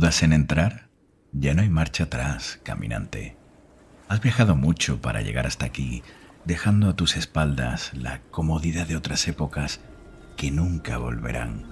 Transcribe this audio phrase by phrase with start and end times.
[0.00, 0.88] ¿Aún dudas en entrar?
[1.30, 3.36] Ya no hay marcha atrás, caminante.
[4.08, 6.02] Has viajado mucho para llegar hasta aquí,
[6.46, 9.80] dejando a tus espaldas la comodidad de otras épocas
[10.38, 11.66] que nunca volverán.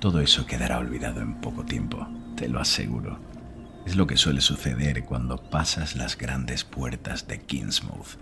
[0.00, 3.20] Todo eso quedará olvidado en poco tiempo, te lo aseguro.
[3.84, 8.16] Es lo que suele suceder cuando pasas las grandes puertas de Kingsmouth.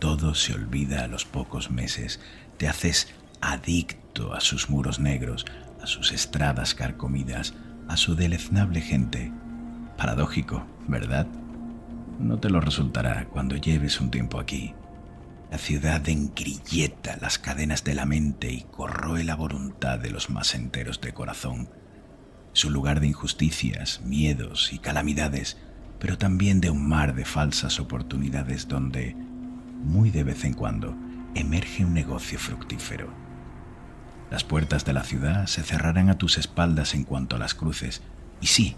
[0.00, 2.20] Todo se olvida a los pocos meses,
[2.58, 3.08] te haces
[3.40, 5.46] adicto a sus muros negros,
[5.82, 7.54] a sus estradas carcomidas,
[7.88, 9.32] a su deleznable gente.
[9.96, 11.26] Paradójico, ¿verdad?
[12.18, 14.74] No te lo resultará cuando lleves un tiempo aquí.
[15.50, 20.54] La ciudad engrilleta las cadenas de la mente y corroe la voluntad de los más
[20.54, 21.68] enteros de corazón.
[22.52, 25.58] Su lugar de injusticias, miedos y calamidades,
[25.98, 30.96] pero también de un mar de falsas oportunidades donde, muy de vez en cuando,
[31.34, 33.25] emerge un negocio fructífero.
[34.30, 38.02] Las puertas de la ciudad se cerrarán a tus espaldas en cuanto a las cruces,
[38.40, 38.76] y sí,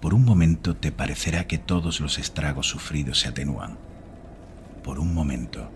[0.00, 3.78] por un momento te parecerá que todos los estragos sufridos se atenúan.
[4.82, 5.70] Por un momento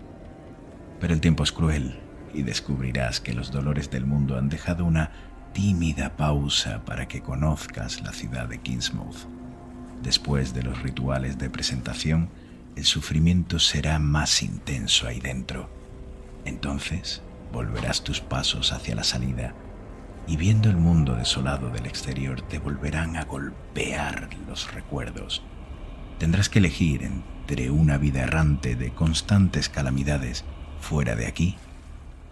[1.03, 1.99] pero el tiempo es cruel
[2.33, 5.11] y descubrirás que los dolores del mundo han dejado una
[5.51, 9.27] tímida pausa para que conozcas la ciudad de Kingsmouth.
[10.01, 12.29] Después de los rituales de presentación,
[12.77, 15.69] el sufrimiento será más intenso ahí dentro.
[16.45, 17.21] Entonces
[17.53, 19.53] volverás tus pasos hacia la salida
[20.27, 25.43] y viendo el mundo desolado del exterior te volverán a golpear los recuerdos.
[26.17, 30.43] Tendrás que elegir entre una vida errante de constantes calamidades
[30.79, 31.55] fuera de aquí,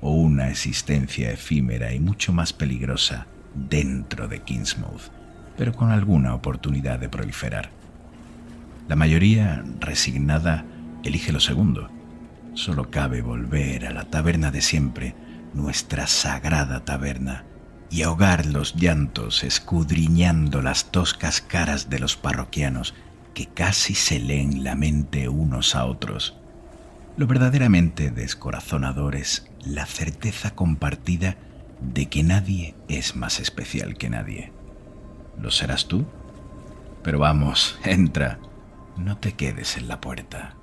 [0.02, 5.12] o una existencia efímera y mucho más peligrosa dentro de Kingsmouth,
[5.58, 7.70] pero con alguna oportunidad de proliferar.
[8.88, 10.66] La mayoría, resignada,
[11.04, 11.90] elige lo segundo.
[12.54, 15.16] Solo cabe volver a la taberna de siempre,
[15.54, 17.46] nuestra sagrada taberna,
[17.90, 22.94] y ahogar los llantos escudriñando las toscas caras de los parroquianos
[23.34, 26.36] que casi se leen la mente unos a otros
[27.18, 31.36] lo verdaderamente descorazonador es la certeza compartida
[31.82, 34.52] de que nadie es más especial que nadie.
[35.40, 36.06] ¿Lo serás tú?
[37.04, 38.40] Pero vamos, entra,
[38.98, 40.56] no te quedes en la puerta.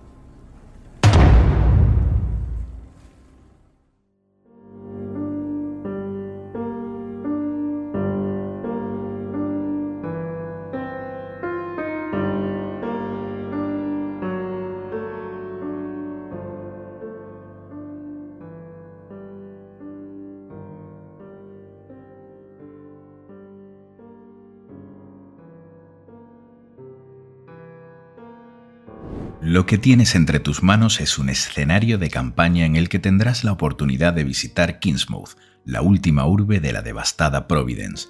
[29.49, 33.45] Lo que tienes entre tus manos es un escenario de campaña en el que tendrás
[33.45, 38.09] la oportunidad de visitar Kingsmouth, la última urbe de la devastada Providence.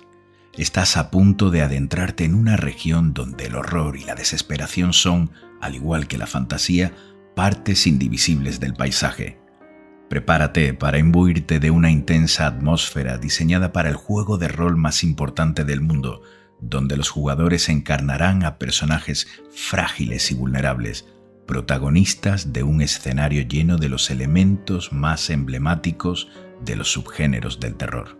[0.54, 5.30] Estás a punto de adentrarte en una región donde el horror y la desesperación son,
[5.60, 6.92] al igual que la fantasía,
[7.36, 9.38] partes indivisibles del paisaje.
[10.10, 15.64] Prepárate para imbuirte de una intensa atmósfera diseñada para el juego de rol más importante
[15.64, 16.20] del mundo,
[16.60, 21.06] donde los jugadores encarnarán a personajes frágiles y vulnerables,
[21.48, 26.28] protagonistas de un escenario lleno de los elementos más emblemáticos
[26.62, 28.18] de los subgéneros del terror.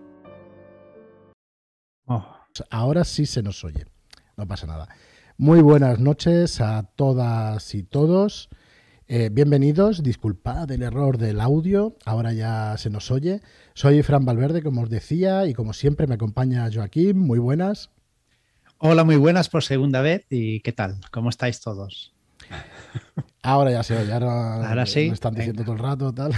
[2.07, 2.27] Oh,
[2.71, 3.85] ahora sí se nos oye,
[4.39, 4.89] no pasa nada.
[5.37, 8.49] Muy buenas noches a todas y todos.
[9.07, 13.43] Eh, bienvenidos, disculpad el error del audio, ahora ya se nos oye.
[13.75, 17.19] Soy Fran Valverde, como os decía, y como siempre me acompaña Joaquín.
[17.19, 17.91] Muy buenas.
[18.79, 20.25] Hola, muy buenas por segunda vez.
[20.31, 20.99] ¿Y qué tal?
[21.11, 22.18] ¿Cómo estáis todos?
[23.43, 25.09] Ahora ya se oye, ahora, sí.
[25.09, 26.33] Me están diciendo todo el rato, tal.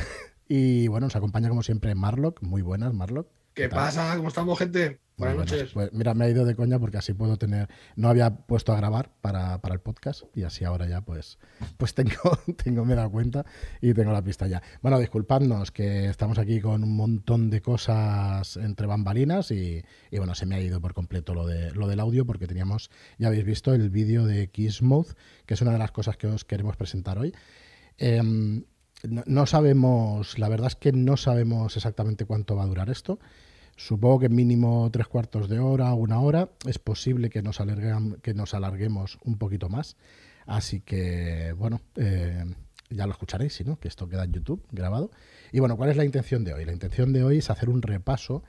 [0.53, 2.43] Y bueno, nos acompaña como siempre Marlock.
[2.43, 3.28] Muy buenas, Marlock.
[3.55, 4.16] ¿Qué, pasa?
[4.16, 4.99] ¿Cómo estamos, gente?
[5.20, 5.70] Buenas noches.
[5.75, 7.69] Pues mira, me ha ido de coña porque así puedo tener.
[7.94, 11.38] No había puesto a grabar para, el podcast y así ahora ya, pues,
[11.76, 12.12] pues tengo,
[12.64, 13.44] tengo, me he dado cuenta
[13.82, 14.62] y tengo la pista ya.
[14.81, 19.84] Bueno, disculpadnos que estamos aquí con un montón de cosas entre bambalinas y,
[20.17, 23.28] bueno, se me ha ido por completo lo, de, lo del audio porque teníamos, ya
[23.28, 25.14] habéis visto, el vídeo de Kissmouth,
[25.44, 27.34] que es una de las cosas que os queremos presentar hoy.
[27.99, 28.64] Em,
[29.02, 33.19] no sabemos, la verdad es que no sabemos exactamente cuánto va a durar esto.
[33.87, 36.50] Supongo que mínimo tres cuartos de hora una hora.
[36.67, 37.59] Es posible que nos,
[38.23, 39.97] que nos alarguemos un poquito más.
[40.44, 42.44] Así que, bueno, eh,
[42.91, 45.11] ya lo escucharéis, si no, que esto queda en YouTube grabado.
[45.50, 46.67] Y bueno, ¿cuál es la intención de hoy?
[46.67, 48.44] La intención de hoy es hacer un repaso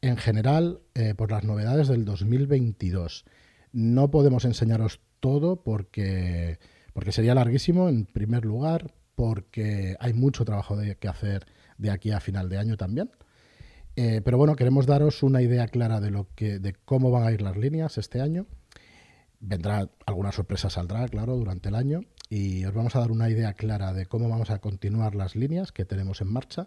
[0.00, 3.26] en general eh, por las novedades del 2022.
[3.72, 6.58] No podemos enseñaros todo porque,
[6.94, 12.12] porque sería larguísimo, en primer lugar, porque hay mucho trabajo de, que hacer de aquí
[12.12, 13.10] a final de año también.
[13.96, 17.32] Eh, pero bueno, queremos daros una idea clara de, lo que, de cómo van a
[17.32, 18.46] ir las líneas este año
[19.40, 23.54] vendrá alguna sorpresa saldrá, claro, durante el año y os vamos a dar una idea
[23.54, 26.66] clara de cómo vamos a continuar las líneas que tenemos en marcha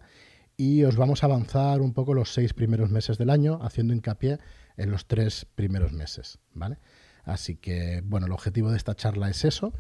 [0.57, 4.39] y os vamos a avanzar un poco los seis primeros meses del año, haciendo hincapié
[4.77, 6.77] en los tres primeros meses, ¿vale?
[7.23, 9.73] Así que, bueno, el objetivo de esta charla es eso.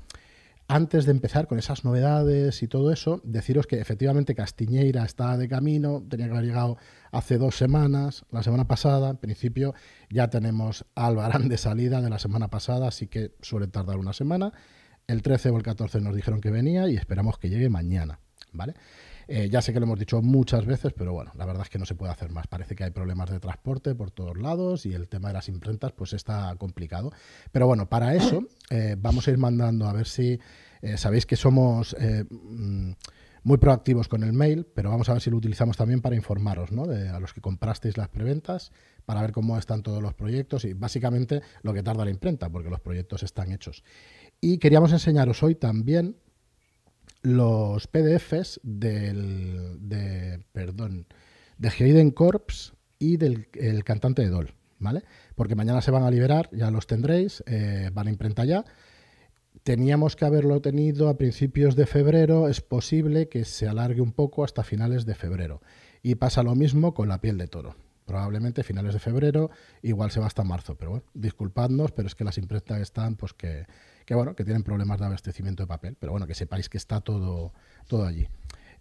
[0.67, 5.49] Antes de empezar con esas novedades y todo eso, deciros que efectivamente Castiñeira está de
[5.49, 6.77] camino, tenía que haber llegado
[7.11, 9.73] hace dos semanas, la semana pasada, en principio
[10.09, 14.53] ya tenemos Albarán de salida de la semana pasada, así que suele tardar una semana.
[15.05, 18.19] El 13 o el 14 nos dijeron que venía y esperamos que llegue mañana,
[18.53, 18.73] ¿vale?
[19.27, 21.79] Eh, ya sé que lo hemos dicho muchas veces, pero bueno, la verdad es que
[21.79, 22.47] no se puede hacer más.
[22.47, 25.91] Parece que hay problemas de transporte por todos lados y el tema de las imprentas
[25.93, 27.11] pues está complicado.
[27.51, 30.39] Pero bueno, para eso eh, vamos a ir mandando a ver si
[30.81, 31.95] eh, sabéis que somos
[32.29, 32.91] mm,
[33.43, 36.71] muy proactivos con el mail, pero vamos a ver si lo utilizamos también para informaros,
[36.71, 36.87] ¿no?
[36.87, 38.71] De, a los que comprasteis las preventas,
[39.05, 42.69] para ver cómo están todos los proyectos y básicamente lo que tarda la imprenta, porque
[42.69, 43.83] los proyectos están hechos.
[44.39, 46.15] Y queríamos enseñaros hoy también
[47.23, 51.07] los PDFs del, de, perdón,
[51.57, 55.03] de Hayden Corps y del el cantante de Doll, ¿vale?
[55.35, 58.65] Porque mañana se van a liberar, ya los tendréis, eh, van a imprenta ya.
[59.63, 64.43] Teníamos que haberlo tenido a principios de febrero, es posible que se alargue un poco
[64.43, 65.61] hasta finales de febrero.
[66.01, 67.75] Y pasa lo mismo con la piel de toro.
[68.05, 69.49] Probablemente finales de febrero,
[69.81, 73.31] igual se va hasta marzo, pero bueno, disculpadnos, pero es que las imprentas están, pues
[73.31, 73.65] que
[74.05, 77.01] que bueno, que tienen problemas de abastecimiento de papel, pero bueno, que sepáis que está
[77.01, 77.53] todo,
[77.87, 78.27] todo allí.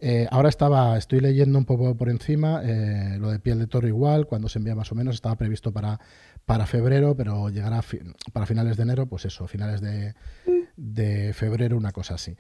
[0.04, 3.86] Eh, ahora estaba, estoy leyendo un poco por encima, eh, lo de piel de toro
[3.86, 6.00] igual, cuando se envía más o menos, estaba previsto para,
[6.44, 7.80] para febrero, pero llegará
[8.32, 10.14] para finales de enero, pues eso, finales de,
[10.76, 12.36] de febrero, una cosa así.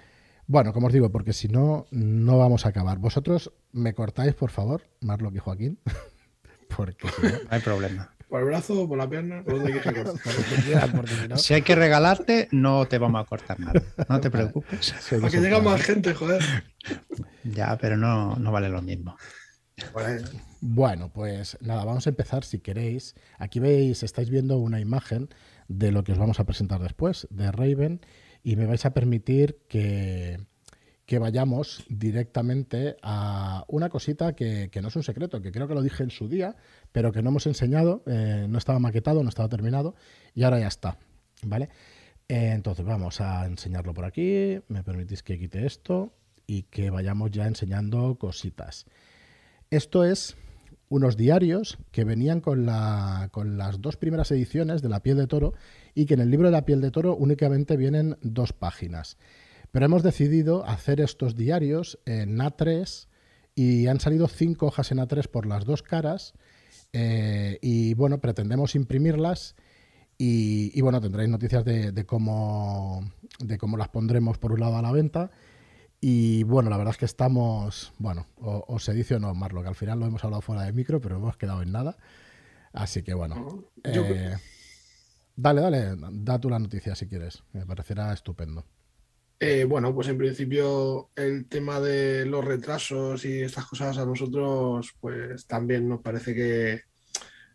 [0.48, 2.98] Bueno, como os digo, porque si no, no vamos a acabar.
[2.98, 5.78] Vosotros me cortáis, por favor, Marlock y Joaquín,
[6.76, 7.28] porque no...
[7.48, 8.12] hay problema.
[8.32, 9.44] ¿Por el brazo, por la pierna?
[9.44, 13.82] ¿Por dónde quieres que Si hay que regalarte, no te vamos a cortar nada.
[14.08, 14.94] No te preocupes.
[15.10, 16.42] Para que llegue más gente, joder.
[17.44, 19.18] Ya, pero no, no vale lo mismo.
[20.62, 23.16] Bueno, pues nada, vamos a empezar si queréis.
[23.36, 25.28] Aquí veis, estáis viendo una imagen
[25.68, 28.00] de lo que os vamos a presentar después, de Raven,
[28.42, 30.40] y me vais a permitir que,
[31.06, 35.82] que vayamos directamente a una cosita que, no es un secreto, que creo que lo
[35.82, 36.56] dije en su día,
[36.92, 39.94] pero que no hemos enseñado, eh, no estaba maquetado, no estaba terminado,
[40.34, 40.98] y ahora ya está,
[41.42, 41.68] ¿vale?
[42.28, 46.12] Eh, entonces vamos a enseñarlo por aquí, me permitís que quite esto
[46.46, 48.86] y que vayamos ya enseñando cositas.
[49.70, 50.36] Esto es
[50.88, 55.26] unos diarios que venían con, la, con las dos primeras ediciones de La piel de
[55.26, 55.54] toro
[55.94, 59.16] y que en el libro de La piel de toro únicamente vienen dos páginas.
[59.72, 63.08] Pero hemos decidido hacer estos diarios en A3
[63.54, 66.34] y han salido cinco hojas en A3 por las dos caras.
[66.92, 69.56] Eh, y bueno, pretendemos imprimirlas
[70.18, 73.10] y, bueno, tendréis noticias de, cómo,
[73.40, 75.32] de cómo las pondremos por un lado a la venta.
[76.00, 79.68] Y bueno, la verdad es que estamos, bueno, o, se dice o no, Marlo, que
[79.68, 81.96] al final lo hemos hablado fuera de micro, pero hemos quedado en nada.
[82.72, 83.64] Así que bueno.
[83.82, 84.36] Eh,
[85.34, 87.42] dale, dale, da tú la noticia si quieres.
[87.52, 88.64] Me parecerá estupendo.
[89.44, 94.94] Eh, bueno, pues en principio el tema de los retrasos y estas cosas a nosotros
[95.00, 96.82] pues también nos parece que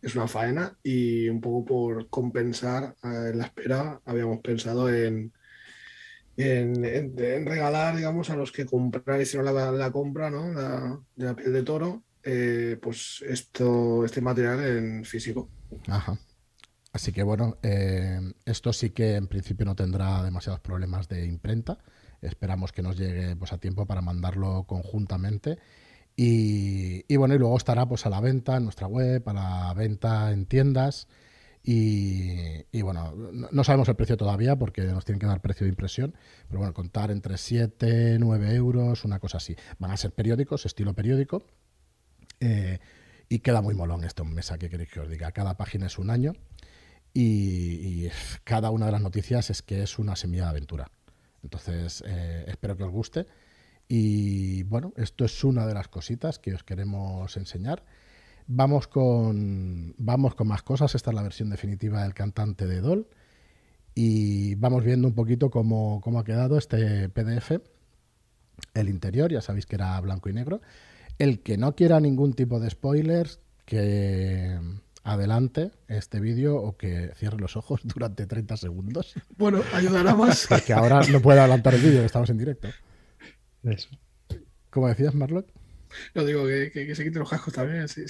[0.01, 5.31] es una faena y un poco por compensar eh, la espera habíamos pensado en,
[6.35, 10.99] en, regalar, digamos, a los que compran, hicieron la, la compra ¿no?
[11.15, 15.49] de la piel de toro, eh, pues esto, este material en físico.
[15.87, 16.19] Ajá.
[16.97, 21.77] Así que bueno, eh, esto sí que en principio no tendrá demasiados problemas de imprenta.
[22.23, 25.59] Esperamos que nos llegue pues, a tiempo para mandarlo conjuntamente.
[26.15, 30.31] Y, bueno, y luego estará pues a la venta en nuestra web, a la venta
[30.31, 31.07] en tiendas.
[31.61, 33.13] Y, bueno,
[33.51, 36.15] no, sabemos el precio todavía porque nos tienen que dar precio de impresión,
[36.47, 39.55] pero bueno, contar entre 7, 9 euros, una cosa así.
[39.77, 41.43] Van a ser periódicos, estilo periódico.
[42.39, 42.79] Eh,
[43.29, 45.31] y queda muy molón esto en mesa, que queréis que os diga.
[45.31, 46.33] Cada página es un año
[47.19, 48.09] y,
[48.43, 50.91] cada una de las noticias es que es una semilla de aventura.
[51.41, 53.25] Entonces, eh, espero que os guste.
[53.87, 57.83] Y bueno, esto es una de las cositas que os queremos enseñar.
[58.45, 60.93] Vamos con, vamos con más cosas.
[60.93, 63.07] Esta es la versión definitiva del cantante de Dol.
[63.95, 67.53] Y vamos viendo un poquito cómo, cómo ha quedado este PDF.
[68.75, 70.61] El interior, ya sabéis que era blanco y negro.
[71.17, 74.59] El que no quiera ningún tipo de spoilers, que
[75.07, 79.13] adelante este vídeo o que cierre los ojos durante 30 segundos.
[79.37, 80.47] Bueno, ayudará más.
[80.65, 82.67] que ahora no puede adelantar el vídeo, que estamos en directo.
[83.63, 83.89] Eso.
[84.69, 85.47] ¿Cómo decías, Marlock?
[86.13, 87.87] No digo que, se quiten los cascos también.
[87.87, 88.03] sí,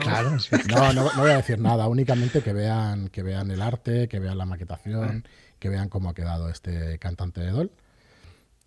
[0.00, 0.36] claro.
[0.68, 4.36] No, no, voy a decir nada, únicamente que vean, que vean el arte, que vean
[4.36, 5.24] la maquetación,
[5.60, 7.70] que vean cómo ha quedado este cantante de Dol.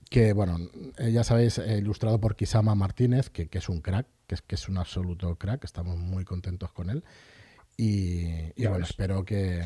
[0.09, 0.57] Que, bueno,
[0.97, 4.41] eh, ya sabéis, eh, ilustrado por Kisama Martínez, que, que es un crack, que es,
[4.41, 7.03] que es un absoluto crack, estamos muy contentos con él.
[7.77, 8.89] Y, bueno, ves.
[8.89, 9.63] espero que,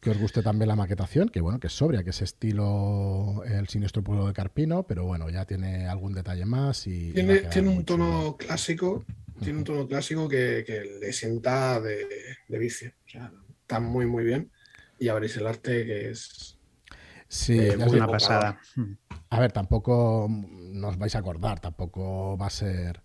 [0.00, 3.68] que os guste también la maquetación, que bueno, que es sobria, que es estilo el
[3.68, 7.12] siniestro pueblo de Carpino, pero bueno, ya tiene algún detalle más y...
[7.12, 9.04] Tiene, tiene un tono clásico,
[9.42, 12.06] tiene un tono clásico que, que le sienta de,
[12.48, 12.92] de vicio.
[13.06, 14.50] O sea, está muy, muy bien.
[14.98, 16.56] Y ya veréis el arte que es.
[17.28, 18.60] Sí, eh, Es digo, una pasada.
[19.28, 23.02] A ver, tampoco nos vais a acordar, tampoco va a ser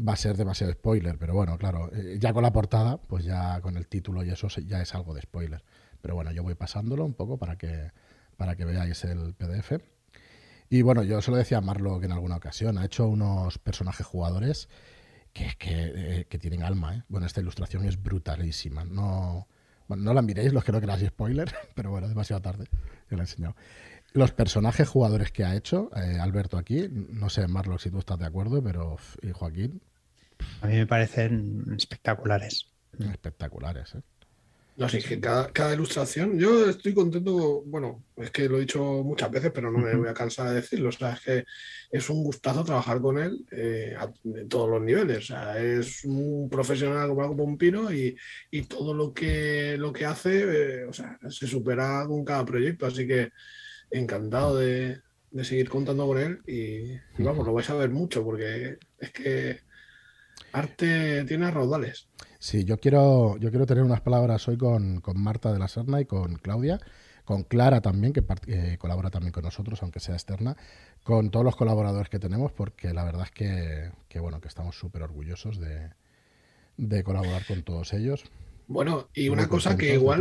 [0.00, 3.60] va a ser demasiado spoiler, pero bueno, claro, eh, ya con la portada, pues ya
[3.60, 5.64] con el título y eso ya es algo de spoiler.
[6.00, 7.90] Pero bueno, yo voy pasándolo un poco para que
[8.36, 9.80] para que veáis el PDF.
[10.68, 13.58] Y bueno, yo se lo decía a Marlo que en alguna ocasión ha hecho unos
[13.58, 14.68] personajes jugadores
[15.32, 16.96] que, que, eh, que tienen alma.
[16.96, 17.02] ¿eh?
[17.08, 18.84] Bueno, esta ilustración es brutalísima.
[18.84, 19.46] No,
[19.86, 22.66] bueno, no la miréis los que no queráis spoiler, pero bueno, demasiado tarde.
[23.10, 23.54] Yo la he enseñado.
[24.14, 28.18] Los personajes jugadores que ha hecho eh, Alberto aquí, no sé, Marlo, si tú estás
[28.18, 29.82] de acuerdo, pero y Joaquín,
[30.62, 32.68] A mí me parecen espectaculares.
[32.98, 33.96] espectaculares.
[33.96, 34.00] ¿eh?
[34.76, 38.60] No sé, es que cada, cada ilustración, yo estoy contento, bueno, es que lo he
[38.60, 41.44] dicho muchas veces, pero no me voy a cansar de decirlo, o sea, es que
[41.90, 46.04] es un gustazo trabajar con él eh, a de todos los niveles, o sea, es
[46.04, 48.16] un profesional como algo pompino y,
[48.52, 50.42] y todo lo que, lo que hace,
[50.82, 53.30] eh, o sea, se supera con cada proyecto, así que
[53.98, 58.24] encantado de, de seguir contando con él y, y vamos, lo vais a ver mucho
[58.24, 59.60] porque es que
[60.52, 62.08] arte tiene raudales.
[62.38, 66.00] Sí, yo quiero, yo quiero tener unas palabras hoy con, con Marta de la Serna
[66.00, 66.78] y con Claudia,
[67.24, 70.56] con Clara también, que eh, colabora también con nosotros, aunque sea externa,
[71.02, 74.76] con todos los colaboradores que tenemos, porque la verdad es que, que, bueno, que estamos
[74.76, 75.90] súper orgullosos de,
[76.76, 78.24] de colaborar con todos ellos.
[78.66, 80.20] Bueno, y Muy una cosa que igual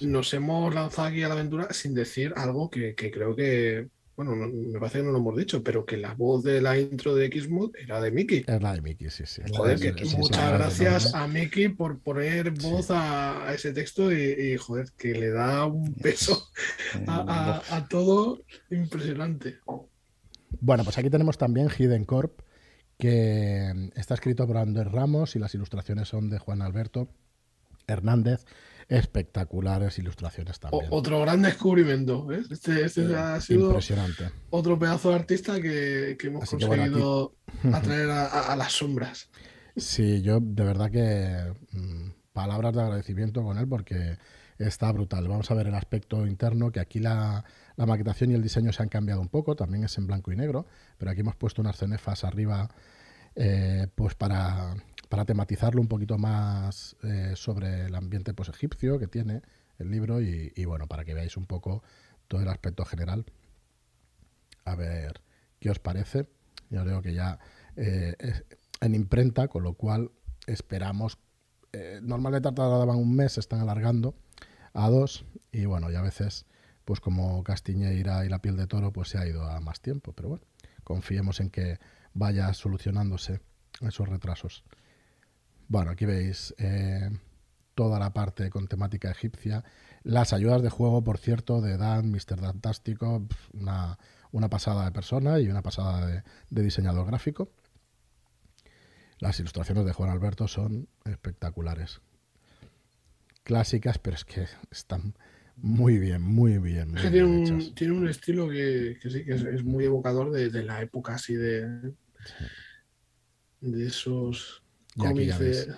[0.00, 4.34] nos hemos lanzado aquí a la aventura sin decir algo que, que creo que, bueno,
[4.34, 7.14] no- me parece que no lo hemos dicho, pero que la voz de la intro
[7.14, 8.44] de Xmood era de Mickey.
[8.48, 9.42] Es la de Mickey, sí, sí.
[9.52, 14.16] Joder, que muchas gracias a Mickey por poner voz a, a ese texto y,
[14.54, 16.48] y, joder, que le da un peso
[17.06, 19.58] a, a- a todo impresionante.
[20.60, 22.40] Bueno, pues aquí tenemos también Hidden Corp,
[22.98, 27.08] que está escrito por Andrés Ramos y las ilustraciones son de Juan Alberto
[27.88, 28.44] Hernández.
[28.90, 30.86] Espectaculares ilustraciones O- también.
[30.90, 32.50] otro gran descubrimiento, ¿ves?
[32.50, 34.30] Este, este ha sido Impresionante.
[34.50, 37.34] otro pedazo de artista que, que hemos Así que bueno, aquí- conseguido
[37.74, 39.28] atraer a, a- a las sombras.
[39.76, 44.16] Sí, yo de verdad que mm, palabras de agradecimiento con él porque
[44.58, 45.28] está brutal.
[45.28, 47.44] Vamos a ver el aspecto interno, que aquí la,
[47.76, 50.36] la maquetación y el diseño se han cambiado un poco, también es en blanco y
[50.36, 50.66] negro,
[50.96, 52.68] pero aquí hemos puesto unas cenefas arriba
[53.36, 54.74] eh, pues para,
[55.08, 59.42] para tematizarlo un poquito más eh, sobre el ambiente pues, egipcio que tiene
[59.78, 61.82] el libro y, bueno, para que veáis un poco
[62.26, 63.24] todo el aspecto general.
[64.64, 65.22] A ver
[65.60, 66.28] qué os parece.
[66.68, 67.38] Yo creo que ya
[67.76, 68.16] eh,
[68.80, 70.10] en imprenta, con lo cual
[70.46, 71.18] esperamos.
[71.72, 74.14] Eh, normalmente tardaban un mes, se están alargando
[74.72, 76.46] a dos y bueno, y a veces,
[76.84, 80.12] pues como Castiñeira y la piel de toro, pues se ha ido a más tiempo,
[80.12, 80.44] pero bueno,
[80.84, 81.78] confiemos en que
[82.14, 83.40] vaya solucionándose
[83.80, 84.64] esos retrasos.
[85.68, 87.10] Bueno, aquí veis eh,
[87.74, 89.64] toda la parte con temática egipcia.
[90.02, 92.40] Las ayudas de juego, por cierto, de Dan, Mr.
[92.40, 93.98] Fantástico, una,
[94.32, 97.50] una pasada de persona y una pasada de, de diseñador gráfico.
[99.18, 102.00] Las ilustraciones de Juan Alberto son espectaculares.
[103.42, 105.14] Clásicas, pero es que están
[105.56, 106.90] muy bien, muy bien.
[106.90, 109.64] Muy Es que bien tiene, un, tiene un estilo que, que sí, que es, es
[109.64, 111.92] muy evocador de, de la época así de,
[113.60, 114.62] de esos
[115.06, 115.66] Aquí ya cómics ves.
[115.66, 115.74] de...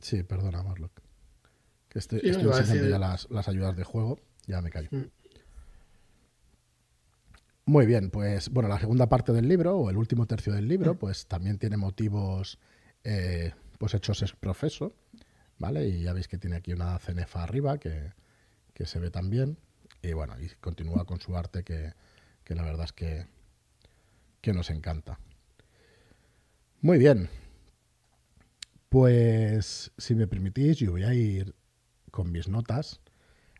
[0.00, 1.00] Sí, perdona, Marlock.
[1.88, 4.18] Que estoy, Sí, estoy enseñando ya las, las ayudas de juego.
[4.46, 4.88] Ya me callo.
[4.90, 5.10] Mm.
[7.66, 10.98] Muy bien, pues bueno, la segunda parte del libro, o el último tercio del libro,
[10.98, 12.58] pues también tiene motivos
[13.04, 14.94] eh, pues hechos ex profeso,
[15.58, 15.88] ¿vale?
[15.88, 18.12] Y ya veis que tiene aquí una cenefa arriba que,
[18.74, 19.56] que se ve también.
[20.02, 21.94] Y bueno, y continúa con su arte que,
[22.44, 23.26] que la verdad es que,
[24.42, 25.18] que nos encanta.
[26.82, 27.30] Muy bien.
[28.94, 31.56] Pues si me permitís, yo voy a ir
[32.12, 33.00] con mis notas,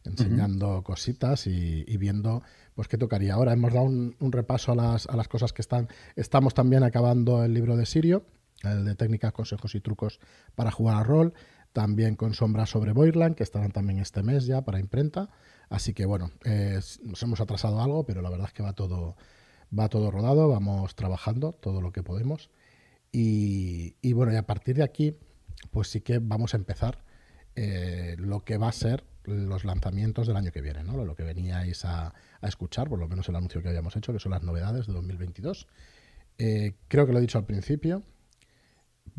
[0.05, 2.45] enseñando cositas y, y viendo
[2.77, 3.53] pues qué tocaría ahora.
[3.53, 5.89] Hemos dado un, un repaso a las, a las cosas que están.
[6.15, 8.25] Estamos también acabando el libro de Sirio,
[8.63, 10.21] el de técnicas, consejos y trucos
[10.55, 11.35] para jugar a rol.
[11.73, 15.31] También con sombras sobre Boirland, que estarán también este mes ya para imprenta.
[15.69, 19.17] Así que bueno, eh, nos hemos atrasado algo, pero la verdad es que va todo,
[19.77, 22.51] va todo rodado, vamos trabajando todo lo que podemos.
[23.11, 25.17] Y, y bueno, y a partir de aquí,
[25.71, 27.05] pues sí que vamos a empezar
[27.57, 31.03] eh, lo que va a ser los lanzamientos del año que viene, ¿no?
[31.05, 34.33] lo que veníais a, escuchar, por lo menos el anuncio que habíamos hecho, que son
[34.33, 35.67] las novedades de 2022.
[36.37, 38.03] Eh, creo que lo he dicho al principio,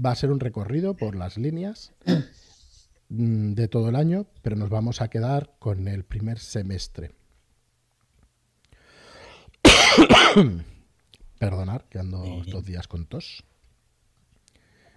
[0.03, 1.93] va a ser un recorrido por las líneas
[3.09, 7.13] mm, de todo el año, pero nos vamos a quedar con el primer semestre.
[11.39, 13.43] Perdonar, que ando estos días con tos.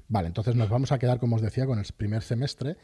[0.09, 2.77] Vale, entonces nos vamos a quedar, como os decía, con el primer semestre,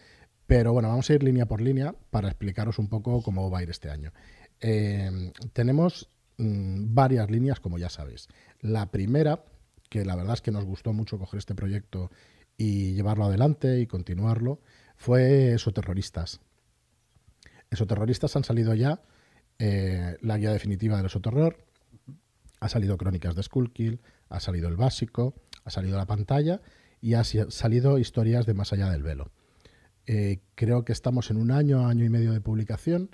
[0.47, 3.63] pero bueno, vamos a ir línea por línea para explicaros un poco cómo va a
[3.63, 4.13] ir este año.
[4.61, 8.29] Eh, tenemos mm, varias líneas, como ya sabéis.
[8.61, 9.45] La primera,
[9.89, 12.11] que la verdad es que nos gustó mucho coger este proyecto
[12.59, 14.61] y llevarlo adelante y continuarlo,
[14.97, 16.41] fue Esoterroristas.
[17.71, 19.01] Esoterroristas han salido ya
[19.59, 21.57] eh, la guía definitiva del Esoterror,
[22.61, 26.61] ha salido Crónicas de Skullkill, ha salido el básico, ha salido la pantalla
[27.05, 29.31] y ha salido Historias de Más Allá del Velo.
[30.07, 33.11] Eh, creo que estamos en un año, año y medio de publicación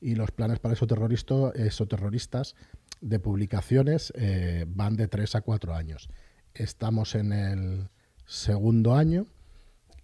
[0.00, 2.54] y los planes para esos terroristas
[3.02, 6.08] de publicaciones eh, van de tres a cuatro años.
[6.54, 7.90] Estamos en el
[8.24, 9.26] segundo año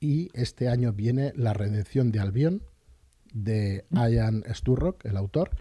[0.00, 2.62] y este año viene La redención de Albion
[3.32, 5.52] de Ian Sturrock, el autor,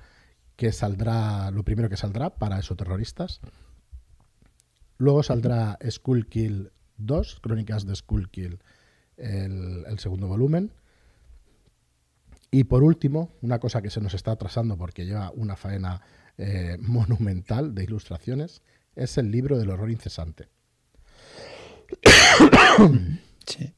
[0.58, 3.40] que saldrá, lo primero que saldrá para esos terroristas.
[4.98, 8.60] Luego saldrá Skullkill 2, Crónicas de Skullkill,
[9.18, 10.72] el, el segundo volumen.
[12.52, 16.02] Y por último, una cosa que se nos está atrasando porque lleva una faena
[16.42, 18.62] eh, monumental de ilustraciones,
[18.96, 20.48] es el libro del horror incesante.
[23.46, 23.74] Sí.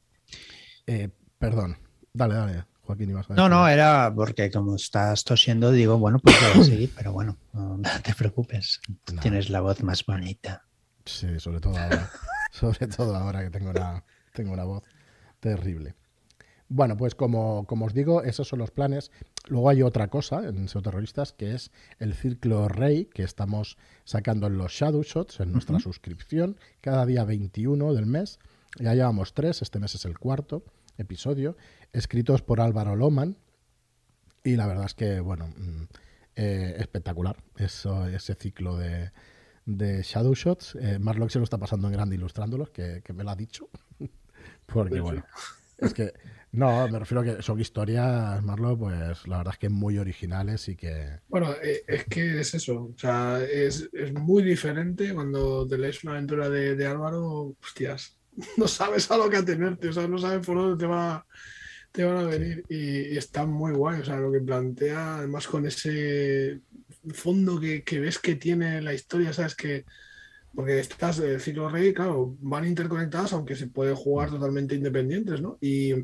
[0.86, 1.78] Eh, perdón,
[2.12, 3.10] dale, dale, Joaquín.
[3.10, 7.12] Ibas no, no, era porque como estás tosiendo, digo, bueno, pues voy a seguir, pero
[7.12, 8.80] bueno, no, te preocupes,
[9.22, 10.66] tienes la voz más bonita.
[11.04, 12.10] Sí, sobre todo ahora.
[12.60, 14.84] sobre todo ahora que tengo una, tengo una voz
[15.40, 15.94] terrible.
[16.68, 19.10] Bueno, pues como, os digo, esos son los planes.
[19.48, 24.46] Luego hay otra cosa en SEO Terroristas que es el círculo Rey que estamos sacando
[24.46, 28.38] en los Shadow Shots, en nuestra suscripción, cada día 21 del mes.
[28.78, 30.64] Ya llevamos tres, este mes es el cuarto
[30.96, 31.56] episodio,
[31.92, 33.36] escritos por Álvaro Loman.
[34.44, 35.82] Y la verdad es que, bueno, mm,
[36.36, 39.12] eh, espectacular eso, ese ciclo de,
[39.64, 40.76] de Shadow Shots.
[40.80, 43.68] Eh, Marlock se lo está pasando en grande ilustrándolos, que, me lo ha dicho.
[44.66, 45.24] Porque, bueno,
[45.78, 46.12] es que,
[46.52, 50.68] no, me refiero a que son historias, Marlo, pues la verdad es que muy originales
[50.68, 51.20] y que.
[51.28, 52.90] Bueno, eh, es que es eso.
[52.94, 58.18] O sea, es, muy diferente cuando te lees una aventura de, Álvaro, hostias,
[58.58, 61.24] no sabes a lo que atenerte, o sea, no sabes por dónde te va
[61.90, 65.66] te van a venir y, está muy guay, o sea, lo que plantea, además con
[65.66, 66.60] ese
[67.14, 69.84] fondo que, que ves que tiene la historia, sabes que
[70.54, 75.58] porque estas de ciclo rey, claro, van interconectadas, aunque se pueden jugar totalmente independientes, ¿no?
[75.60, 75.94] Y,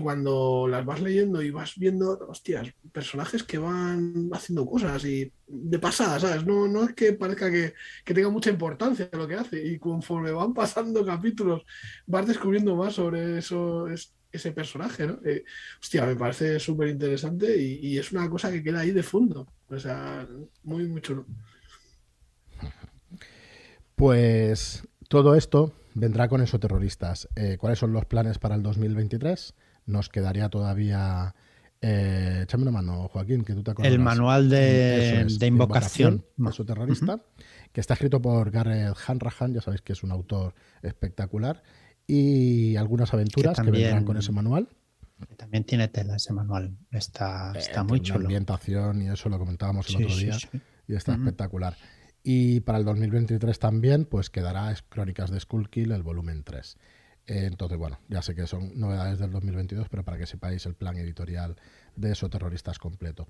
[0.00, 5.78] cuando las vas leyendo y vas viendo, hostias, personajes que van haciendo cosas y de
[5.78, 6.46] pasada, ¿sabes?
[6.46, 7.74] No, no es que parezca que,
[8.06, 9.62] tenga mucha importancia lo que hace.
[9.62, 11.62] Y conforme van pasando capítulos,
[12.06, 13.86] vas descubriendo más sobre eso,
[14.32, 15.20] ese personaje, ¿no?
[15.26, 15.44] Eh,
[15.78, 19.46] hostia, me parece súper interesante y, y, es una cosa que queda ahí de fondo.
[19.72, 20.26] O sea,
[20.64, 21.24] muy, muy chulo.
[23.96, 27.28] Pues todo esto vendrá con esos terroristas.
[27.36, 29.54] Eh, ¿Cuáles son los planes para el 2023?
[29.86, 31.34] Nos quedaría todavía...
[31.80, 33.92] Eh, échame una mano, Joaquín, que tú te acuerdas.
[33.92, 36.24] El manual de, invocación.
[36.48, 37.20] Eso terrorista,
[37.72, 41.64] que está escrito por Gareth Hanrahan, ya sabéis que es un autor espectacular,
[42.06, 44.68] y algunas aventuras que, vendrán con ese manual.
[45.36, 48.20] También tiene tela ese manual, está, está muy chulo.
[48.20, 50.36] ambientación y eso lo comentábamos el otro día,
[50.86, 51.76] y está espectacular.
[52.22, 56.76] Y para el 2023 también, pues quedará Crónicas de Skullkill, el volumen 3.
[57.26, 60.96] entonces, bueno, ya sé que son novedades del 2022, pero para que sepáis el plan
[60.96, 61.56] editorial
[61.96, 63.26] de esos terroristas completo.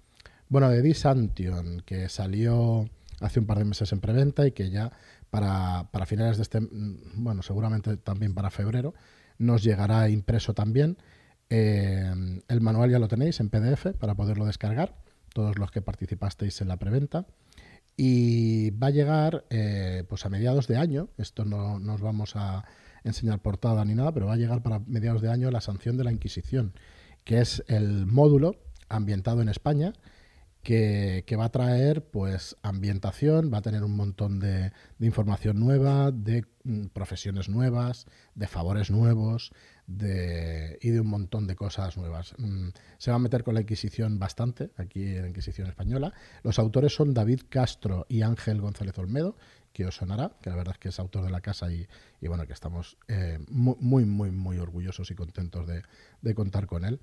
[0.49, 2.89] Bueno, de Disantion, que salió
[3.21, 4.93] hace un par de meses en preventa y que ya
[5.31, 8.95] para, para finales de este, mm, bueno, seguramente también para febrero,
[9.39, 10.99] nos llegará impreso también.
[11.55, 12.11] Eh,
[12.49, 14.97] el manual ya lo tenéis en PDF para poderlo descargar,
[15.35, 17.27] todos los que participasteis en la preventa.
[17.95, 22.65] Y va a llegar eh, pues a mediados de año, esto no nos vamos a
[23.05, 26.05] enseñar portada ni nada, pero va a llegar para mediados de año la sanción de
[26.05, 26.73] la Inquisición,
[27.25, 28.57] que es el módulo
[28.89, 29.93] ambientado en España,
[30.63, 36.47] que, va a traer pues ambientación, va a tener un montón de, información nueva, de
[36.65, 39.53] mm, profesiones nuevas, de favores nuevos
[40.01, 42.35] y de un montón de cosas nuevas.
[42.39, 46.13] Mm, se va a meter con la Inquisición bastante, aquí en la Inquisición Española.
[46.43, 49.37] Los autores son David Castro y Ángel González Olmedo,
[49.73, 51.87] que os sonará, que la verdad es que es autor de la casa y,
[52.27, 55.83] bueno, que estamos eh, muy, muy, muy, muy orgullosos y contentos de,
[56.21, 57.01] de contar con él.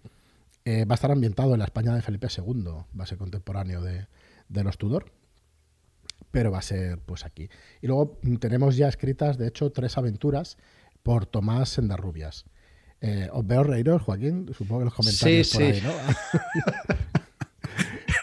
[0.66, 2.64] Eh, va a estar ambientado en la España de Felipe II,
[2.98, 4.08] va a ser contemporáneo de,
[4.50, 5.12] de los Tudor
[6.32, 7.50] pero va a ser pues aquí.
[7.82, 10.58] Y luego mm, tenemos ya escritas, de hecho, tres aventuras
[11.04, 12.46] por Tomás Sendarrubias.
[13.02, 15.72] Eh, os veo reíros, Joaquín, supongo que los comentarios Sí, por sí.
[15.72, 15.94] ahí, ¿no?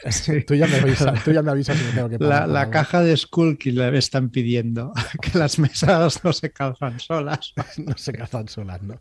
[0.46, 2.62] tú, ya me avisas, tú ya me avisas si me tengo que La, parar, la
[2.64, 7.54] por caja de Skulky le están pidiendo que las mesas no se calzan solas.
[7.78, 9.00] No se calzan solas, ¿no?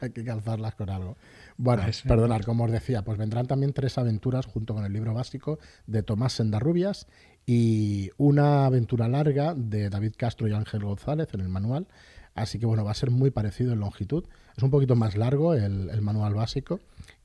[0.00, 1.16] Hay que calzarlas con algo.
[1.56, 2.08] Bueno, sí.
[2.08, 6.02] perdonad, como os decía, pues vendrán también tres aventuras junto con el libro básico de
[6.02, 7.06] Tomás Sendarrubias
[7.46, 11.86] y una aventura larga de David Castro y Ángel González en el manual.
[12.34, 14.24] Así que bueno, va a ser muy parecido en longitud.
[14.56, 16.80] Es un poquito más largo el, el manual básico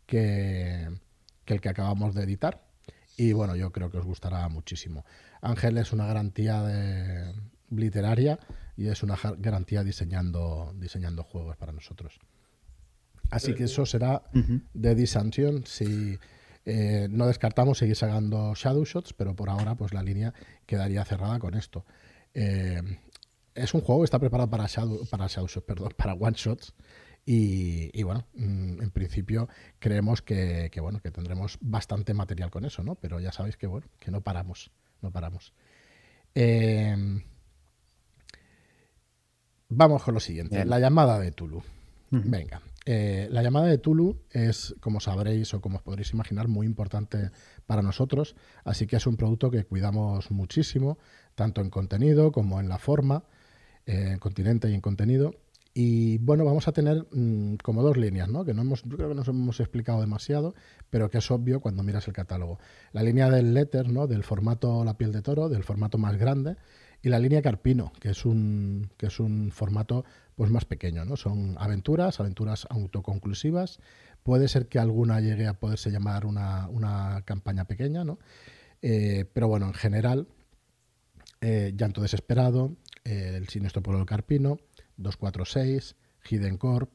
[0.06, 0.90] que,
[1.46, 2.66] que el que acabamos de editar.
[3.18, 5.06] Y bueno, yo creo que os gustará muchísimo.
[5.42, 7.34] Ángel es una garantía de-
[7.70, 8.40] literaria
[8.78, 12.20] y es una garantía diseñando, diseñando juegos para nosotros.
[13.32, 14.24] Así que eso será
[14.74, 15.66] de Disantion.
[15.66, 16.18] Si
[16.66, 20.34] eh, no descartamos seguir sacando Shadow Shots, pero por ahora pues la línea
[20.66, 21.86] quedaría cerrada con esto.
[22.34, 22.82] Eh,
[23.56, 26.74] es un juego que está preparado para Shadow, para Shadow perdón, para One Shots.
[27.28, 32.66] Y, y bueno, mm, en principio creemos que, que, bueno que tendremos bastante material con
[32.66, 32.96] eso, ¿no?
[32.96, 34.70] Pero ya sabéis que bueno, que no paramos,
[35.02, 35.52] no paramos.
[36.36, 36.96] Eh,
[39.70, 40.70] vamos con lo siguiente, Bien.
[40.70, 41.64] la llamada de Tulu.
[42.12, 46.68] Venga, eh, la llamada de Tulu es, como sabréis o como os podréis imaginar, muy
[46.68, 47.32] importante
[47.66, 51.00] para nosotros, así que es un producto que cuidamos muchísimo,
[51.34, 53.26] tanto en contenido como en la forma,
[53.86, 55.34] en continente y en contenido.
[55.78, 58.46] Y bueno, vamos a tener mm, como dos líneas, ¿no?
[58.46, 60.56] Que no hemos, yo creo que nos hemos explicado demasiado,
[60.90, 62.60] pero que es obvio cuando miras el catálogo.
[62.94, 64.08] La línea del letter, ¿no?
[64.08, 66.56] Del formato La piel de toro, del formato más grande,
[67.02, 71.18] y la línea Carpino, que es un, que es un formato pues más pequeño, ¿no?
[71.18, 73.80] Son aventuras, aventuras autoconclusivas.
[74.24, 78.18] Puede ser que alguna llegue a poderse llamar una, una campaña pequeña, ¿no?
[78.82, 80.28] Eh, pero bueno, en general,
[81.42, 84.58] eh, Llanto Desesperado, El Siniestro Pueblo del Carpino,
[84.98, 85.96] 246,
[86.30, 86.92] Hidden Corp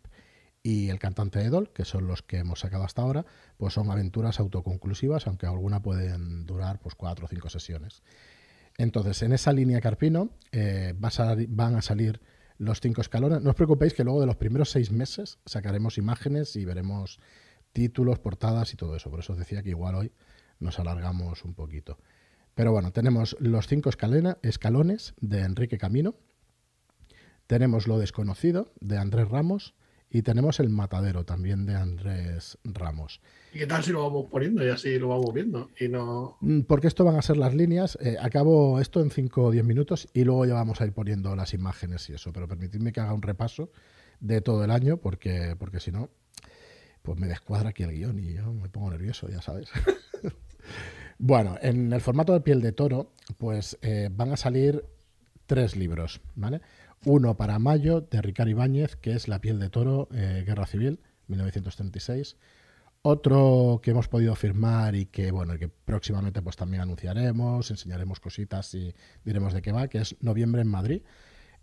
[0.63, 3.25] y El Cantante de Dol, que son los que hemos sacado hasta ahora,
[3.57, 8.03] pues son aventuras autoconclusivas, aunque alguna pueden durar pues cuatro o cinco sesiones.
[8.77, 12.21] Entonces, en esa línea Carpino eh, va a van a salir
[12.59, 13.41] los cinco escalones.
[13.41, 17.19] No os preocupéis que luego de los primeros seis meses sacaremos imágenes y veremos
[17.73, 19.11] títulos, portadas y todo eso.
[19.11, 20.13] Por eso os decía que igual hoy
[20.59, 21.99] nos alargamos un poquito.
[22.61, 26.15] Pero bueno, tenemos los cinco escalena- escalones de Enrique Camino,
[27.47, 29.75] tenemos Lo Desconocido de Andrés Ramos
[30.11, 33.23] y tenemos El Matadero también de Andrés Ramos.
[33.55, 35.71] ¿Y qué tal si lo vamos poniendo y así lo vamos viendo?
[35.81, 36.37] Y no.
[36.43, 37.97] Mm, Porque esto van a ser las líneas.
[38.03, 41.35] eh, acabo esto en 5 o 10 minutos y luego ya vamos a ir poniendo
[41.37, 42.31] las imágenes y eso.
[42.35, 43.71] Pero permitidme que haga un repaso
[44.21, 46.11] de todo el año porque, porque si no,
[47.01, 49.71] pues me descuadra aquí el guion y yo me pongo nervioso, ya sabes.
[51.23, 54.87] bueno, en el formato de piel de toro, pues eh, van a salir
[55.45, 56.63] tres libros, ¿vale?
[57.05, 60.99] Uno para mayo de Ricardo Ibáñez, que es La piel de toro, eh, Guerra Civil,
[61.29, 62.39] 1936.
[63.03, 68.75] Otro que hemos podido firmar y que bueno, que próximamente pues también anunciaremos, enseñaremos cositas
[68.75, 71.03] y diremos de qué va, que es Noviembre en Madrid,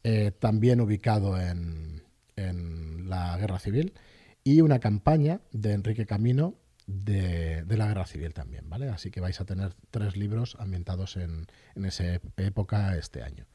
[0.03, 2.03] eh, también ubicado en,
[2.35, 3.93] en la Guerra Civil,
[4.43, 6.53] y una campaña de Enrique Camino
[6.87, 8.89] de, la Guerra Civil también, ¿vale?
[8.89, 11.45] Así que vais a tener tres libros ambientados en,
[11.75, 12.05] en esa
[12.37, 13.45] época este año.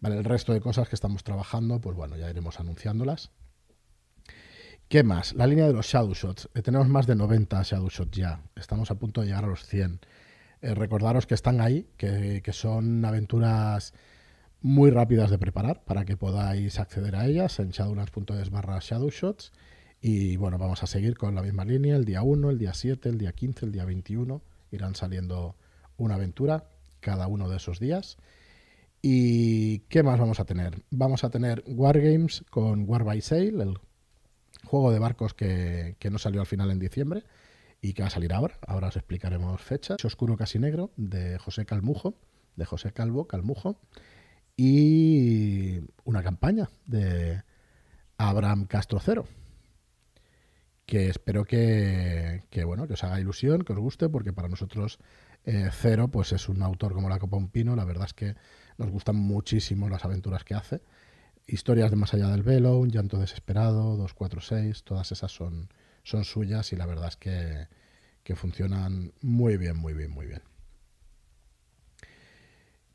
[0.00, 3.30] Vale, el resto de cosas que estamos trabajando, pues bueno, ya iremos anunciándolas.
[4.88, 5.32] ¿Qué más?
[5.34, 6.48] La línea de los Shadow Shots.
[6.54, 8.42] Eh, tenemos más de 90 Shadow Shots ya.
[8.56, 10.00] Estamos a punto de llegar a los 100.
[10.60, 13.94] Eh, recordaros que están ahí, que, que son aventuras
[14.60, 19.52] muy rápidas de preparar para que podáis acceder a ellas en shadowlands.es barra shadowshots.
[20.04, 21.94] Y bueno, vamos a seguir con la misma línea.
[21.94, 25.54] El día 1, el día 7, el día 15, el día 21 irán saliendo
[25.96, 26.64] una aventura
[26.98, 28.16] cada uno de esos días.
[29.00, 30.82] ¿Y qué más vamos a tener?
[30.90, 33.78] Vamos a tener Wargames con War by Sail, el
[34.64, 37.22] juego de barcos que, que no salió al final en diciembre
[37.80, 38.58] y que va a salir ahora.
[38.66, 40.04] Ahora os explicaremos fechas.
[40.04, 42.16] Oscuro casi negro de José Calmujo,
[42.56, 43.78] de José Calvo Calmujo.
[44.56, 47.42] Y una campaña de
[48.18, 49.26] Abraham Castro Cero.
[50.86, 54.98] Que espero que, que, bueno, que os haga ilusión, que os guste, porque para nosotros
[55.44, 57.76] eh, Cero pues es un autor como la Copa Un Pino.
[57.76, 58.36] La verdad es que
[58.78, 60.82] nos gustan muchísimo las aventuras que hace.
[61.46, 65.68] Historias de Más allá del velo, Un llanto desesperado, 246, todas esas son,
[66.04, 67.66] son suyas y la verdad es que,
[68.22, 70.42] que funcionan muy bien, muy bien, muy bien.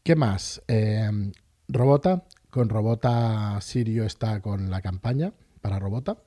[0.04, 0.62] ¿Qué más?
[0.69, 1.32] Eh,
[1.67, 6.17] Robota, con Robota Sirio está con la campaña para Robota.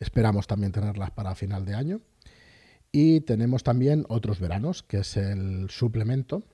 [0.00, 2.00] Esperamos también tenerlas para final de año.
[2.92, 6.44] Y tenemos también otros veranos, que es el suplemento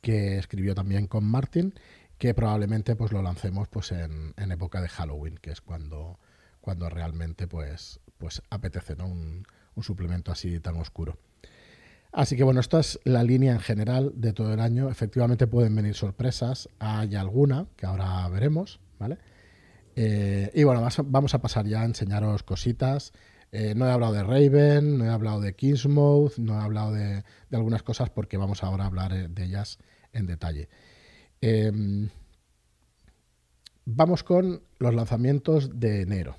[0.00, 1.74] que escribió también con Martin,
[2.16, 6.20] que probablemente pues lo lancemos pues en, época de Halloween, que es cuando,
[6.60, 9.06] cuando realmente pues, pues apetece ¿no?
[9.06, 11.18] un, un suplemento así tan oscuro.
[12.12, 14.88] Así que bueno, esta es la línea en general de todo el año.
[14.88, 19.18] Efectivamente pueden venir sorpresas, hay alguna que ahora veremos, ¿vale?
[19.96, 23.12] Eh, y bueno, vamos a pasar ya a enseñaros cositas.
[23.50, 27.24] Eh, no he hablado de Raven, no he hablado de Kingsmouth, no he hablado de,
[27.50, 29.78] algunas cosas porque vamos ahora a hablar eh, de ellas
[30.12, 30.68] en detalle.
[31.40, 32.10] Em,
[33.86, 36.36] vamos con los lanzamientos de enero.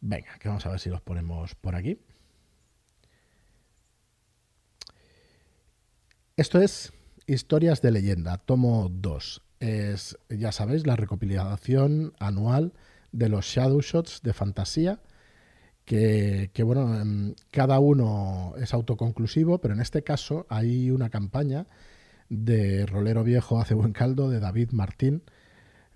[0.00, 1.98] Venga, que vamos a ver si los ponemos por aquí.
[6.36, 6.92] Esto es
[7.26, 9.42] Historias de leyenda, tomo 2.
[9.60, 12.72] Es, ya sabéis, la recopilación anual
[13.12, 15.00] de los Shadow Shots de fantasía.
[15.84, 21.66] Que, bueno, em, cada uno es autoconclusivo, pero en este caso hay una campaña
[22.28, 25.22] de Rolero Viejo hace buen caldo de David Martín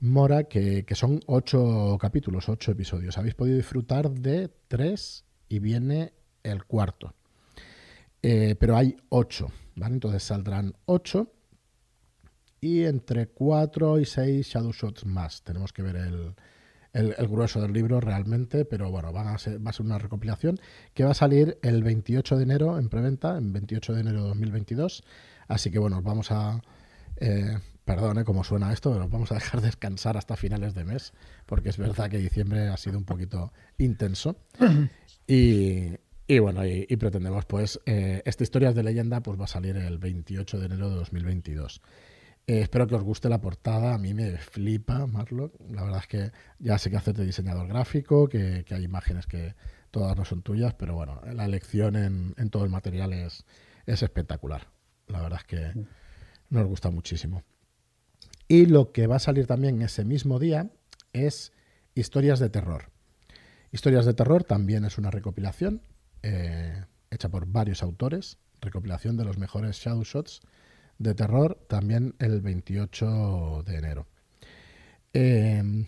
[0.01, 3.19] Mora, que, que son ocho capítulos, ocho episodios.
[3.19, 7.15] Habéis podido disfrutar de tres y viene el cuarto.
[8.23, 9.95] Eh, pero hay ocho, ¿vale?
[9.95, 11.33] Entonces saldrán ocho
[12.63, 15.43] y entre cuatro y seis Shadow Shots más.
[15.43, 16.35] Tenemos que ver el,
[17.29, 20.61] grueso del libro realmente, pero bueno, van a ser, va a ser una recopilación
[20.95, 24.29] que va a salir el 28 de enero en preventa, en 28 de enero de
[24.29, 25.03] 2022.
[25.49, 26.63] Así que bueno, vamos a...
[27.17, 31.13] Eh, perdone cómo suena esto, pero vamos a dejar descansar hasta finales de mes,
[31.47, 34.37] porque es verdad que diciembre ha sido un poquito intenso.
[35.25, 35.93] Y,
[36.27, 39.99] y bueno, y, pretendemos, pues, eh, esta historia de leyenda pues va a salir el
[39.99, 41.81] 28 de enero de 2022.
[42.47, 45.55] Eh, espero que os guste la portada, a mí me flipa Marlock.
[45.71, 49.55] La verdad es que ya sé que haces de diseñador gráfico, que, hay imágenes que
[49.91, 53.45] todas no son tuyas, pero bueno, la elección en, todo el material es,
[53.87, 54.69] es espectacular.
[55.07, 55.87] La verdad es que
[56.51, 57.45] nos gusta muchísimo.
[58.49, 60.71] Y lo que va a salir también ese mismo día
[61.13, 61.53] es
[61.95, 62.91] Historias de Terror.
[63.71, 65.83] Historias de Terror también es una recopilación
[66.23, 70.41] eh, hecha por varios autores, recopilación de los mejores Shadow Shots
[71.03, 74.07] de terror, también el 28 de enero.
[75.13, 75.87] Em,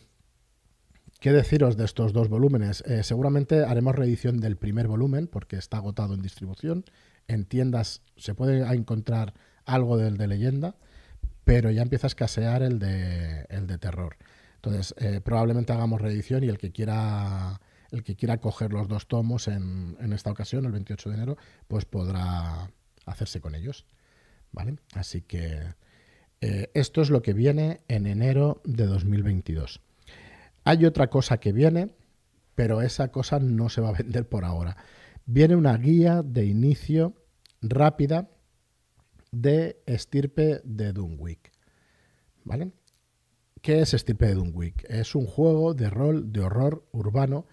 [1.21, 2.83] ¿Qué deciros de estos dos volúmenes?
[2.87, 6.85] Eh, seguramente haremos reedición del primer volumen porque está agotado en distribución.
[7.29, 9.33] En tiendas se puede encontrar
[9.65, 10.77] algo del de leyenda,
[11.45, 14.17] pero ya empieza a escasear el de, el de terror.
[14.57, 17.61] Entonces, eh, probablemente hagamos reedición y el que quiera
[17.95, 21.37] el que quiera coger los dos tomos en, esta ocasión, el 28 de enero,
[21.69, 22.71] pues podrá
[23.07, 23.87] hacerse con ellos.
[24.55, 24.77] ¿Vale?
[24.95, 25.75] Así que
[26.41, 29.81] eh, esto es lo que viene en enero de 2022.
[30.63, 31.91] Hay otra cosa que viene,
[32.55, 34.77] pero esa cosa no se va a vender por ahora.
[35.27, 37.15] Viene una guía de inicio
[37.63, 38.31] rápida
[39.33, 41.51] de estirpe de Dunwick.
[42.45, 42.71] ¿Vale?
[43.61, 44.85] ¿Qué es Estirpe de Dunwick?
[44.89, 47.47] Es un juego de rol de horror urbano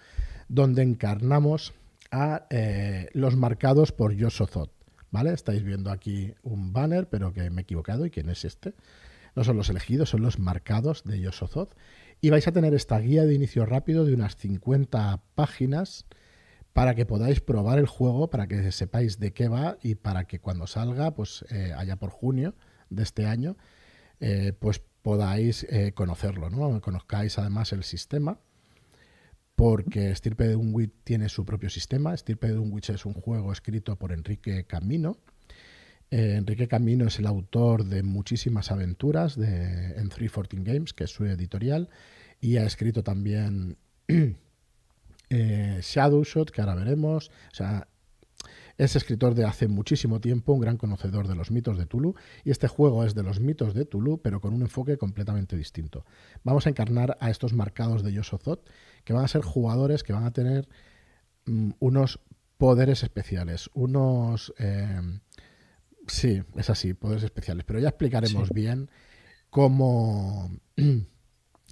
[0.50, 1.74] donde encarnamos
[2.12, 4.81] a eh, los marcados por Yosozot.
[5.12, 5.34] ¿Vale?
[5.34, 8.06] Estáis viendo aquí un banner, pero que me he equivocado.
[8.06, 8.74] ¿Y quién es este?
[9.36, 11.76] No son los elegidos, son los marcados de Yosozot.
[12.22, 16.06] Y vais a tener esta guía de inicio rápido de unas 50 páginas
[16.74, 20.40] para que podáis probar el juego, para que sepáis de qué va y para que
[20.40, 22.56] cuando salga, pues eh, allá por junio
[22.90, 23.58] de este año,
[24.22, 26.80] eh, pues podáis conocerlo, ¿no?
[26.80, 28.40] Conozcáis además el sistema
[29.62, 32.16] porque Estirpe de Dunwich tiene su propio sistema.
[32.16, 35.20] Estirpe de Dunwich es un juego escrito por Enrique Camino.
[36.10, 41.12] Eh, Enrique Camino es el autor de muchísimas aventuras de, en 314 Games, que es
[41.12, 41.90] su editorial,
[42.40, 43.78] y ha escrito también
[45.30, 47.30] eh, Shadowshot, que ahora veremos.
[47.52, 47.88] O sea,
[48.78, 52.52] es escritor de hace muchísimo tiempo, un gran conocedor de los mitos de Tulu, y
[52.52, 56.06] este juego es de los mitos de Tulu, pero con un enfoque completamente distinto.
[56.44, 58.70] Vamos a encarnar a estos marcados de Yosozot,
[59.04, 60.68] que van a ser jugadores que van a tener
[61.46, 62.20] mm, unos
[62.58, 64.54] poderes especiales, unos...
[64.58, 65.22] Em,
[66.08, 68.90] sí, es así, poderes especiales, pero ya explicaremos bien
[69.50, 70.52] cómo...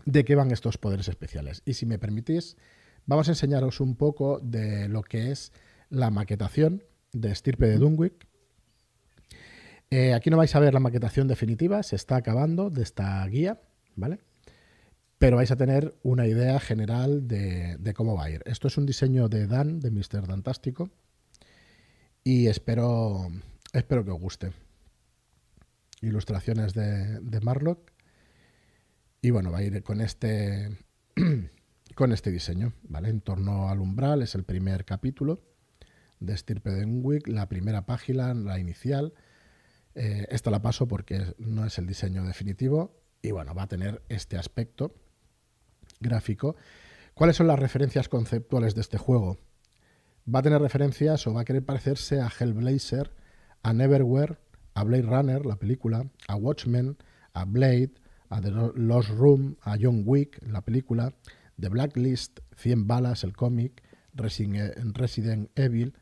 [0.06, 1.62] de qué van estos poderes especiales.
[1.66, 2.58] Y si me permitís,
[3.06, 5.52] vamos a enseñaros un poco de lo que es
[5.90, 6.84] la maquetación
[7.14, 8.28] de estirpe de Dunwick.
[9.90, 13.60] Eh, aquí no vais a ver la maquetación definitiva, se está acabando de esta guía,
[13.96, 14.20] ¿vale?
[15.20, 18.42] pero vais a tener una idea general de, cómo va a ir.
[18.46, 20.26] Esto es un diseño de Dan, de Mr.
[20.26, 20.90] Dantástico,
[22.24, 23.28] y espero,
[23.74, 24.54] espero que os guste.
[26.02, 27.92] Ilustraciones de, Marlock.
[29.22, 30.78] Y bueno, va a ir con este,
[31.96, 33.10] con este diseño, ¿vale?
[33.10, 35.42] En torno al umbral es el primer capítulo
[36.20, 39.14] de Stirpe de la primera página, la inicial.
[39.96, 44.02] Eh, esta la paso porque no es el diseño definitivo y bueno, va a tener
[44.10, 44.96] este aspecto
[46.00, 46.56] gráfico.
[47.14, 49.38] ¿Cuáles son las referencias conceptuales de este juego?
[50.34, 53.14] Va a tener referencias o va a querer parecerse a Hellblazer,
[53.64, 54.38] a Neverwhere,
[54.74, 56.98] a Blade Runner, la película, a Watchmen,
[57.34, 57.92] a Blade,
[58.30, 61.14] a The Lost Room, a John Wick, la película,
[61.60, 65.96] The Blacklist, 100 balas, el cómic, Resident Evil,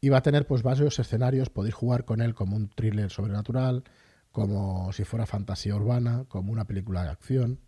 [0.00, 3.84] y va a tener pues varios escenarios, podéis jugar con él como un thriller sobrenatural,
[4.30, 7.60] como si fuera fantasía urbana, como una película de acción.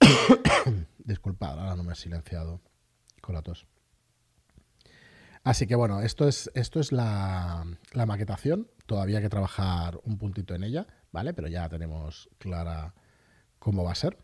[0.98, 2.60] Disculpad, ahora no me he silenciado
[3.20, 3.66] con la tos.
[5.42, 8.68] Así que bueno, esto es, esto es la, la, maquetación.
[8.86, 11.32] Todavía hay que trabajar un puntito en ella, ¿vale?
[11.32, 12.94] Pero ya tenemos clara
[13.58, 14.18] cómo va a ser.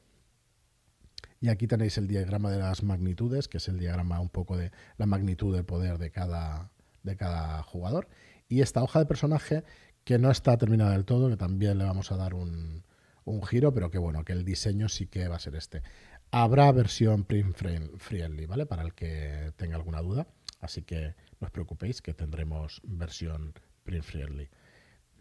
[1.41, 4.73] Y aquí tenéis el diagrama de las magnitudes, que es el diagrama un poco de
[4.97, 6.71] la magnitud del poder de cada,
[7.07, 8.09] de cada jugador.
[8.49, 9.65] Y esta hoja de personaje
[10.05, 12.85] que no está terminada del todo, que también le vamos a dar un,
[13.25, 15.83] un giro, pero que bueno, que el diseño sí que va a ser este.
[16.31, 18.67] Habrá versión print friendly, ¿vale?
[18.67, 20.27] Para el que tenga alguna duda.
[20.61, 24.49] Así que no os preocupéis que tendremos versión print friendly.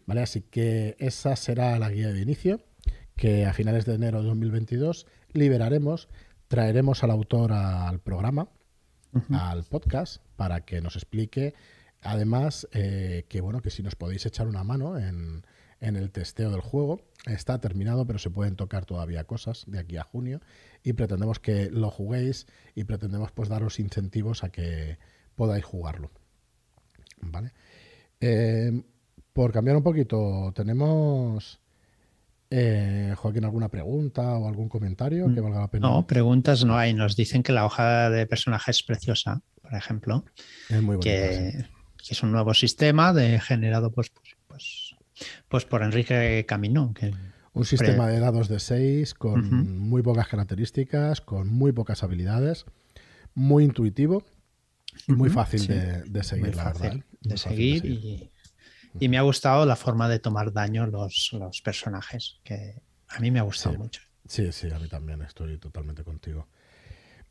[0.06, 0.22] ¿Vale?
[0.22, 2.60] Así que esa será la guía de inicio
[3.16, 6.08] que a finales de enero de 2022 liberaremos,
[6.48, 8.48] traeremos al autor al programa,
[9.30, 11.54] al podcast, para que nos explique
[12.02, 15.44] Además, eh, que bueno, que si nos podéis echar una mano en,
[15.80, 20.02] el testeo del juego, está terminado, pero se pueden tocar todavía cosas de aquí a
[20.02, 20.40] junio
[20.82, 24.98] y pretendemos que lo juguéis y pretendemos pues daros incentivos a que
[25.36, 26.10] podáis jugarlo.
[27.20, 27.52] ¿Vale?
[28.20, 28.82] Eh,
[29.32, 31.60] por cambiar un poquito, tenemos
[32.50, 35.88] eh, Joaquín, ¿alguna pregunta o algún comentario que valga la pena?
[35.88, 36.94] No, preguntas no hay.
[36.94, 40.24] Nos dicen que la hoja de personaje es preciosa, por ejemplo.
[40.68, 41.66] Es muy bonita, que,
[42.06, 44.96] que es un nuevo sistema de, generado pues, pues, pues,
[45.48, 46.92] pues por Enrique Camino.
[46.94, 47.12] Que
[47.52, 52.66] un sistema de dados de 6 con muy pocas características, con muy pocas habilidades,
[53.34, 54.24] muy intuitivo
[55.08, 56.96] y muy fácil de, seguir, la verdad.
[57.22, 57.84] De seguir,
[58.98, 63.30] y, me ha gustado la forma de tomar daño los, los personajes, que a mí
[63.30, 64.02] me ha gustado mucho.
[64.28, 66.48] Sí, sí, a mí también, estoy totalmente contigo.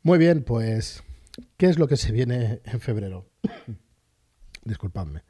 [0.02, 1.02] Muy bien, pues,
[1.56, 3.30] ¿qué es lo que se viene en febrero?
[4.66, 5.22] Disculpadme.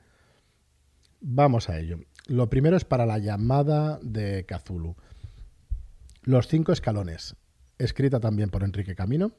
[1.20, 2.01] Vamos a ello.
[2.27, 4.96] Lo primero es para la llamada de Cthulhu.
[6.22, 7.37] Los cinco escalones,
[7.79, 9.33] escrita también por Enrique Camino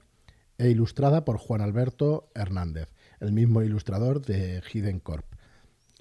[0.60, 5.26] e ilustrada por Juan Alberto Hernández, el mismo ilustrador de Hidden Corp.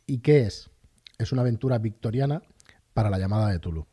[0.06, 0.70] ¿Y qué es?
[1.18, 2.42] Es una aventura victoriana
[2.92, 3.87] para la llamada de Tulu.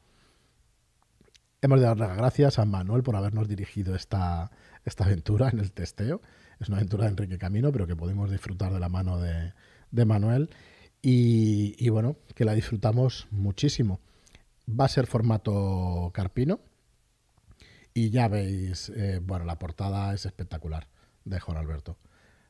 [1.61, 4.51] Hemos de dar las gracias a Manuel por habernos dirigido esta,
[4.83, 6.21] esta aventura en el testeo.
[6.59, 9.53] Es una aventura de Enrique Camino, pero que podemos disfrutar de la mano de,
[9.93, 10.49] de Manuel
[11.01, 13.99] y, bueno, que la disfrutamos muchísimo.
[14.67, 16.59] Va a ser formato carpino
[17.93, 20.87] y ya veis, eh, bueno, la portada es espectacular
[21.25, 21.97] de Juan Alberto.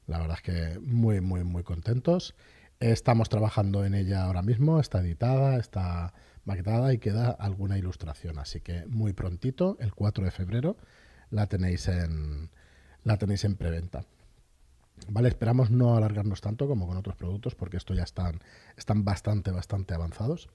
[0.08, 2.36] La verdad es que muy, muy, muy contentos.
[2.80, 6.14] Estamos trabajando en ella ahora mismo, está editada, está
[6.46, 8.40] maquetada y queda alguna ilustración.
[8.40, 10.78] Así que muy prontito, el 4 de febrero,
[11.32, 12.52] la tenéis en,
[13.04, 14.06] la tenéis en preventa.
[15.08, 18.40] Vale, esperamos no alargarnos tanto como con otros productos porque esto ya están,
[18.78, 20.50] están bastante, bastante avanzados.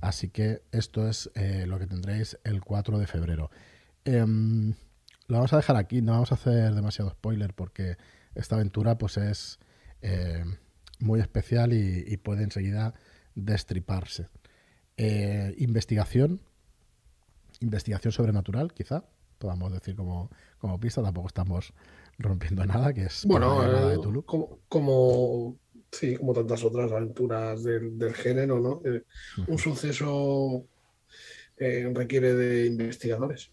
[0.00, 3.50] Así que esto es eh, lo que tendréis el 4 de febrero.
[4.04, 4.74] Em,
[5.26, 7.96] lo vamos a dejar aquí, no vamos a hacer demasiado spoiler porque
[8.34, 9.58] esta aventura pues es
[10.02, 10.44] eh,
[10.98, 12.94] muy especial y, puede enseguida
[13.34, 14.28] destriparse.
[14.96, 16.40] Eh, investigación,
[17.60, 19.04] investigación sobrenatural quizá,
[19.38, 21.72] podamos decir como, como pista, tampoco estamos
[22.20, 24.24] rompiendo nada, que es bueno, de eh, Tulu.
[24.24, 25.58] Como, como,
[25.90, 28.82] sí, como tantas otras aventuras del, género, ¿no?
[28.84, 29.04] Eh,
[29.46, 30.66] un suceso
[31.56, 33.50] eh, requiere de investigadores.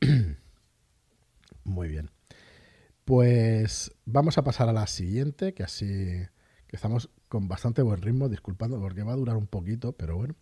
[1.64, 2.10] Muy bien.
[3.04, 5.86] Pues vamos a pasar a la siguiente, que así
[6.66, 10.34] que estamos con bastante buen ritmo, disculpando porque va a durar un poquito, pero bueno.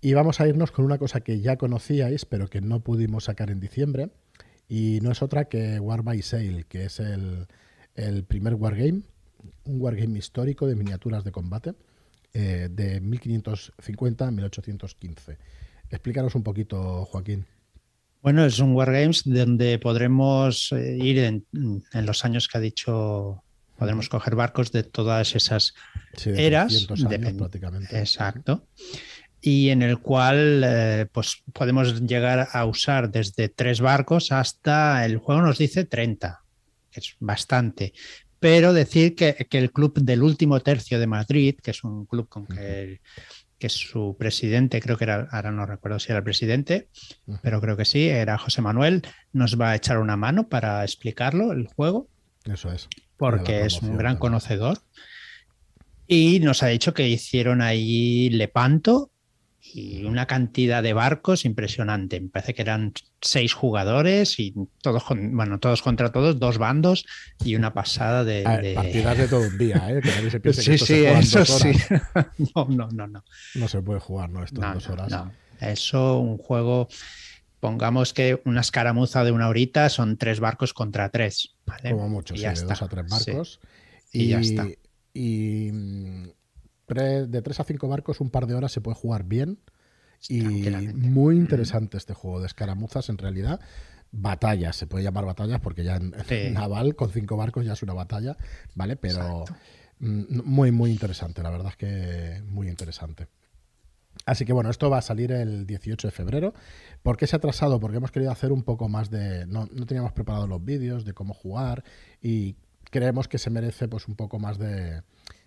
[0.00, 3.50] Y vamos a irnos con una cosa que ya conocíais, pero que no pudimos sacar
[3.50, 4.10] en diciembre,
[4.68, 7.46] y no es otra que War by Sail, que es el,
[7.94, 9.02] el primer wargame,
[9.64, 11.74] un wargame histórico de miniaturas de combate
[12.32, 15.38] eh, de 1550 a 1815.
[15.90, 17.46] Explícanos un poquito, Joaquín.
[18.22, 23.42] Bueno, es un wargames donde podremos eh, ir en, en, los años que ha dicho,
[23.76, 25.74] podremos coger barcos de todas esas
[26.24, 26.72] eras.
[26.72, 27.98] Años, prácticamente.
[27.98, 28.66] Exacto
[29.46, 35.18] y en el cual eh, pues podemos llegar a usar desde tres barcos hasta, el
[35.18, 36.42] juego nos dice 30,
[36.90, 37.92] que es bastante.
[38.40, 42.26] Pero decir que, que el club del último tercio de Madrid, que es un club
[42.30, 43.02] con que,
[43.58, 46.88] que su presidente, creo que era, ahora no recuerdo si era el presidente,
[47.42, 49.02] pero creo que sí, era José Manuel,
[49.34, 52.08] nos va a echar una mano para explicarlo, el juego.
[52.44, 52.88] Eso es.
[53.18, 54.78] Porque es un gran conocedor.
[56.06, 59.10] Y nos ha dicho que hicieron ahí Lepanto
[59.76, 62.20] y una cantidad de barcos impresionante.
[62.20, 67.04] Me parece que eran seis jugadores y todos, bueno, todos contra todos, dos bandos
[67.44, 70.00] y una pasada de, partidas de todo un día, ¿eh?
[70.52, 71.72] sí, sí, eso sí.
[72.54, 73.24] no, no, no, no.
[73.56, 74.44] No se puede jugar, ¿no?
[74.44, 75.10] Esto en dos horas.
[75.10, 75.32] No.
[75.60, 76.86] Eso, un juego.
[77.58, 81.56] Pongamos que una escaramuza de una horita son tres barcos contra tres.
[81.82, 83.60] Como mucho, sí, de dos a tres barcos.
[84.12, 84.68] Y, y ya está.
[85.12, 85.72] Y
[86.88, 89.58] mm, de 3 a 5 barcos, un par de horas se puede jugar bien.
[90.28, 93.60] Y muy interesante este juego de escaramuzas en realidad.
[94.10, 96.12] Batallas, se puede llamar batallas porque ya en,
[96.54, 98.36] naval con cinco barcos ya es una batalla,
[98.74, 98.96] ¿vale?
[98.96, 99.44] Pero
[99.98, 103.26] mm, muy, muy interesante, la verdad es que muy interesante.
[104.24, 106.54] Así que bueno, esto va a salir el 18 de febrero.
[107.02, 107.80] ¿Por qué se ha atrasado?
[107.80, 109.44] Porque hemos querido hacer un poco más de...
[109.46, 111.82] No, no teníamos preparados los vídeos de cómo jugar
[112.22, 112.54] y
[112.90, 115.02] creemos que se merece pues un poco más de,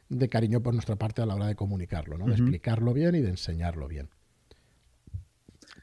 [0.09, 2.25] de cariño por nuestra parte a la hora de comunicarlo, ¿no?
[2.25, 4.09] de explicarlo bien y de enseñarlo bien.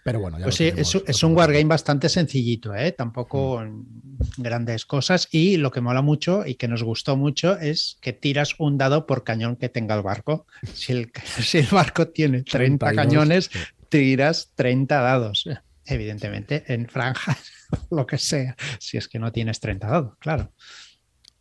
[0.05, 2.93] Pero bueno, ya pues sí, es, un wargame bastante sencillito, ¿eh?
[2.93, 4.43] tampoco mm.
[4.43, 5.29] grandes cosas.
[5.31, 9.07] Y lo que mola mucho y que nos gustó mucho es que tiras un dado
[9.07, 10.47] por cañón que tenga el barco.
[10.75, 11.11] Si el,
[11.41, 13.51] si el barco tiene 30 cañones,
[13.89, 15.49] tiras 30 dados.
[15.87, 17.51] Evidentemente, en franjas,
[17.91, 20.53] lo que sea, si es que no tienes 30 dados, claro.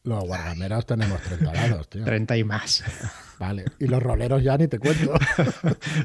[0.04, 2.04] Los guardameros tenemos 30 dados, tío.
[2.04, 2.84] 30 y más.
[3.40, 3.66] Vale.
[3.80, 5.14] Y los roleros ya ni te cuento.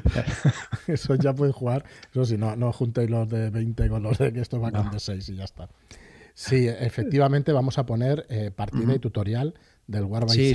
[0.87, 1.83] Eso ya pueden jugar.
[2.11, 4.91] Eso sí, no, no juntéis los de 20 con los de que esto va con
[4.91, 5.69] de 6 y ya está.
[6.33, 9.55] Sí, efectivamente vamos a poner eh, partida y tutorial
[9.87, 10.53] del War by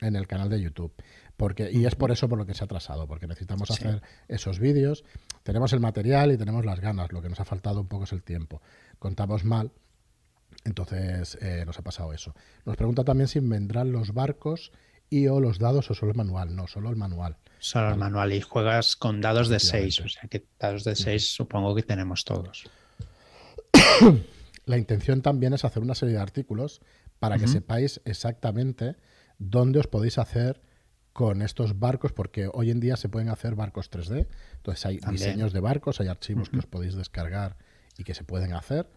[0.00, 0.92] en el canal de YouTube.
[1.36, 4.58] Porque, y es por eso por lo que se ha atrasado, porque necesitamos hacer esos
[4.58, 5.04] vídeos.
[5.44, 7.12] Tenemos el material y tenemos las ganas.
[7.12, 8.60] Lo que nos ha faltado un poco es el tiempo.
[8.98, 9.70] Contamos mal,
[10.64, 12.34] entonces eh, nos ha pasado eso.
[12.64, 14.72] Nos pregunta también si vendrán los barcos
[15.10, 16.56] y o los dados o solo el manual.
[16.56, 17.36] No, solo el manual.
[17.58, 20.00] Solo el manual y juegas con dados de 6.
[20.00, 22.64] O sea que dados de 6 supongo que tenemos todos.
[24.66, 26.80] La intención también es hacer una serie de artículos
[27.18, 28.96] para que sepáis exactamente
[29.38, 30.62] dónde os podéis hacer
[31.12, 34.26] con estos barcos, porque hoy en día se pueden hacer barcos 3D.
[34.56, 37.56] Entonces hay diseños de barcos, hay archivos que os podéis descargar
[37.96, 38.90] y que se pueden hacer.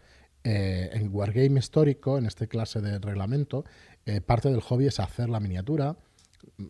[0.49, 3.65] Eh, en Wargame histórico, en este clase de reglamento,
[4.05, 5.97] eh, parte del hobby es hacer la miniatura,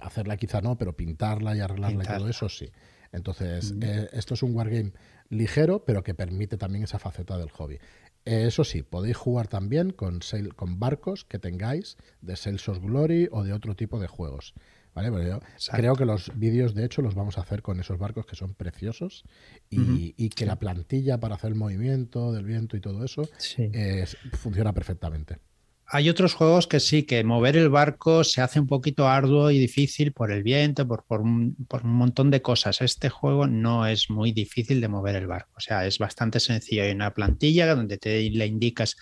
[0.02, 2.72] hacerla quizá no, pero pintarla y arreglarla y todo eso sí.
[3.12, 3.84] Entonces, mm.
[3.84, 4.94] eh, esto es un wargame
[5.30, 7.78] ligero, pero que permite también esa faceta del hobby.
[8.26, 10.22] eso sí, podéis jugar también con,
[10.56, 14.56] con barcos que tengáis de Sales of Glory o de otro tipo de juegos
[15.72, 18.54] creo que los vídeos, de hecho, los vamos a hacer con esos barcos que son
[18.54, 19.24] preciosos
[19.70, 23.28] y, que la plantilla para hacer el movimiento del viento y todo eso
[24.34, 25.40] funciona perfectamente.
[25.90, 29.58] Hay otros juegos que sí, que mover el barco se hace un poquito arduo y
[29.58, 32.82] difícil por el viento, por, por, un, montón de cosas.
[32.82, 36.84] Este juego no es muy difícil de mover el barco, o sea, es bastante sencillo.
[36.84, 38.98] Hay una plantilla donde te le indicas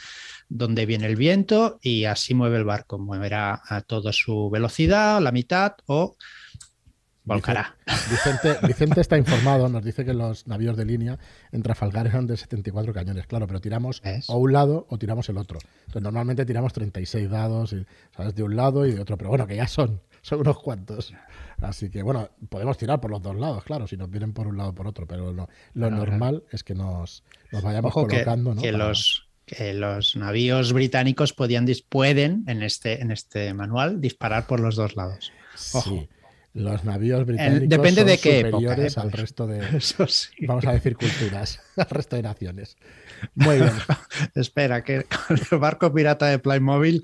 [0.48, 3.00] dónde viene el viento y así mueve el barco.
[3.00, 6.16] Moverá a toda su velocidad, la mitad o
[7.26, 7.76] volcará.
[8.10, 11.20] Vicente, Vicente, está informado, nos dice que los navíos de línea
[11.52, 15.38] en Trafalgar eran de 74 cañones, claro, pero tiramos o un lado o tiramos el
[15.38, 15.60] otro.
[15.80, 18.36] Entonces, normalmente tiramos 36 dados, y, ¿sabes?
[18.36, 21.14] De un lado y de otro, pero bueno, que ya son, son unos cuantos.
[21.62, 24.58] Así que bueno, podemos tirar por los dos lados, claro, si nos vienen por un
[24.58, 28.56] lado o por otro, pero lo, normal es que nos, nos vayamos colocando.
[28.56, 34.60] Que, los, que los navíos británicos podían, pueden, en este, en este manual, disparar por
[34.60, 35.32] los dos lados.
[35.56, 36.10] Sí.
[36.56, 39.60] Los navíos británicos Depende de qué superiores al resto de,
[40.48, 42.78] vamos a decir, culturas, al resto de naciones.
[43.34, 43.74] Muy bien.
[44.36, 47.04] Espera, que con el barco pirata de Playmobil,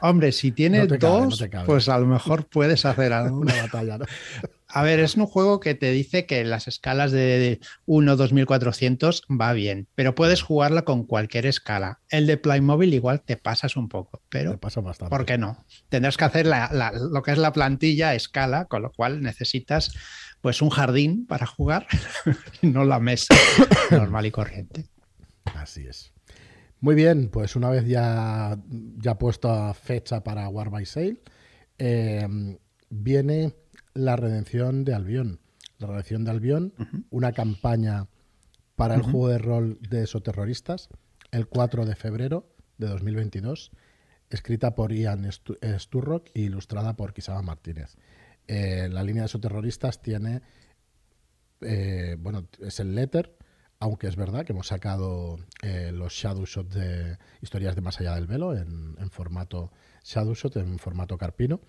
[0.00, 3.98] hombre, si tienes dos, pues a lo mejor puedes hacer alguna batalla.
[3.98, 4.04] ¿no?
[4.74, 9.52] A ver, es un juego que te dice que las escalas de 1, 2400 va
[9.52, 12.00] bien, pero puedes jugarla con cualquier escala.
[12.08, 15.10] El de Playmobil igual te pasas un poco, pero pasa bastante.
[15.14, 15.62] ¿por qué no?
[15.90, 19.94] Tendrás que hacer lo que es la plantilla a escala, con lo cual necesitas
[20.40, 21.86] pues un jardín para jugar,
[22.62, 23.34] no la mesa
[23.90, 24.86] normal y corriente.
[25.54, 26.14] Así es.
[26.80, 28.56] Muy bien, pues una vez ya,
[28.96, 31.18] ya puesto fecha para War by Sale,
[31.76, 32.26] eh,
[32.88, 33.54] viene
[33.94, 35.40] la redención de Albión.
[35.78, 36.74] la redacción de Albión,
[37.10, 38.06] una campaña
[38.76, 40.88] para el juego de rol de esoterroristas
[41.30, 42.46] el 4 de febrero
[42.78, 43.72] de 2022,
[44.30, 47.96] escrita por Ian eh, Sturrock e ilustrada por Kisama Martínez.
[48.46, 50.42] Eh, la línea de esoterroristas tiene,
[51.60, 53.36] eh, bueno, es el letter,
[53.78, 58.14] aunque es verdad que hemos sacado eh, los shadow shots de historias de más allá
[58.14, 59.72] del velo en, en formato
[60.04, 61.60] shadow shot, en formato carpino,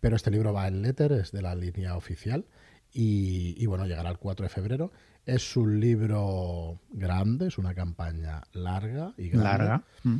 [0.00, 2.44] pero este libro va en letter, es de la línea oficial
[2.92, 4.92] y, y, bueno, llegará el 4 de febrero.
[5.26, 9.44] Es un libro grande, es una campaña larga y grande.
[9.44, 9.82] Larga.
[10.04, 10.18] Mm.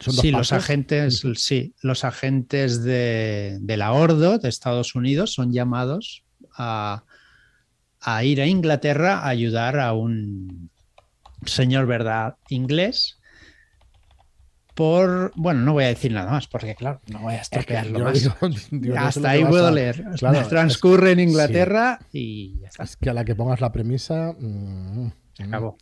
[0.00, 5.52] Son Sí, los agentes, sí, los agentes de, de la Ordo de Estados Unidos son
[5.52, 6.22] llamados
[6.54, 7.04] a,
[8.00, 10.70] a ir a Inglaterra a ayudar a un
[11.46, 13.18] señor verdad inglés
[14.76, 18.22] por, bueno, no voy a decir nada más porque claro, no voy a estropearlo más.
[18.22, 18.34] digo-
[18.70, 20.04] digo, no sé Hasta ahí puedo a- leer.
[20.18, 22.84] Claro, es- Transcurre en Inglaterra y ya está.
[22.84, 24.34] Es que a la que pongas la premisa.
[24.38, 25.78] mm, Se acabó.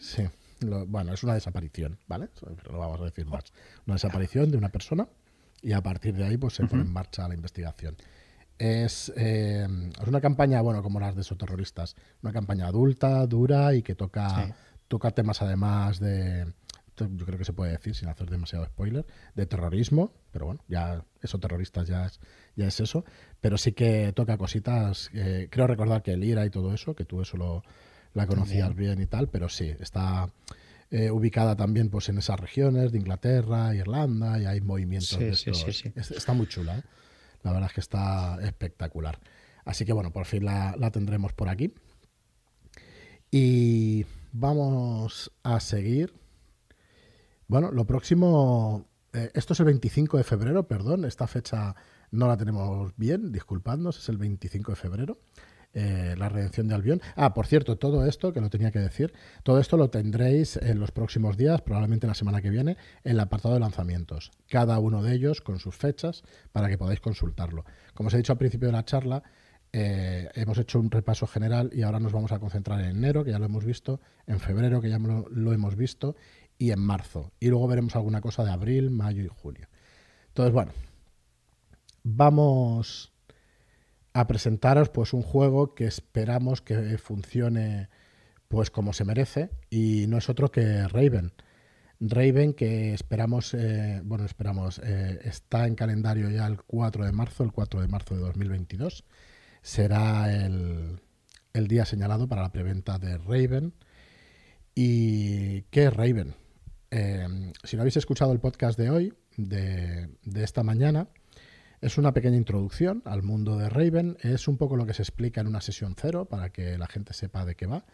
[0.00, 0.22] Sí.
[0.60, 2.30] Lo- bueno, es una desaparición, ¿vale?
[2.34, 3.44] Eso lo vamos a decir más.
[3.86, 5.06] Una desaparición de una persona
[5.62, 7.96] y a partir de ahí pues se pone en marcha la investigación.
[8.58, 9.68] Es, eh,
[10.00, 13.94] es una campaña, bueno, como las de esos terroristas, una campaña adulta, dura y que
[13.94, 14.52] toca, Sí.
[14.88, 16.46] toca temas además de,
[17.04, 20.64] esto yo creo que se puede decir sin hacer demasiado spoiler, de terrorismo, pero bueno,
[20.68, 22.20] ya eso terroristas ya es,
[22.56, 23.04] ya es eso,
[23.40, 27.04] pero sí que toca cositas, eh, creo recordar que el IRA y todo eso, que
[27.04, 27.62] tú eso lo,
[28.14, 30.30] la conocías bien y tal, pero sí, está
[30.90, 35.36] eh, ubicada también pues en esas regiones de Inglaterra, Irlanda, y hay movimientos Sí, de
[35.36, 35.62] sí, estos.
[35.62, 35.92] sí, sí.
[35.94, 36.82] Es- Está muy chula, ¿eh?
[37.42, 39.18] la verdad es que está espectacular.
[39.64, 41.72] Así que bueno, por fin la, la tendremos por aquí.
[43.30, 46.14] Y vamos a seguir.
[47.48, 51.74] Bueno, lo próximo, eh, esto es el 25 de febrero, perdón, esta fecha
[52.10, 55.18] no la tenemos bien, disculpadnos, es el 25 de febrero.
[55.74, 57.00] eh, la redención de Albión.
[57.14, 60.80] Ah, por cierto, todo esto, que lo tenía que decir, todo esto lo tendréis en
[60.80, 64.30] los próximos días, probablemente la semana que viene, en el apartado de lanzamientos.
[64.48, 66.22] Cada uno de ellos con sus fechas
[66.52, 67.64] para que podáis consultarlo.
[67.94, 69.22] Como os he dicho al principio de la charla,
[69.72, 73.30] eh, hemos hecho un repaso general y ahora nos vamos a concentrar en enero, que
[73.32, 76.16] ya lo hemos visto, en febrero, que ya lo, lo hemos visto,
[76.58, 77.32] y en marzo.
[77.40, 79.68] Y luego veremos alguna cosa de abril, mayo y junio.
[80.28, 80.72] Entonces, bueno,
[82.02, 83.12] vamos
[84.12, 87.88] a presentaros pues un juego que esperamos que funcione
[88.48, 91.32] pues como se merece y no es otro que Raven.
[92.00, 97.44] Raven que esperamos, eh, bueno, esperamos, eh, está en calendario ya el 4 de marzo,
[97.44, 99.04] el 4 de marzo de 2022.
[99.62, 101.00] Será el,
[101.52, 103.74] el día señalado para la preventa de Raven.
[104.74, 106.34] ¿Y qué es Raven?
[106.90, 111.08] Eh, si no habéis escuchado el podcast de hoy, de, de esta mañana,
[111.80, 114.16] es una pequeña introducción al mundo de Raven.
[114.20, 117.12] Es un poco lo que se explica en una sesión cero para que la gente
[117.12, 117.84] sepa de qué va.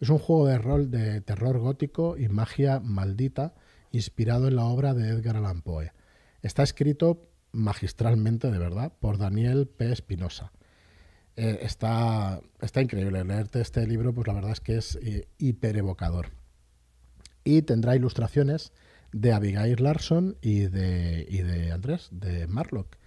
[0.00, 3.54] Es un juego de rol de terror gótico y magia maldita
[3.92, 5.92] inspirado en la obra de Edgar Allan Poe.
[6.42, 9.92] Está escrito magistralmente, de verdad, por Daniel P.
[9.92, 10.52] Espinosa.
[11.36, 15.76] Eh, está, está increíble leerte este libro, pues la verdad es que es eh, hiper
[15.76, 16.30] evocador.
[17.46, 18.72] Y tendrá ilustraciones
[19.12, 22.98] de Abigail Larson y de, y de Andrés, de Marlock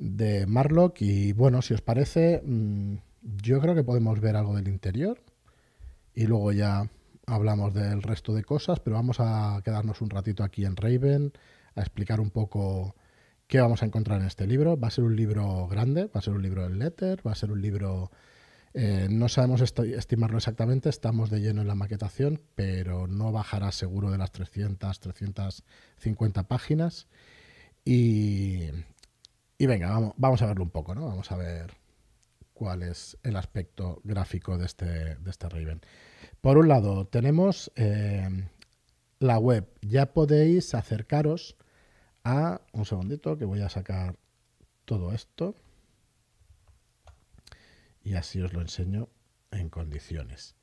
[0.00, 2.94] de Marlock y bueno, si os parece, mmm,
[3.42, 5.20] yo creo que podemos ver algo del interior
[6.14, 6.90] y luego ya
[7.26, 11.32] hablamos del resto de cosas, pero vamos a quedarnos un ratito aquí en Raven
[11.76, 12.96] a explicar un poco
[13.46, 14.78] qué vamos a encontrar en este libro.
[14.78, 17.36] Va a ser un libro grande, va a ser un libro en letter, va a
[17.36, 18.10] ser un libro...
[18.72, 24.10] Eh, no sabemos estimarlo exactamente, estamos de lleno en la maquetación, pero no bajará seguro
[24.10, 27.08] de las 300, 350 páginas.
[27.84, 28.68] Y,
[29.58, 31.06] y venga, vamos, a verlo un poco, ¿no?
[31.06, 31.72] Vamos a ver
[32.54, 35.80] cuál es el aspecto gráfico de este, de este Raven.
[36.40, 38.28] Por un lado, tenemos eh,
[39.18, 39.68] la web.
[39.82, 41.56] Ya podéis acercaros
[42.24, 42.60] a...
[42.72, 44.16] Un segundito que voy a sacar
[44.84, 45.56] todo esto.
[48.02, 49.08] Y así os lo enseño
[49.50, 50.56] en condiciones.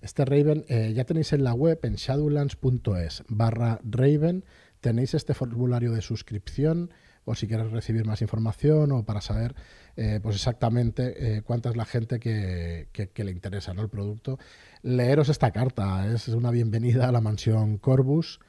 [0.00, 4.44] Este Raven eh, ya tenéis en la web, en shadowlands.es barra Raven,
[4.80, 6.90] tenéis este formulario de suscripción
[7.24, 9.54] o si quieres recibir más información o para saber
[9.96, 13.82] eh, pues exactamente eh, cuánta es la gente que, que, le interesa ¿no?
[13.82, 14.38] el producto.
[14.82, 18.40] Leeros esta carta, es una bienvenida a la mansión Corbus,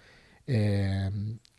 [0.48, 1.10] eh,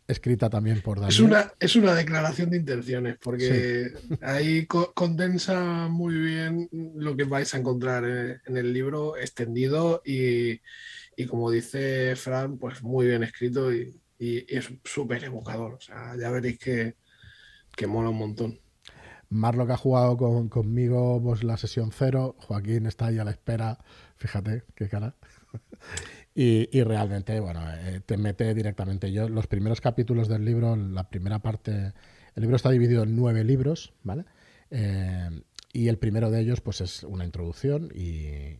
[0.07, 1.13] escrita también por Daniel.
[1.13, 4.15] Es una, es una declaración de intenciones, porque sí.
[4.21, 10.01] ahí co condensa muy bien lo que vais a encontrar en, en el libro extendido
[10.05, 10.61] y,
[11.15, 15.73] y, como dice Fran, pues muy bien escrito y, y, y es súper evocador.
[15.73, 16.95] O sea, ya veréis que,
[17.75, 18.59] que mola un montón.
[19.29, 23.77] Marlock ha jugado con, conmigo pues, la sesión cero, Joaquín está ahí a la espera,
[24.15, 25.15] fíjate qué cara.
[26.39, 29.11] Y, realmente, bueno, eh, te mete directamente.
[29.11, 31.93] Yo, los primeros capítulos del libro, la primera parte,
[32.35, 34.25] el libro está dividido en nueve libros, ¿vale?
[34.69, 35.41] Eh,
[35.73, 38.59] y el primero de ellos, pues es una introducción y,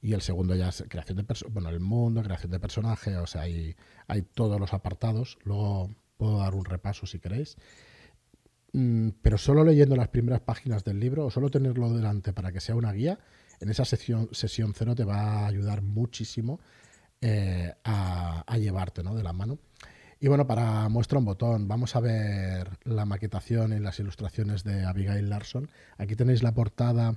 [0.00, 3.42] y el segundo ya es creación de bueno, el mundo, creación de personaje, o sea,
[3.42, 3.74] hay,
[4.06, 5.36] hay todos los apartados.
[5.42, 7.56] Luego puedo dar un repaso si queréis.
[8.72, 12.60] Mm, pero solo leyendo las primeras páginas del libro o solo tenerlo delante para que
[12.60, 13.18] sea una guía,
[13.58, 16.60] en esa sesión, sesión cero te va a ayudar muchísimo
[17.20, 19.14] eh, a, llevarte ¿no?
[19.14, 19.58] de la mano.
[20.18, 24.84] Y bueno, para muestra un botón, vamos a ver la maquetación y las ilustraciones de
[24.84, 25.68] Abigail Larson.
[25.98, 27.16] Aquí tenéis la portada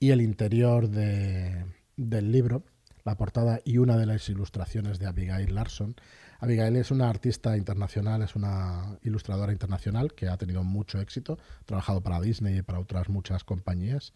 [0.00, 2.64] y el interior del libro,
[3.04, 5.94] la portada y una de las ilustraciones de Abigail Larson.
[6.40, 11.64] Abigail es una artista internacional, es una ilustradora internacional que ha tenido mucho éxito, ha
[11.64, 14.12] trabajado para Disney y para otras muchas compañías.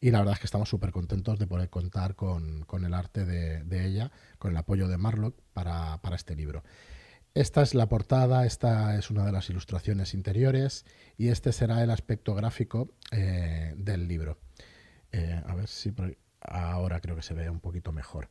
[0.00, 3.86] Y la verdad es que estamos súper contentos de poder contar con, el arte de,
[3.86, 6.64] ella, con el apoyo de Marlock para, este libro.
[7.34, 10.84] Esta es la portada, esta es una de las ilustraciones interiores
[11.16, 14.38] y este será el aspecto gráfico eh, del libro.
[15.12, 15.92] Eh, a ver si
[16.40, 18.28] ahora creo que se ve un poquito mejor.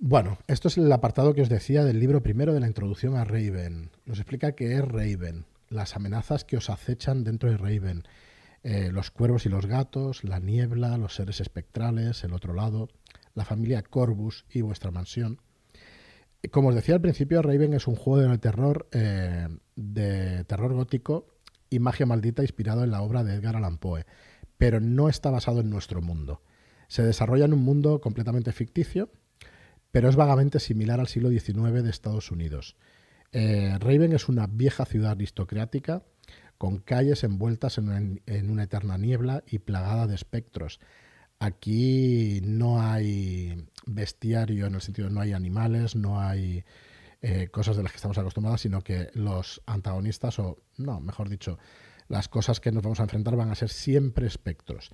[0.00, 3.24] Bueno, esto es el apartado que os decía del libro primero de la introducción a
[3.24, 3.90] Raven.
[4.06, 8.04] Nos explica qué es Raven, las amenazas que os acechan dentro de Raven,
[8.62, 12.88] eh, los cuervos y los gatos, la niebla, los seres espectrales, el otro lado,
[13.34, 15.40] la familia Corvus y vuestra mansión.
[16.50, 21.26] Como os decía al principio, Raven es un juego de terror, eh, de terror gótico
[21.70, 24.06] y magia maldita inspirado en la obra de Edgar Allan Poe,
[24.56, 26.42] pero no está basado en nuestro mundo.
[26.86, 29.10] Se desarrolla en un mundo completamente ficticio
[29.90, 32.76] pero es vagamente similar al siglo XIX de Estados Unidos.
[33.32, 36.02] Eh, Raven es una vieja ciudad aristocrática
[36.58, 40.80] con calles envueltas en una, eterna niebla y plagada de espectros.
[41.38, 46.64] Aquí no hay bestiario en el sentido de no hay animales, no hay
[47.22, 51.58] eh, cosas de las que estamos acostumbrados, sino que los antagonistas, o no, mejor dicho,
[52.08, 54.90] las cosas que nos vamos a enfrentar van a ser siempre espectros.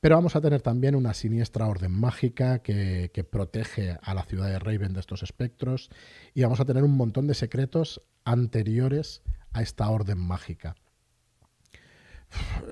[0.00, 4.60] Pero vamos a tener también una siniestra orden mágica que, protege a la ciudad de
[4.60, 5.90] Raven de estos espectros
[6.34, 10.76] y vamos a tener un montón de secretos anteriores a esta orden mágica.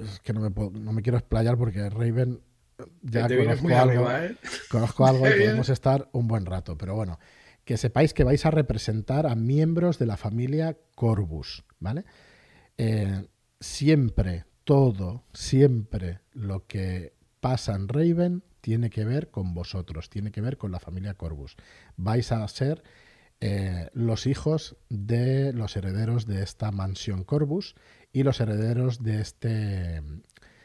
[0.02, 2.40] Es que no me, quiero explayar porque Raven
[3.02, 4.36] ya conozco algo, ¿eh?
[4.70, 7.18] conozco algo y podemos estar un buen rato, pero bueno,
[7.64, 12.04] que sepáis que vais a representar a miembros de la familia Corvus, ¿vale?
[12.76, 13.26] Eh,
[13.60, 20.40] siempre, todo, siempre lo que pasa en Raven tiene que ver con vosotros, tiene que
[20.40, 21.56] ver con la familia Corvus.
[21.96, 22.82] Vais a ser
[23.40, 27.74] eh, los hijos de los herederos de esta mansión Corvus
[28.16, 30.00] y los herederos de este,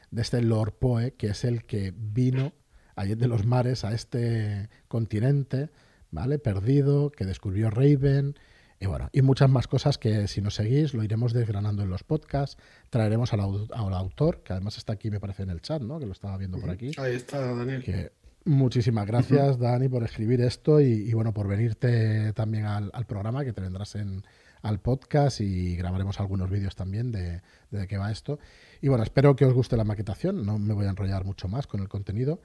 [0.09, 2.53] de este Lord Poe, que es el que vino
[2.95, 5.69] allí de los mares a este continente,
[6.11, 6.39] ¿vale?
[6.39, 8.35] Perdido, que descubrió Raven,
[8.79, 12.05] y bueno, y muchas más cosas que si nos seguís lo iremos desgranando en los
[12.05, 12.55] podcasts.
[12.89, 15.99] Traeremos al, autor, que además está aquí, me parece, en el chat, ¿no?
[15.99, 16.91] Que lo estaba viendo por aquí.
[16.99, 18.13] Ahí está, Daniel.
[18.45, 23.59] muchísimas gracias, Dani, por escribir esto y, bueno, por venirte también al, programa, que te
[23.59, 24.23] vendrás en,
[24.61, 27.41] al podcast y grabaremos algunos vídeos también de,
[27.71, 28.39] de, qué va esto.
[28.81, 31.67] Y bueno, espero que os guste la maquetación, no me voy a enrollar mucho más
[31.67, 32.41] con el contenido.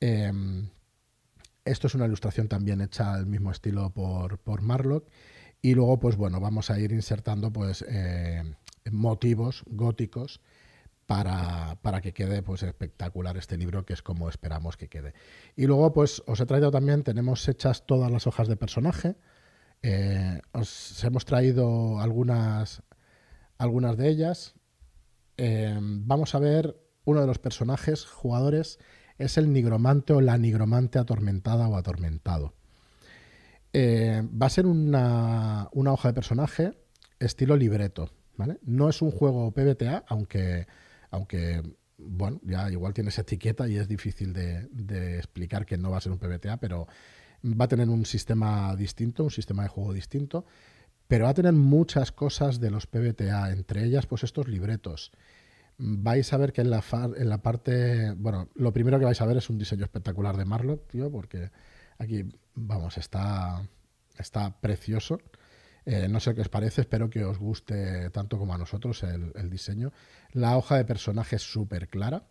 [0.00, 0.68] Em,
[1.64, 5.08] esto es una ilustración también hecha al mismo estilo por, por Marlock.
[5.60, 8.42] Y luego, pues bueno, vamos a ir insertando pues eh,
[8.90, 10.40] motivos góticos
[11.06, 15.14] para, que quede pues espectacular este libro, que es como esperamos que quede.
[15.56, 19.16] Y luego, pues os he traído también, tenemos hechas todas las hojas de personaje.
[19.82, 22.82] Eh, os hemos traído algunas,
[23.58, 24.54] algunas de ellas.
[25.36, 28.78] Eh, vamos a ver uno de los personajes, jugadores,
[29.18, 32.54] es el nigromante o la nigromante atormentada o atormentado.
[33.72, 36.72] Eh, va a ser una, hoja de personaje
[37.18, 38.10] estilo libreto.
[38.36, 38.58] ¿vale?
[38.62, 40.66] No es un juego PBTA, aunque,
[41.10, 41.62] aunque
[41.96, 46.00] bueno, ya igual tiene esa etiqueta y es difícil de, explicar que no va a
[46.00, 46.86] ser un PBTA, pero
[47.44, 50.44] va a tener un sistema distinto, un sistema de juego distinto,
[51.08, 55.12] pero va a tener muchas cosas de los PBTA, entre ellas pues estos libretos.
[55.78, 56.84] Vais a ver que en la,
[57.16, 60.44] en la parte, bueno, lo primero que vais a ver es un diseño espectacular de
[60.44, 61.50] Marlock, tío, porque
[62.02, 62.24] Aquí,
[62.54, 63.62] vamos, está,
[64.18, 65.20] está precioso.
[65.84, 69.50] Eh, no sé qué os parece, espero que os guste tanto como a nosotros el,
[69.50, 69.92] diseño.
[70.32, 72.24] La hoja de personaje es súper clara.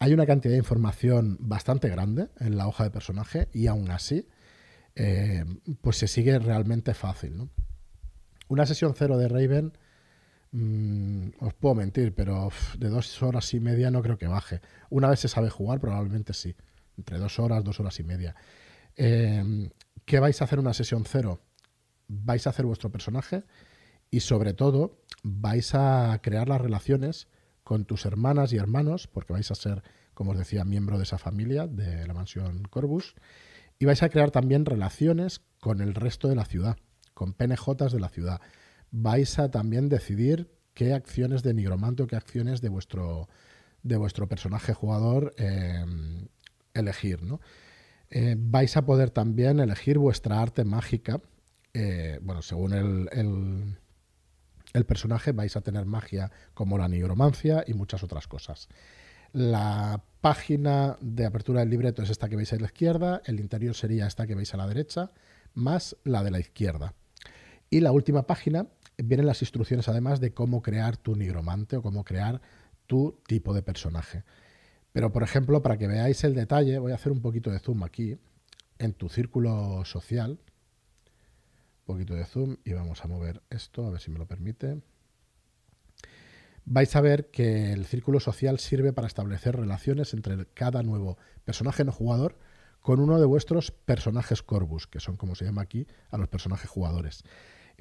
[0.00, 4.26] Hay una cantidad de información bastante grande en la hoja de personaje y aún así,
[4.96, 5.44] eh,
[5.80, 7.48] pues se sigue realmente fácil.
[8.48, 9.72] Una sesión cero de Raven
[10.52, 14.60] Mm, os puedo mentir, pero de dos horas y media no creo que baje.
[14.90, 16.56] Una vez se sabe jugar, probablemente sí.
[16.96, 18.34] Entre dos horas, dos horas y media.
[18.96, 19.70] Eh,
[20.04, 21.40] ¿Qué vais a hacer una sesión cero?
[22.08, 23.44] Vais a hacer vuestro personaje
[24.10, 27.28] y sobre todo vais a crear las relaciones
[27.70, 31.18] con tus hermanas y hermanos, porque vais a ser, como os decía, miembro de esa
[31.18, 33.14] familia de la mansión Corbus,
[33.78, 36.78] y vais a crear también relaciones con el resto de la ciudad,
[37.14, 38.40] con PNJs de la ciudad
[38.90, 43.28] vais a también decidir qué acciones de nigromante o qué acciones de vuestro,
[43.84, 46.26] de vuestro personaje jugador em,
[46.74, 47.22] elegir.
[47.22, 47.40] ¿no?
[48.10, 51.20] Eh, vais a poder también elegir vuestra arte mágica.
[51.72, 53.78] Eh, bueno, según el, el,
[54.84, 58.68] personaje vais a tener magia como la nigromancia y muchas otras cosas.
[59.32, 63.74] La página de apertura del libreto es esta que veis a la izquierda, el interior
[63.74, 65.12] sería esta que veis a la derecha,
[65.54, 66.94] más la de la izquierda.
[67.70, 68.66] Y la última página
[68.98, 72.40] vienen las instrucciones además de cómo crear tu nigromante o cómo crear
[72.86, 74.24] tu tipo de personaje.
[74.92, 77.84] Pero, por ejemplo, para que veáis el detalle, voy a hacer un poquito de zoom
[77.84, 78.18] aquí,
[78.78, 80.40] en tu círculo social.
[81.90, 84.80] Poquito de zoom y vamos a mover esto, a ver si me lo permite.
[86.64, 91.84] Vais a ver que el círculo social sirve para establecer relaciones entre cada nuevo personaje
[91.84, 92.38] no jugador
[92.78, 96.70] con uno de vuestros personajes Corvus, que son como se llama aquí a los personajes
[96.70, 97.24] jugadores.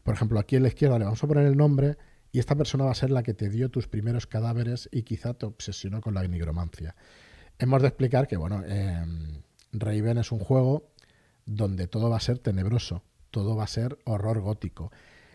[0.02, 1.96] Por ejemplo, aquí en la izquierda le vamos a poner el nombre
[2.32, 5.36] y esta persona va a ser la que te dio tus primeros cadáveres y quizá
[5.36, 6.96] te obsesionó con la nigromancia.
[7.60, 10.90] Hemos de explicar que, bueno, em, Raven es un juego
[11.46, 14.92] donde todo va a ser tenebroso, todo va a ser horror gótico.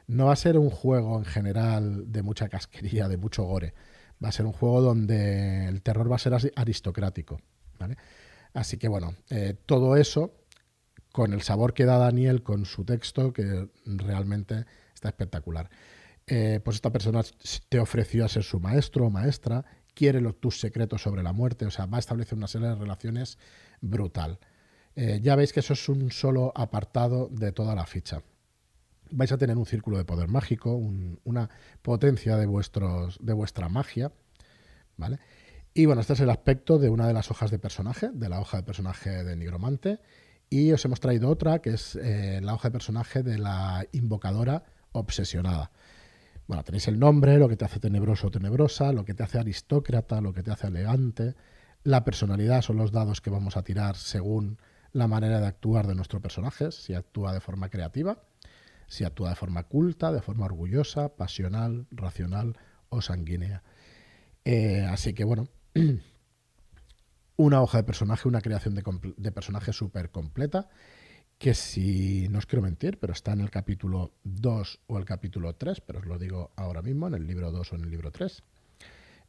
[0.06, 3.74] No va a ser un juego en general de mucha casquería, de mucho gore.
[4.22, 7.40] Va a ser un juego donde el terror va a ser aristocrático.
[8.52, 10.32] Así que bueno, eh, todo eso
[11.12, 15.70] con el sabor que da Daniel con su texto, que realmente está espectacular.
[16.26, 17.22] Eh, pues esta persona
[17.68, 19.64] te ofreció a ser su maestro o maestra,
[19.94, 22.74] quiere los, tus secretos sobre la muerte, o sea, va a establecer una serie de
[22.74, 23.38] relaciones
[23.80, 24.40] brutal.
[24.96, 28.22] Eh, ya veis que eso es un solo apartado de toda la ficha.
[29.10, 31.50] Vais a tener un círculo de poder mágico, una
[31.82, 34.12] potencia de, vuestros, de vuestra magia,
[34.96, 35.18] ¿vale?
[35.74, 38.40] Y bueno, este es el aspecto de una de las hojas de personaje, de la
[38.40, 40.00] hoja de personaje de Nigromante.
[40.48, 44.62] Y os hemos traído otra, que es eh, la hoja de personaje de la invocadora
[44.92, 45.72] obsesionada.
[46.46, 49.38] Bueno, tenéis el nombre, lo que te hace tenebroso o tenebrosa, lo que te hace
[49.38, 51.34] aristócrata, lo que te hace elegante.
[51.82, 54.58] La personalidad son los dados que vamos a tirar según
[54.94, 58.22] la manera de actuar de nuestro personaje, si actúa de forma creativa,
[58.86, 62.56] si actúa de forma culta, de forma orgullosa, pasional, racional
[62.90, 63.64] o sanguínea.
[64.44, 65.48] Eh, así que bueno,
[67.36, 70.68] una hoja de personaje, una creación de, personaje súper completa,
[71.38, 75.56] que si no os quiero mentir, pero está en el capítulo 2 o el capítulo
[75.56, 78.12] 3, pero os lo digo ahora mismo, en el libro 2 o en el libro
[78.12, 78.44] 3,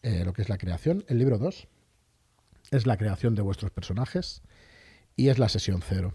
[0.03, 1.03] eh, lo que es la creación.
[1.07, 1.67] El libro 2
[2.69, 4.43] es la creación de vuestros personajes
[5.15, 6.13] y es la sesión 0.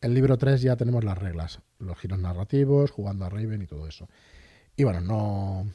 [0.00, 3.86] El libro 3 ya tenemos las reglas, los giros narrativos, jugando a Raven y todo
[3.86, 4.08] eso.
[4.76, 5.66] Y bueno, no,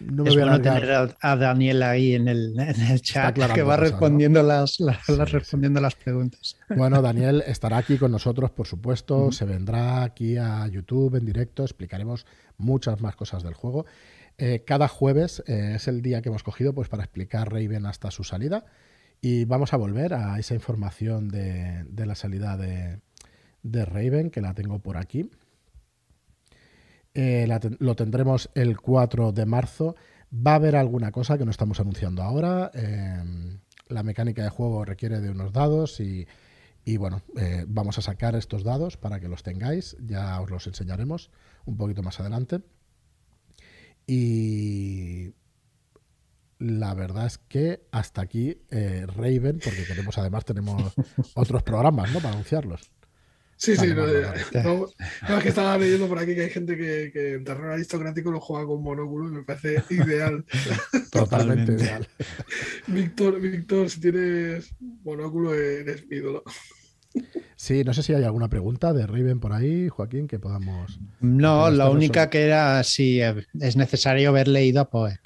[0.00, 2.56] no me es voy bueno tener a, Daniel ahí en el,
[3.02, 4.78] chat que va respondiendo, las,
[5.08, 6.56] respondiendo las preguntas.
[6.74, 9.30] Bueno, Daniel estará aquí con nosotros, por supuesto.
[9.30, 11.64] Se vendrá aquí a YouTube en directo.
[11.64, 12.24] Explicaremos
[12.56, 13.84] muchas más cosas del juego.
[14.38, 18.10] Eh, cada jueves eh, es el día que hemos cogido pues, para explicar Raven hasta
[18.10, 18.64] su salida.
[19.20, 23.00] Y vamos a volver a esa información de, la salida de,
[23.62, 25.30] de Raven, que la tengo por aquí.
[27.12, 27.48] Eh,
[27.78, 29.96] lo tendremos el 4 de marzo.
[30.34, 32.70] Va a haber alguna cosa que no estamos anunciando ahora.
[32.72, 33.58] Em,
[33.88, 36.26] la mecánica de juego requiere de unos dados y,
[36.96, 39.96] bueno, eh, vamos a sacar estos dados para que los tengáis.
[40.00, 41.30] Ya os los enseñaremos
[41.66, 42.60] un poquito más adelante.
[44.06, 45.34] Y
[46.60, 50.92] la verdad es que hasta aquí eh, Raven, porque tenemos además tenemos
[51.34, 52.20] otros programas ¿no?
[52.20, 52.90] para anunciarlos.
[53.56, 57.44] Sí, sí, no, es que estaba leyendo por aquí que hay gente que, que el
[57.44, 60.46] terror aristocrático lo juega con monóculo y me parece ideal.
[61.10, 62.08] Totalmente ideal.
[62.86, 66.42] Víctor, Víctor, si tienes monóculo eres mi ídolo.
[67.54, 70.98] Sí, no sé si hay alguna pregunta de Raven por ahí, Joaquín, que podamos.
[71.20, 75.18] No, la única que era si es necesario haber leído a Poe.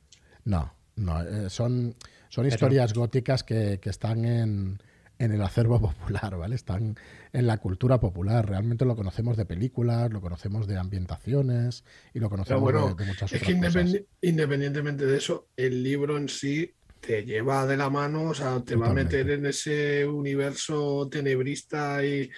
[0.44, 1.94] No, no, eh, son,
[2.28, 4.78] son historias góticas que, que están en,
[5.18, 6.54] en el acervo popular, ¿vale?
[6.54, 6.96] Están
[7.32, 8.48] en la cultura popular.
[8.48, 13.42] Realmente lo conocemos de películas, lo conocemos de ambientaciones y lo conocemos de, muchas es
[13.42, 13.96] que cosas.
[14.20, 18.76] Independientemente de eso, el libro en sí te lleva de la mano, o sea, te
[18.76, 22.30] va a meter en ese universo tenebrista y,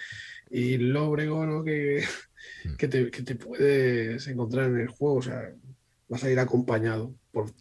[0.49, 1.63] y lóbrego, ¿no?
[1.63, 2.03] Que,
[2.65, 2.75] hmm.
[2.75, 5.17] que, te, puedes encontrar en el juego.
[5.17, 5.53] O sea,
[6.09, 7.13] vas a ir acompañado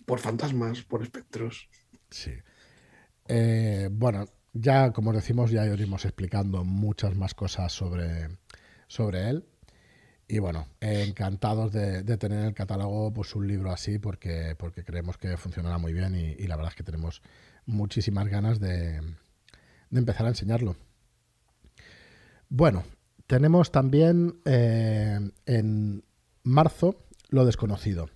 [0.04, 1.68] por, fantasmas, por espectros.
[2.10, 2.32] Sí.
[3.28, 8.28] Eh, bueno, ya como decimos, ya iremos explicando muchas más cosas sobre,
[8.88, 9.44] sobre él.
[10.28, 15.18] Y bueno, encantados de, tener en el catálogo pues, un libro así porque, porque creemos
[15.18, 17.22] que funcionará muy bien y, la verdad es que tenemos
[17.64, 19.00] muchísimas ganas de,
[19.92, 20.76] empezar a enseñarlo.
[22.48, 22.84] Bueno,
[23.26, 26.04] tenemos también eh, en
[26.42, 26.96] marzo
[27.28, 28.08] Lo desconocido,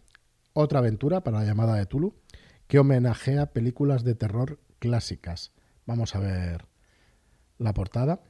[0.52, 2.14] otra aventura para la llamada de Tulu
[2.66, 5.52] que homenajea películas de terror clásicas.
[5.86, 6.66] Vamos a ver
[7.58, 8.20] la portada.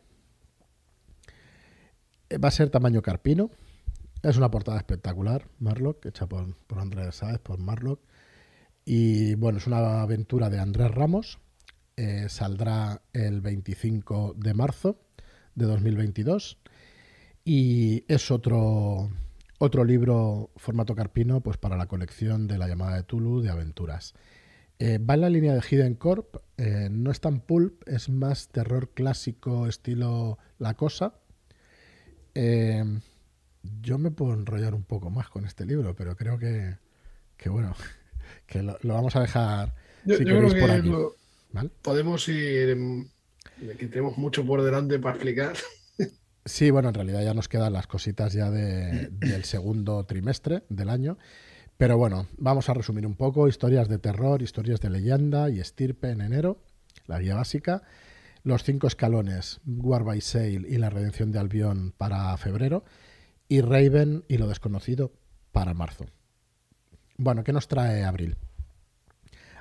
[2.32, 3.50] Va a ser tamaño carpino,
[4.22, 8.00] es una portada espectacular, Marlock, hecha por, por Andrés Sáez, por Marlock.
[8.84, 11.38] Y bueno, es una aventura de Andrés Ramos.
[11.96, 15.00] Eh, saldrá el 25 de marzo
[15.54, 16.58] de 2022.
[17.44, 19.10] Y es otro,
[19.62, 24.14] otro libro formato carpino pues para la colección de la llamada de Tulu de aventuras.
[24.78, 28.48] Eh, va en la línea de Hidden Corp, eh, no es tan pulp, es más
[28.48, 31.14] terror clásico estilo La Cosa.
[33.82, 36.78] Yo me puedo enrollar un poco más con este libro, pero creo que,
[37.50, 37.74] bueno,
[38.46, 39.74] que lo, vamos a dejar
[40.06, 40.92] si queréis por aquí.
[41.82, 42.78] Podemos ir,
[43.78, 45.54] que tenemos mucho por delante para explicar.
[46.50, 51.16] Sí, bueno, en realidad ya nos quedan las cositas ya del segundo trimestre del año.
[51.76, 53.46] Pero bueno, vamos a resumir un poco.
[53.46, 56.58] Historias de terror, historias de leyenda y estirpe en enero,
[57.06, 57.82] la guía básica.
[58.42, 62.84] Los cinco escalones, War by Sail y la redención de Albión para febrero
[63.48, 65.12] y Raven y lo desconocido
[65.52, 66.06] para marzo.
[67.16, 68.36] Bueno, ¿qué nos trae Abril?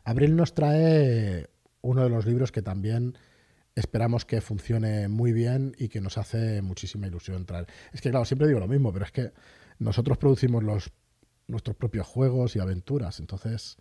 [0.04, 1.50] Abril nos trae
[1.82, 3.16] uno de los libros que también
[3.80, 7.68] esperamos que funcione muy bien y que nos hace muchísima ilusión traer.
[7.94, 9.32] Es que, claro, siempre digo lo mismo, pero es que
[9.80, 10.92] nosotros producimos los,
[11.48, 13.20] nuestros propios juegos y aventuras.
[13.20, 13.78] Entonces,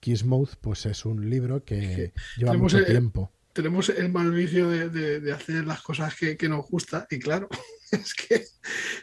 [0.00, 5.66] Kissmouth pues es un libro que lleva mucho tiempo tenemos el mal vicio de, hacer
[5.66, 7.48] las cosas que, nos gusta y claro,
[7.90, 8.44] es que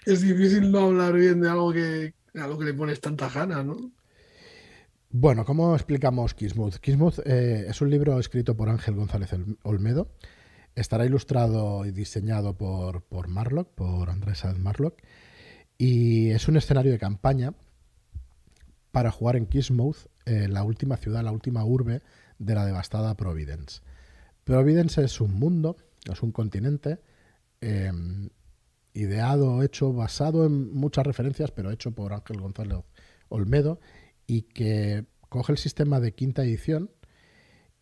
[0.05, 3.91] es difícil no hablar bien de algo que, algo que le pones tanta gana, ¿no?
[5.15, 6.77] Bueno, ¿cómo explicamos Kismuth?
[6.77, 9.29] Kismuth eh, es un libro escrito por Ángel González
[9.61, 10.09] Olmedo.
[10.73, 14.97] Estará ilustrado y diseñado por, por Marlock, por Andrés Sáenz Marlock.
[15.77, 17.53] Y es un escenario de campaña
[18.91, 22.01] para jugar en Kismuth, eh, la última ciudad, la última urbe
[22.39, 23.81] de la devastada Providence.
[24.43, 25.77] Providence es un mundo,
[26.11, 27.01] es un continente
[27.61, 28.31] em,
[28.95, 32.79] ideado, hecho, basado en muchas referencias, pero hecho por Ángel González
[33.29, 33.79] Olmedo
[34.27, 36.91] y que coge el sistema de quinta edición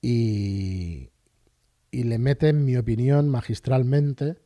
[0.01, 1.09] y,
[1.91, 4.37] y le mete, en mi opinión, magistralmente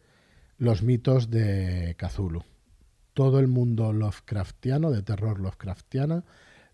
[0.58, 2.44] los mitos de Cthulhu.
[3.14, 6.26] Todo el mundo Lovecraftiano, de terror Lovecraftiana,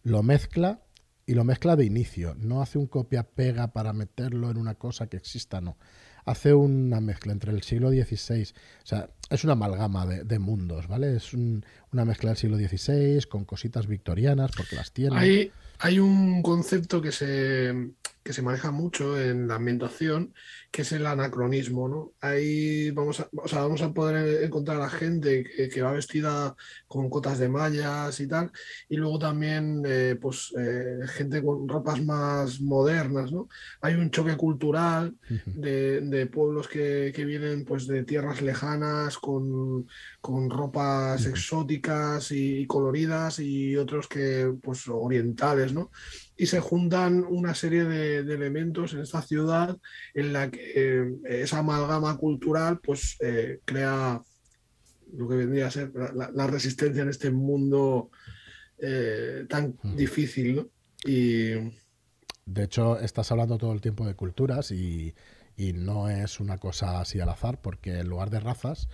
[0.03, 0.81] lo mezcla
[1.25, 2.35] y lo mezcla de inicio.
[2.35, 5.77] No hace un copia-pega para meterlo en una cosa que exista, no.
[6.25, 11.15] Hace una mezcla entre el siglo XVI, o sea, es una amalgama de, mundos, ¿vale?
[11.15, 15.17] Es una mezcla del siglo XVI con cositas victorianas, porque las tiene.
[15.17, 17.73] Hay, hay un concepto que se,
[18.23, 20.33] que se maneja mucho en la ambientación,
[20.71, 22.13] que es el anacronismo, ¿no?
[22.21, 26.55] Ahí vamos a, o sea, vamos a poder encontrar a gente que, va vestida
[26.87, 28.51] con cotas de mallas y tal,
[28.87, 33.49] y luego también eh, pues eh, gente con ropas más modernas, ¿no?
[33.81, 35.15] Hay un choque cultural
[35.45, 39.87] de, pueblos que, vienen pues de tierras lejanas con,
[40.49, 45.91] ropas exóticas y, coloridas y otros que pues orientales, ¿no?
[46.41, 49.77] Y se juntan una serie de, elementos en esta ciudad
[50.15, 54.19] en la que eh, esa amalgama cultural pues eh, crea
[55.13, 58.09] lo que vendría a ser la, resistencia en este mundo
[58.79, 60.67] eh, tan difícil.
[61.05, 61.51] Y...
[62.47, 65.13] De hecho, estás hablando todo el tiempo de culturas y,
[65.75, 68.89] no es una cosa así al azar, porque en lugar de razas,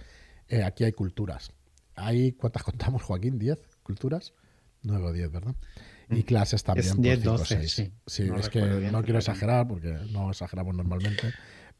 [0.65, 1.53] aquí hay culturas.
[1.95, 3.39] ¿Hay cuántas contamos, Joaquín?
[3.39, 4.33] ¿10 culturas?
[4.81, 5.55] 9 o 10, ¿verdad?
[6.09, 6.87] Y clases también.
[6.87, 7.93] Es 10, 12, sí.
[8.05, 11.33] Sí, es que no quiero exagerar porque no exageramos normalmente,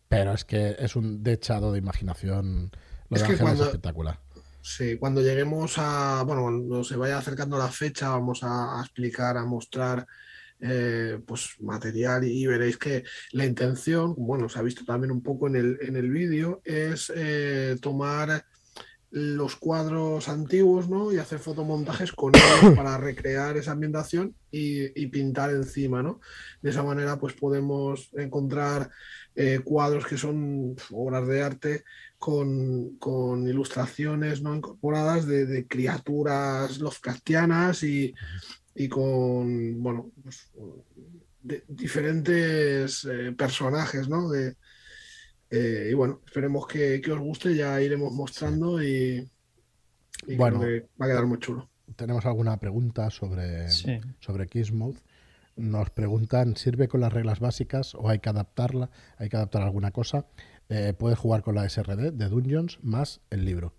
[0.07, 2.71] pero es que es un dechado de imaginación.
[3.09, 4.19] Lo de cuando, es espectacular.
[4.61, 9.45] Sí, cuando lleguemos a, bueno, cuando se vaya acercando la fecha, vamos a, explicar, a
[9.45, 10.05] mostrar
[10.59, 15.47] eh, pues material y veréis que la intención, bueno, se ha visto también un poco
[15.47, 18.43] en el, en el vídeo, es eh, tomar
[19.09, 21.13] los cuadros antiguos ¿no?
[21.13, 26.03] y hacer fotomontajes con ellos para recrear esa ambientación y, pintar encima.
[26.03, 26.19] ¿no?
[26.61, 28.89] De esa manera pues podemos encontrar
[29.35, 31.83] eh, cuadros que son obras de arte
[32.17, 38.13] con, ilustraciones no incorporadas de, criaturas Lovecraftianas y,
[38.75, 40.51] y con, bueno, pues,
[41.67, 44.29] diferentes eh, personajes, ¿no?
[44.29, 44.55] De,
[45.49, 49.27] eh, y bueno, esperemos que, os guste, ya iremos mostrando y,
[50.35, 51.69] bueno, va a quedar muy chulo.
[51.95, 54.99] Tenemos alguna pregunta sobre, sobre Mode.
[55.55, 58.91] Nos preguntan, ¿sirve con las reglas básicas o hay que adaptarla?
[59.17, 60.27] ¿Hay que adaptar alguna cosa?
[60.69, 63.73] Eh, puedes jugar con la SRD de Dungeons más el libro.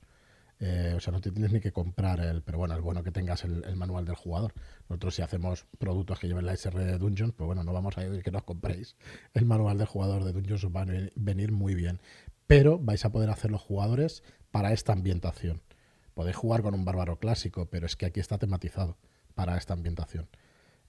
[0.60, 2.42] Eh, o sea, no te tienes ni que comprar el.
[2.42, 4.54] Pero bueno, es bueno que tengas el, manual del jugador.
[4.88, 8.02] Nosotros, si hacemos productos que lleven la SRD de Dungeons, pues bueno, no vamos a
[8.02, 8.96] decir que nos compréis
[9.34, 12.00] el manual del jugador de Dungeons, os va a venir muy bien.
[12.46, 15.62] Pero vais a poder hacer los jugadores para esta ambientación.
[16.14, 18.96] Podéis jugar con un bárbaro clásico, pero es que aquí está tematizado
[19.34, 20.28] para esta ambientación.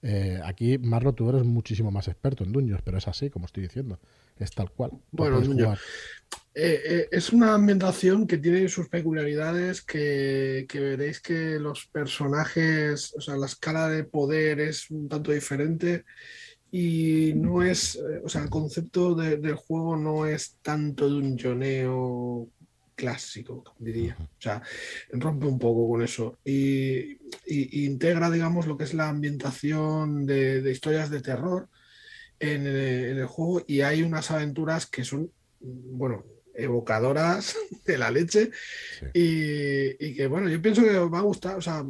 [0.02, 3.64] Eh, aquí, Marlo, tú eres muchísimo más experto en Dungeons, pero es así, como estoy
[3.64, 4.00] diciendo.
[4.40, 4.92] Es tal cual.
[5.12, 5.42] Bueno,
[6.56, 13.22] eh, eh, es una ambientación que tiene sus peculiaridades, que, veréis que los personajes, o
[13.22, 16.06] sea, la escala de poder es un tanto diferente
[16.72, 22.50] y no es, o sea, el concepto del juego no es tanto de un joneo
[23.00, 24.18] clásico, diría.
[24.20, 24.62] O sea,
[25.14, 26.38] rompe un poco con eso.
[26.44, 27.18] Y,
[27.86, 31.70] integra, digamos, lo que es la ambientación de, historias de terror
[32.40, 33.64] en, el juego.
[33.68, 38.52] Y hay unas aventuras que son, bueno, evocadoras de la leche.
[39.14, 41.58] Y, que, bueno, yo pienso que os va a gustar.
[41.58, 41.86] O sea,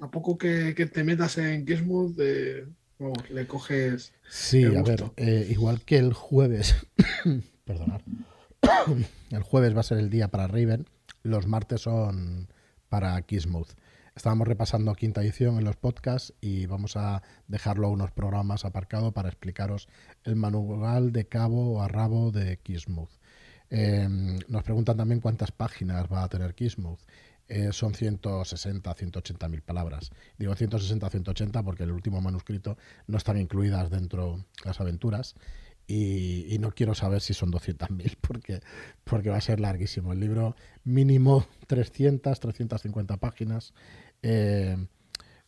[0.00, 4.12] a poco que, te metas en Kismuth, le coges.
[4.28, 6.74] Sí, a ver, eh, igual que el jueves.
[7.64, 8.00] Perdonad
[9.30, 10.86] el jueves va a ser el día para Raven,
[11.22, 12.48] los martes son
[12.88, 13.68] para Kissmouth.
[14.16, 19.28] Estábamos repasando quinta edición en los podcasts y vamos a dejarlo unos programas aparcado para
[19.28, 19.88] explicaros
[20.24, 23.10] el manual de cabo a rabo de Kissmouth.
[23.68, 27.00] Em, nos preguntan también cuántas páginas va a tener Kissmouth.
[27.48, 30.10] Eh, son 160, 180 mil palabras.
[30.38, 35.34] Digo 160, 180 porque el último manuscrito no están incluidas dentro las aventuras
[35.88, 38.60] y, no quiero saber si son 200.000 porque,
[39.04, 40.12] porque va a ser larguísimo.
[40.12, 43.72] El libro mínimo 300, 350 páginas.
[44.22, 44.76] Eh,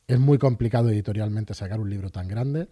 [0.07, 2.69] es muy complicado editorialmente sacar un libro tan grande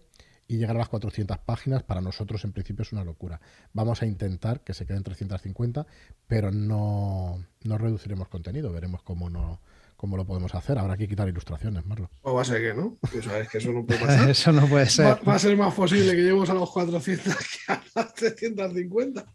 [0.48, 3.40] y llegar a las 400 páginas para nosotros en principio es una locura.
[3.72, 5.86] Vamos a intentar que se queden 350,
[6.26, 9.60] pero no, no reduciremos contenido, veremos cómo no,
[9.96, 10.78] cómo lo podemos hacer.
[10.78, 12.10] Habrá que quitar ilustraciones, Marlo.
[12.22, 12.98] O va a ser que no.
[13.22, 14.30] sabes que eso no puede pasar.
[14.30, 15.18] eso no puede ser.
[15.26, 19.26] Va, a ser más posible que lleguemos a los 400 que a las 350.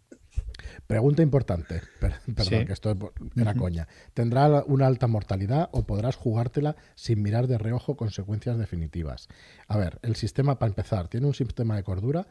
[0.91, 2.97] Pregunta importante, perdón, que esto es
[3.37, 3.87] una coña.
[4.13, 9.29] ¿Tendrá una alta mortalidad o podrás jugártela sin mirar de reojo consecuencias definitivas?
[9.67, 12.27] A ver, el sistema, para empezar, tiene un sistema de cordura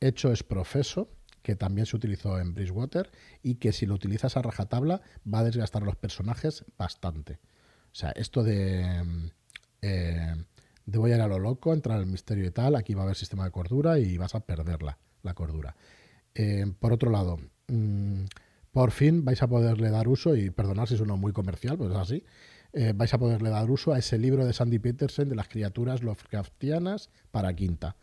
[0.00, 1.10] hecho es profeso,
[1.42, 3.10] que también se utilizó en Bridgewater,
[3.42, 5.02] y que si lo utilizas a rajatabla
[5.32, 7.40] va a desgastar a los personajes bastante.
[7.92, 9.30] O sea, esto de,
[9.82, 10.34] eh,
[10.86, 13.04] de voy a ir a lo loco, entrar al misterio y tal, aquí va a
[13.04, 15.76] haber sistema de cordura y vas a perderla, la cordura.
[16.38, 17.36] Eh, por otro lado,
[17.66, 18.26] mm,
[18.70, 21.98] por fin vais a poderle dar uso, y perdonad si suena muy comercial, pero es
[21.98, 22.24] así,
[22.72, 26.04] eh, vais a poderle dar uso a ese libro de Sandy Peterson de las criaturas
[26.04, 27.96] Lovecraftianas para quinta.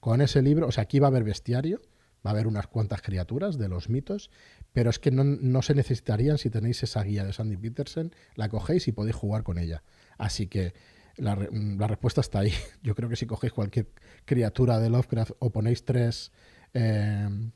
[0.00, 1.80] Con ese libro, o sea, aquí va a haber bestiario,
[2.26, 4.30] va a haber unas cuantas criaturas de los mitos,
[4.74, 8.86] pero es que no, se necesitarían si tenéis esa guía de Sandy Peterson, la cogéis
[8.86, 9.82] y podéis jugar con ella.
[10.18, 10.74] Así que
[11.16, 12.52] la, respuesta está ahí.
[12.82, 13.88] Yo creo que si cogéis cualquier
[14.26, 16.32] criatura de Lovecraft o ponéis tres...
[16.74, 17.50] Eh,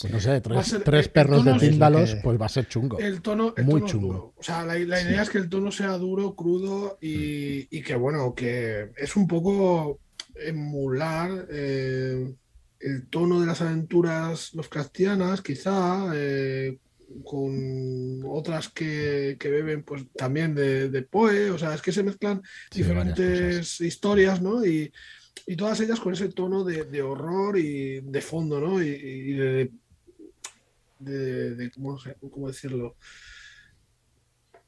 [0.00, 0.40] pues no sé,
[0.84, 2.98] tres, perros de Tíndalos, pues va a ser chungo.
[2.98, 4.34] El tono, muy chungo.
[4.36, 8.34] O sea, la, idea es que el tono sea duro, crudo y, y, que, bueno,
[8.34, 10.00] que es un poco
[10.36, 12.34] emular eh,
[12.80, 16.78] el tono de las aventuras Lovecraftianas, quizá, eh,
[17.24, 22.42] con otras que, beben pues también de, Poe, o sea, es que se mezclan
[22.74, 24.64] diferentes historias, ¿no?
[24.64, 24.92] Y,
[25.56, 28.82] todas ellas con ese tono de, horror y de fondo, ¿no?
[28.82, 29.70] Y, de,
[32.30, 32.96] ¿cómo, decirlo?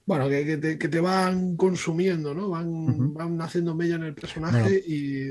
[0.07, 2.51] Bueno, que, te, van consumiendo, ¿no?
[2.51, 5.30] Van, van haciendo mella en el personaje y...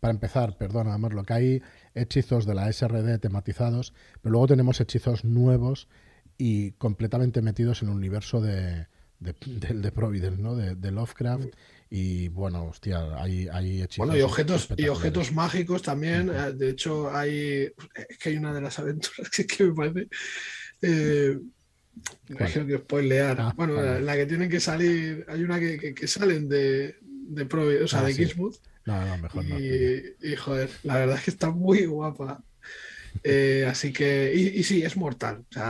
[0.00, 1.62] Para empezar, perdona, lo que hay
[1.94, 5.88] hechizos de la SRD tematizados, pero luego tenemos hechizos nuevos
[6.36, 8.86] y completamente metidos en el universo de,
[9.18, 10.54] de, Providence, ¿no?
[10.54, 11.48] De, Lovecraft.
[11.96, 13.98] Y bueno, hostia, hay, hay hechizos.
[13.98, 16.28] Bueno, y objetos, y objetos mágicos también.
[16.28, 17.72] Eh, de hecho, hay.
[18.08, 20.08] Es que hay una de las aventuras que, me parece.
[20.82, 21.38] Eh,
[22.30, 23.40] imagino que spoilear.
[23.40, 25.24] Ah, bueno, la, que tienen que salir.
[25.28, 28.34] Hay una que, que, salen de, de Providence, o sea, ah, de sí.
[28.86, 30.28] No, no, mejor y, no.
[30.28, 32.42] Y joder, la verdad es que está muy guapa.
[33.22, 35.44] Eh, así que, y, sí, es mortal.
[35.52, 35.60] sí,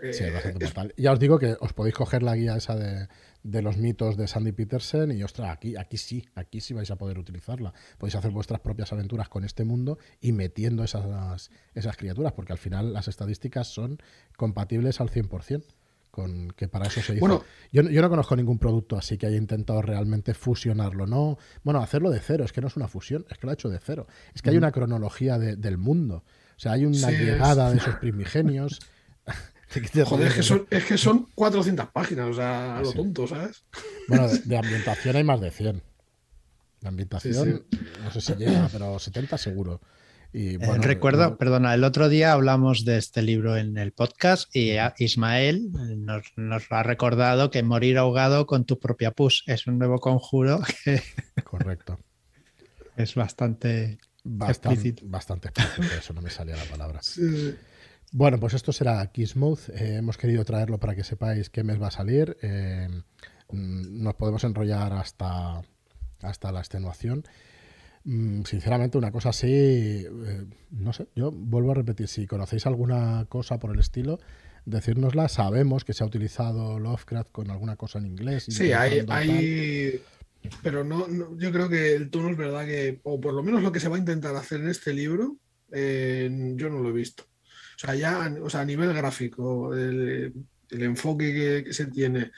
[0.00, 0.94] es bastante mortal.
[0.96, 3.08] Ya os digo que os podéis coger la guía esa de,
[3.46, 6.96] de los mitos de Sandy Peterson y ostras, aquí, aquí sí, aquí sí vais a
[6.96, 7.72] poder utilizarla.
[7.96, 12.58] Podéis hacer vuestras propias aventuras con este mundo y metiendo esas, esas criaturas, porque al
[12.58, 13.98] final las estadísticas son
[14.36, 15.64] compatibles al 100%.
[16.10, 17.20] Con, que para eso se hizo.
[17.20, 21.06] Bueno, yo, yo, no conozco ningún producto así que haya intentado realmente fusionarlo.
[21.06, 23.52] No, bueno, hacerlo de cero, es que no es una fusión, es que lo ha
[23.52, 24.06] hecho de cero.
[24.34, 26.24] Es que hay una cronología del mundo.
[26.56, 28.80] O sea, hay una llegada de esos primigenios.
[29.68, 33.64] Joder, es que, son, es que son 400 páginas, o sea, a lo tonto, ¿sabes?
[34.08, 35.82] Bueno, de, ambientación hay más de 100.
[36.80, 37.66] De ambientación,
[38.02, 39.80] no sé si llega, pero 70 seguro.
[40.32, 44.54] Y eh, bueno, Recuerdo, perdona, el otro día hablamos de este libro en el podcast
[44.54, 49.78] y Ismael nos, nos, ha recordado que morir ahogado con tu propia pus es un
[49.78, 51.02] nuevo conjuro que
[51.42, 51.98] Correcto.
[52.96, 55.02] es bastante, bastante explícito.
[55.06, 57.02] Bastante explícito, eso no me salía la palabra.
[57.02, 57.56] Sí.
[58.12, 59.68] Bueno, pues esto será Kismuth.
[59.70, 62.36] Eh, hemos querido traerlo para que sepáis qué mes va a salir.
[62.42, 62.88] Eh,
[63.50, 65.62] mm, nos podemos enrollar hasta,
[66.22, 67.24] hasta la extenuación.
[68.04, 73.26] Mm, sinceramente, una cosa así, eh, no sé, yo vuelvo a repetir, si conocéis alguna
[73.28, 74.20] cosa por el estilo,
[74.64, 75.28] decírnosla.
[75.28, 78.46] Sabemos que se ha utilizado Lovecraft con alguna cosa en inglés.
[78.48, 80.00] Sí, hay, hay,
[80.62, 83.72] pero no, yo creo que el tono es verdad que, o por lo menos lo
[83.72, 85.36] que se va a intentar hacer en este libro,
[85.68, 87.24] yo no lo he visto.
[87.76, 90.32] O sea, ya o sea, a nivel gráfico, el,
[90.70, 92.32] enfoque que, se tiene.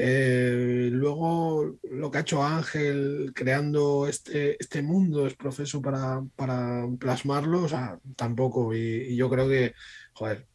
[0.00, 6.22] Eh, luego lo que ha hecho Ángel creando este, este mundo es proceso para,
[6.98, 8.74] plasmarlo, o sea, tampoco.
[8.74, 9.74] Y, yo creo que,
[10.14, 10.46] joder,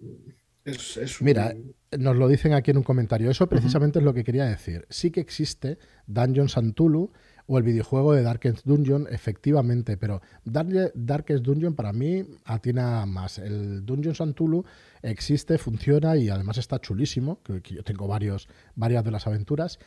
[0.66, 1.54] es, Mira,
[2.00, 3.30] nos lo dicen aquí en un comentario.
[3.30, 4.88] Eso precisamente es lo que quería decir.
[4.90, 5.78] Sí que existe
[6.08, 7.12] Dungeons Antulu
[7.46, 13.38] o el videojuego de Darkest Dungeon, efectivamente, pero Darkest Dungeon para mí atina más.
[13.38, 14.66] El Dungeon Santulu
[15.02, 19.80] existe, funciona y además está chulísimo, que, yo tengo varios, varias de las aventuras,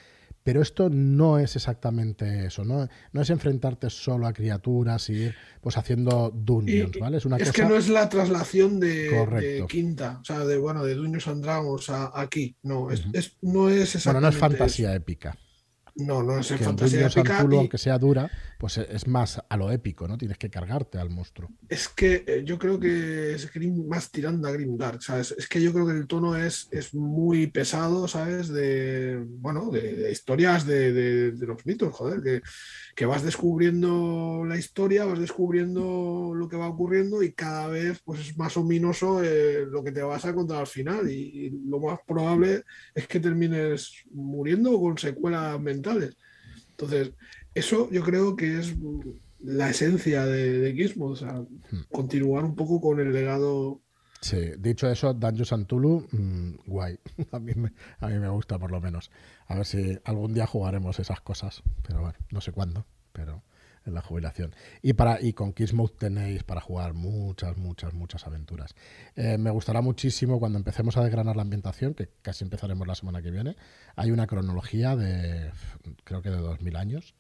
[0.42, 5.34] pero esto no es exactamente eso, no, no es enfrentarte solo a criaturas y ir
[5.60, 7.16] pues haciendo dungeons, ¿vale?
[7.16, 10.94] Es, una es que no es la traslación de, quinta, o sea, de bueno, de
[10.94, 13.06] Dungeons and Dragons a aquí, no, es,
[13.40, 15.36] no es Bueno, no es fantasía épica.
[15.96, 17.40] No, no es en fantasía épica.
[17.40, 20.18] aunque sea dura, pues es más a lo épico, ¿no?
[20.18, 21.50] Tienes que cargarte al monstruo.
[21.70, 23.50] Es que eh, yo creo que es
[23.88, 25.34] más tirando a Grim Dark, ¿sabes?
[25.38, 28.48] Es que yo creo que el tono es, es muy pesado, ¿sabes?
[28.48, 32.42] De, bueno, de, historias de, los mitos, joder, que,
[32.94, 38.20] que, vas descubriendo la historia, vas descubriendo lo que va ocurriendo y cada vez pues
[38.20, 41.80] es más ominoso eh, lo que te vas a contar al final y, y lo
[41.80, 45.58] más probable es que termines muriendo con secuelas
[46.70, 47.12] entonces,
[47.54, 48.74] eso yo creo que es
[49.40, 51.84] la esencia de, de Gizmo, o sea, hmm.
[51.90, 53.80] continuar un poco con el legado.
[54.20, 56.98] Sí, dicho eso, Dungeons Santulu, mm, guay.
[57.32, 59.10] A mí, me, a mí me gusta por lo menos.
[59.46, 63.42] A ver si algún día jugaremos esas cosas, pero bueno, no sé cuándo, pero
[63.86, 64.54] en la jubilación.
[64.82, 68.74] Y, para, y con Kismuth tenéis para jugar muchas, muchas, muchas aventuras.
[69.14, 73.22] Eh, me gustará muchísimo cuando empecemos a desgranar la ambientación, que casi empezaremos la semana
[73.22, 73.56] que viene.
[73.94, 75.50] Hay una cronología de,
[76.04, 77.14] creo que de 2000 años.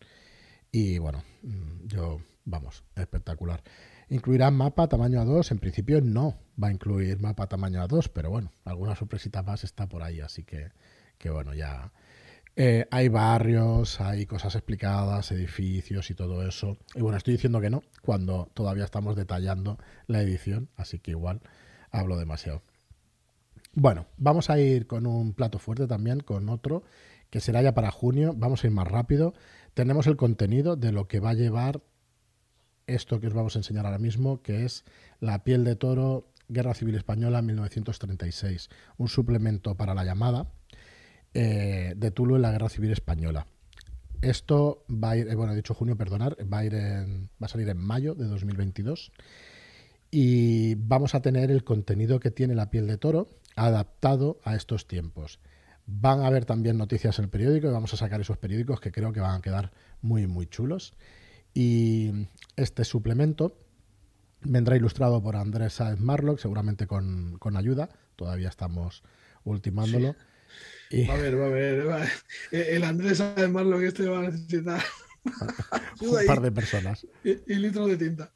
[0.72, 3.62] Y bueno, mm, yo, vamos, espectacular.
[4.08, 5.52] ¿Incluirá mapa tamaño A2?
[5.52, 9.88] En principio no va a incluir mapa tamaño A2, pero bueno, alguna sorpresita más está
[9.88, 10.70] por ahí, así que,
[11.18, 11.92] que bueno, ya
[12.58, 16.78] eh, hay barrios, hay cosas explicadas, edificios y todo eso.
[16.94, 21.42] Y bueno, estoy diciendo que no, cuando todavía estamos detallando la edición, así que igual
[21.90, 22.62] hablo demasiado.
[23.74, 26.82] Bueno, vamos a ir con un plato fuerte también, con otro,
[27.28, 28.32] que será ya para junio.
[28.34, 29.34] Vamos a ir más rápido.
[29.74, 31.82] Tenemos el contenido de lo que va a llevar
[32.86, 34.84] esto que os vamos a enseñar ahora mismo, que es
[35.20, 38.70] La piel de toro, Guerra Civil Española 1936.
[38.96, 40.48] Un suplemento para la llamada
[41.38, 43.46] eh, de Tulu en la Guerra Civil Española.
[44.22, 47.68] Esto va a ir, eh, bueno, he dicho junio, perdonar, va a, va a salir
[47.68, 49.12] en mayo de 2022
[50.10, 54.88] y vamos a tener el contenido que tiene la piel de toro adaptado a estos
[54.88, 55.38] tiempos.
[55.84, 58.90] Van a haber también noticias en el periódico y vamos a sacar esos periódicos que
[58.90, 60.94] creo que van a quedar muy, muy chulos.
[61.52, 63.58] Y este suplemento
[64.40, 69.02] vendrá ilustrado por Andrés Saez Marlock, seguramente con, ayuda, todavía estamos
[69.44, 70.16] ultimándolo.
[71.08, 72.08] Va a ver, va a ver.
[72.52, 74.82] El Andrés además lo que este va a necesitar.
[76.00, 77.06] un par de personas.
[77.24, 78.32] Y, litros de tinta.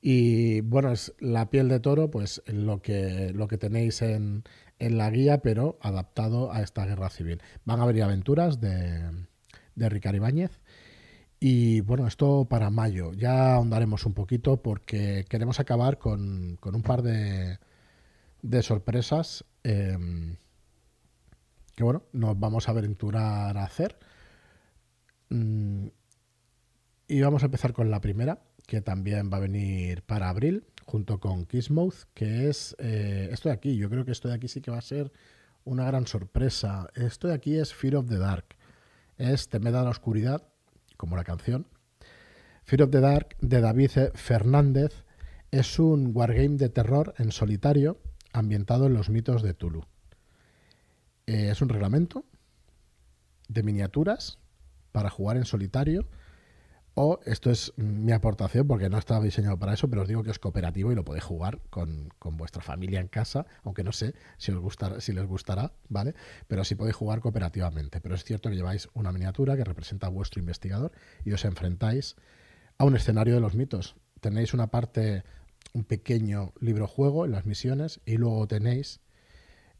[0.00, 4.44] Y bueno, es la piel de toro, pues lo que, lo que tenéis en,
[4.78, 7.42] la guía, pero adaptado a esta guerra civil.
[7.64, 9.02] Van a haber aventuras de,
[9.74, 10.60] de Ricard Ibáñez.
[11.40, 13.12] Y bueno, esto para mayo.
[13.12, 17.58] Ya ahondaremos un poquito porque queremos acabar con, un par de,
[18.42, 20.36] de sorpresas em,
[21.78, 24.00] que bueno, nos vamos a aventurar a hacer.
[25.28, 25.86] Mm,
[27.06, 31.20] y vamos a empezar con la primera, que también va a venir para abril, junto
[31.20, 33.76] con Kissmouth, que es eh, esto de aquí.
[33.76, 35.12] Yo creo que esto de aquí sí que va a ser
[35.62, 36.88] una gran sorpresa.
[36.96, 38.56] Esto de aquí es Fear of the Dark.
[39.16, 40.48] Es Temed a la Oscuridad,
[40.96, 41.68] como la canción.
[42.64, 45.04] Fear of the Dark de David Fernández
[45.52, 48.00] es un wargame de terror en solitario
[48.32, 49.84] ambientado en los mitos de Tulu.
[51.28, 52.24] Eh, es un reglamento
[53.48, 54.38] de miniaturas
[54.92, 56.08] para jugar en solitario
[56.94, 60.30] o esto es mi aportación porque no estaba diseñado para eso, pero os digo que
[60.30, 64.52] es cooperativo y lo podéis jugar con, vuestra familia en casa, aunque no sé si
[64.52, 66.14] os gustará, si les gustará, ¿vale?
[66.46, 68.00] Pero sí podéis jugar cooperativamente.
[68.00, 70.92] Pero es cierto que lleváis una miniatura que representa a vuestro investigador
[71.26, 72.16] y os enfrentáis
[72.78, 73.96] a un escenario de los mitos.
[74.20, 75.24] Tenéis una parte,
[75.74, 79.02] un pequeño libro juego en las misiones y luego tenéis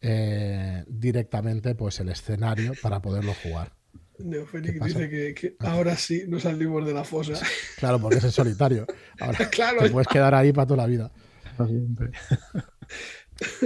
[0.00, 3.72] eh, directamente pues el escenario para poderlo jugar.
[4.18, 5.72] Neofenix dice que, ah.
[5.72, 7.34] ahora sí nos salimos de la fosa.
[7.76, 8.86] Claro, porque es en solitario.
[9.20, 11.12] Ahora claro, te puedes quedar ahí para toda la vida.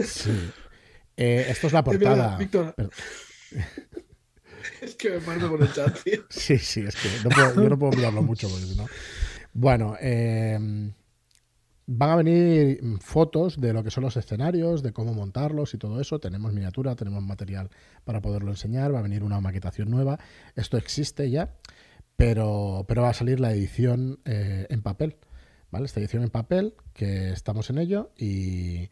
[0.05, 0.53] Sí.
[1.17, 2.37] Eh, esto es la portada.
[2.37, 2.75] Víctor.
[4.81, 6.25] Es que me parto con el chat, tío.
[6.31, 8.87] Sí, sí, es que no puedo, yo no puedo mirarlo mucho porque si no.
[9.53, 10.59] Bueno, eh,
[11.95, 16.01] Van a venir fotos de lo que son los escenarios, de cómo montarlos y todo
[16.01, 16.19] eso.
[16.21, 17.69] Tenemos miniatura, tenemos material
[18.05, 18.95] para poderlo enseñar.
[18.95, 20.19] Va a venir una maquetación nueva.
[20.57, 21.53] Esto existe ya,
[22.17, 25.17] pero, pero va a salir la edición eh, en papel.
[25.71, 25.85] ¿vale?
[25.85, 28.89] Esta edición en papel, que estamos en ello y,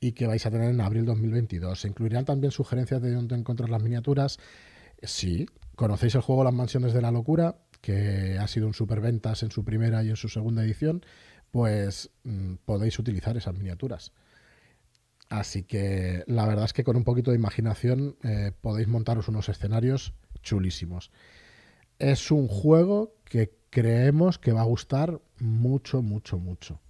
[0.00, 1.80] y que vais a tener en abril 2022.
[1.80, 4.38] Se incluirán también sugerencias de dónde encontrar las miniaturas.
[5.04, 5.46] Sí,
[5.76, 9.64] conocéis el juego Las Mansiones de la Locura, que ha sido un superventas en su
[9.64, 11.04] primera y en su segunda edición
[11.50, 14.12] pues mm, podéis utilizar esas miniaturas.
[15.28, 19.48] Así que la verdad es que con un poquito de imaginación eh, podéis montaros unos
[19.48, 20.12] escenarios
[20.42, 21.12] chulísimos.
[21.98, 26.80] Es un juego que creemos que va a gustar mucho, mucho, mucho.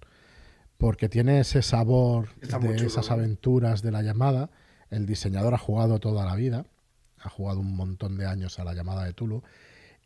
[0.77, 4.49] Porque tiene ese sabor de esas aventuras de la llamada.
[4.89, 6.65] El diseñador ha jugado toda la vida,
[7.19, 9.43] ha jugado un montón de años a la llamada de Tulu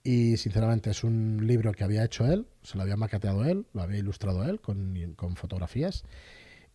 [0.05, 3.81] y sinceramente es un libro que había hecho él, se lo había maqueteado él, lo
[3.81, 6.03] había ilustrado él con, con fotografías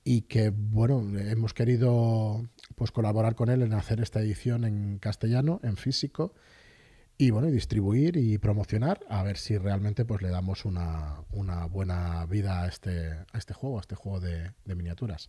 [0.02, 2.44] y que bueno, hemos querido
[2.74, 6.34] pues colaborar con él en hacer esta edición en castellano, en físico
[7.18, 11.66] y bueno, y distribuir y promocionar a ver si realmente pues le damos una, una
[11.66, 15.28] buena vida a este, a este juego, a este juego de, miniaturas.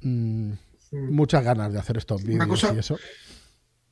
[0.00, 0.52] Mm,
[0.92, 2.96] muchas ganas de hacer estos vídeos y eso.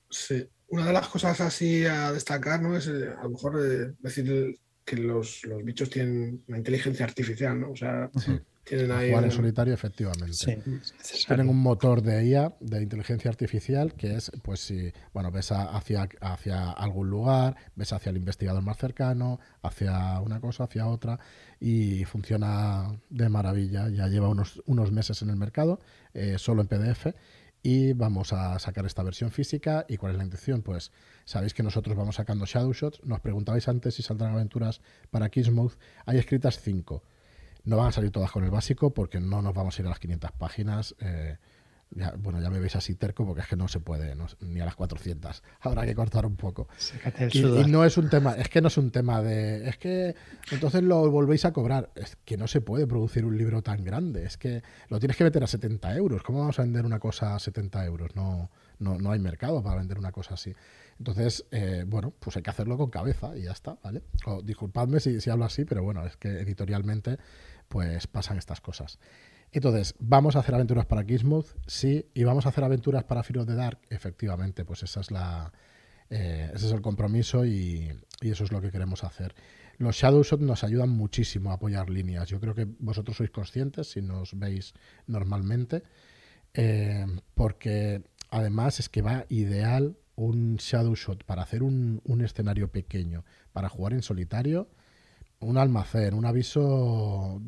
[0.08, 2.76] Sí, una de las cosas así a destacar, ¿no?
[2.76, 7.70] Es eh, a lo mejor eh, decir que los, bichos tienen una inteligencia artificial, ¿no?
[7.72, 8.10] O sea,
[8.64, 9.10] tienen ahí.
[9.10, 10.62] Jugar en solitario, efectivamente.
[11.26, 16.08] tienen un motor de IA, de inteligencia artificial, que es, pues si, bueno, ves hacia,
[16.20, 21.18] hacia algún lugar, ves hacia el investigador más cercano, hacia una cosa, hacia otra,
[21.58, 23.88] y funciona de maravilla.
[23.88, 25.80] Ya lleva unos, unos meses en el mercado,
[26.14, 27.06] eh, solo en PDF
[27.62, 29.84] y vamos a sacar esta versión física.
[29.88, 30.62] ¿Y cuál es la intención?
[30.62, 30.92] Pues
[31.24, 33.00] sabéis que nosotros vamos sacando Shadow Shots.
[33.04, 34.80] Nos preguntabais antes si saldrán aventuras
[35.10, 35.74] para Kissmouth.
[36.06, 37.02] Hay escritas 5.
[37.64, 39.90] No van a salir todas con el básico porque no nos vamos a ir a
[39.90, 40.94] las 500 páginas.
[41.00, 41.36] Eh,
[42.18, 44.76] bueno, ya me veis así terco porque es que no se puede, ni a las
[44.76, 45.42] 400.
[45.60, 46.68] Habrá que cortar un poco.
[47.32, 50.14] Y, no es un tema, es que no es un tema de, es que
[50.52, 51.90] entonces lo volvéis a cobrar.
[51.96, 54.24] Es que no se puede producir un libro tan grande.
[54.24, 56.22] Es que lo tienes que meter a 70 euros.
[56.22, 58.14] ¿Cómo vamos a vender una cosa a 70 euros?
[58.14, 60.54] No, no, no hay mercado para vender una cosa así.
[60.98, 64.02] Entonces, eh, bueno, pues hay que hacerlo con cabeza y ya está, ¿vale?
[64.44, 67.16] disculpadme si, si hablo así, pero bueno, es que editorialmente
[67.68, 68.98] pues pasan estas cosas.
[69.52, 71.56] Entonces, ¿vamos a hacer aventuras para Gizmoth?
[71.66, 72.06] Sí.
[72.14, 73.80] ¿Y vamos a hacer aventuras para Fear of the Dark?
[73.90, 75.52] Efectivamente, pues esa es la,
[76.08, 77.90] eh, ese es el compromiso y,
[78.20, 79.34] eso es lo que queremos hacer.
[79.78, 82.28] Los Shadowshot nos ayudan muchísimo a apoyar líneas.
[82.28, 84.74] Yo creo que vosotros sois conscientes si nos veis
[85.06, 85.82] normalmente,
[86.52, 93.24] eh, porque además es que va ideal un Shadowshot para hacer un, un escenario pequeño,
[93.52, 94.68] para jugar en solitario
[95.40, 97.40] un almacén, un aviso,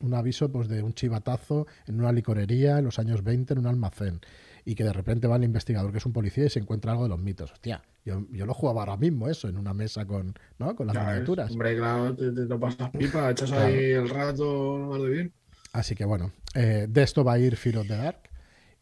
[0.00, 3.66] un aviso pues de un chivatazo en una licorería en los años 20 en un
[3.66, 4.20] almacén
[4.64, 7.04] y que de repente va el investigador que es un policía y se encuentra algo
[7.04, 7.52] de los mitos.
[7.52, 10.74] Hostia, yo, lo jugaba ahora mismo eso, en una mesa con, ¿no?
[10.74, 11.50] con las miniaturas.
[11.50, 15.32] hombre, claro, te, lo pasas pipa, echas ahí el rato más de bien.
[15.72, 18.30] Así que bueno, eh, de esto va a ir Fear of the Dark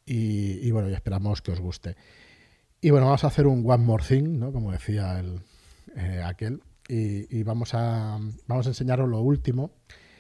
[0.05, 1.97] y, bueno, y esperamos que os guste.
[2.81, 4.53] Y bueno, vamos a hacer un One More Thing, ¿no?
[4.53, 5.41] Como decía el,
[5.97, 9.73] eh, aquel, y, vamos, a, vamos a enseñaros lo último.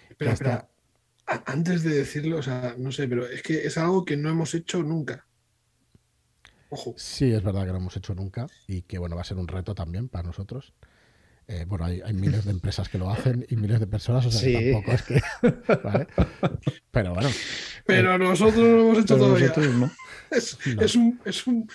[0.09, 0.69] Espera, espera.
[1.27, 4.55] Antes de decirlo, o sea, no sé, pero es que es algo que no hemos
[4.55, 5.27] hecho nunca.
[6.71, 6.95] Ojo.
[6.97, 9.49] Sí, es verdad que no hemos hecho nunca y que bueno, va a ser un
[9.49, 10.75] reto también para nosotros.
[11.49, 14.59] Eh, bueno, hay, miles de empresas que lo hacen y miles de personas, o sea,
[14.59, 15.21] tampoco es que.
[16.91, 17.29] Pero bueno.
[17.85, 19.53] Pero nosotros lo hemos hecho todavía.
[20.31, 21.69] Es, un, es un,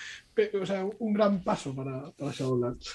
[0.60, 2.92] o sea, un gran paso para, para Shadowlands.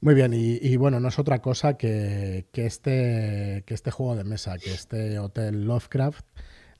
[0.00, 4.24] Muy bien, y, bueno, no es otra cosa que, que, este, que este juego de
[4.24, 6.26] mesa, que este Hotel Lovecraft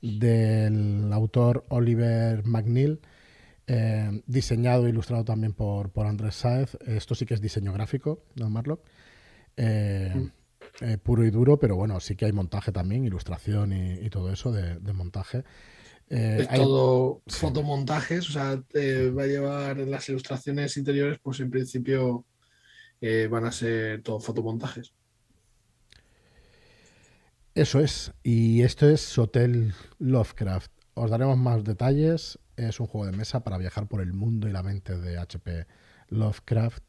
[0.01, 2.99] del autor Oliver McNeil,
[3.67, 6.77] eh, diseñado e ilustrado también por, por Andrés Saez.
[6.85, 8.81] Esto sí que es diseño gráfico, ¿no, Marlock?
[9.57, 10.83] Eh, mm.
[10.83, 14.51] eh, puro y duro, pero bueno, sí que hay montaje también, ilustración y, todo eso
[14.51, 15.43] de, montaje.
[16.09, 22.25] es todo fotomontajes, o sea, va a llevar las ilustraciones interiores, pues en principio
[23.29, 24.93] van a ser todo fotomontajes.
[27.55, 30.71] Eso es, y esto es Hotel Lovecraft.
[30.93, 32.37] Os daremos más detalles.
[32.57, 35.65] Es un juego de mesa para viajar por el mundo y la mente de HP
[36.09, 36.83] Lovecraft.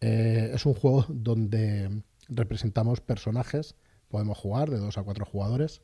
[0.00, 3.74] Eh, es un juego donde representamos personajes.
[4.08, 5.82] Podemos jugar de dos a cuatro jugadores.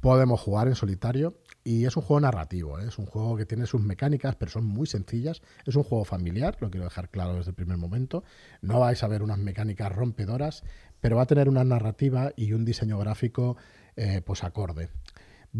[0.00, 2.86] Podemos jugar en solitario y es un juego narrativo, ¿eh?
[2.88, 5.42] es un juego que tiene sus mecánicas, pero son muy sencillas.
[5.66, 8.24] Es un juego familiar, lo quiero dejar claro desde el primer momento.
[8.62, 10.64] No vais a ver unas mecánicas rompedoras,
[10.98, 13.58] pero va a tener una narrativa y un diseño gráfico
[13.96, 14.88] eh, pues acorde.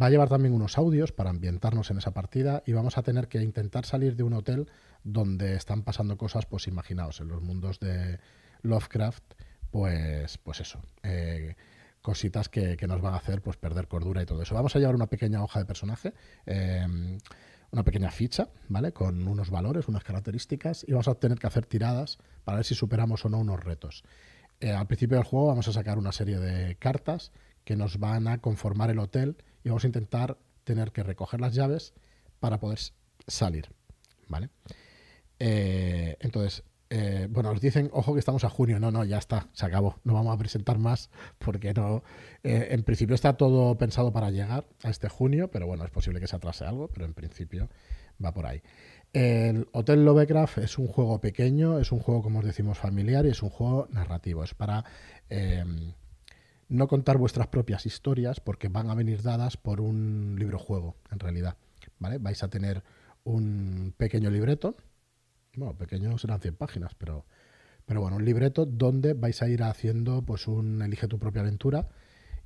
[0.00, 3.28] Va a llevar también unos audios para ambientarnos en esa partida y vamos a tener
[3.28, 4.66] que intentar salir de un hotel
[5.04, 8.18] donde están pasando cosas, pues imaginaos, en los mundos de
[8.62, 9.34] Lovecraft,
[9.70, 10.80] pues, pues eso.
[11.02, 11.54] Eh,
[12.02, 14.54] cositas que, nos van a hacer pues perder cordura y todo eso.
[14.54, 16.14] Vamos a llevar una pequeña hoja de personaje,
[16.46, 17.18] em,
[17.70, 18.92] una pequeña ficha, ¿vale?
[18.92, 22.74] Con unos valores, unas características, y vamos a tener que hacer tiradas para ver si
[22.74, 24.04] superamos o no unos retos.
[24.60, 27.32] Eh, al principio del juego vamos a sacar una serie de cartas
[27.64, 31.54] que nos van a conformar el hotel y vamos a intentar tener que recoger las
[31.54, 31.94] llaves
[32.40, 32.78] para poder
[33.26, 33.68] salir.
[34.26, 34.50] ¿Vale?
[35.38, 38.80] Eh, entonces, eh, bueno, nos dicen, ojo que estamos a junio.
[38.80, 40.00] No, no, ya está, se acabó.
[40.04, 42.02] No vamos a presentar más porque no.
[42.42, 46.20] Eh, en principio está todo pensado para llegar a este junio, pero bueno, es posible
[46.20, 47.68] que se atrase algo, pero en principio
[48.24, 48.62] va por ahí.
[49.12, 53.30] El Hotel Lovecraft es un juego pequeño, es un juego, como os decimos, familiar y
[53.30, 54.44] es un juego narrativo.
[54.44, 54.84] Es para
[56.68, 61.18] no contar vuestras propias historias porque van a venir dadas por un libro juego, en
[61.18, 61.56] realidad.
[61.98, 62.18] ¿Vale?
[62.18, 62.82] Vais a tener
[63.24, 64.76] un pequeño libreto,
[65.56, 67.24] bueno, pequeño serán 100 páginas, pero,
[67.86, 71.88] pero bueno, un libreto donde vais a ir haciendo pues un elige tu propia aventura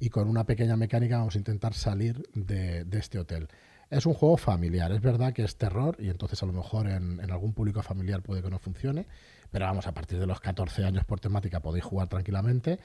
[0.03, 3.47] y con una pequeña mecánica vamos a intentar salir de, este hotel.
[3.89, 7.21] Es un juego familiar, es verdad que es terror y entonces a lo mejor en,
[7.31, 9.07] algún público familiar puede que no funcione,
[9.53, 12.81] pero vamos, a partir de los 14 años por temática podéis jugar tranquilamente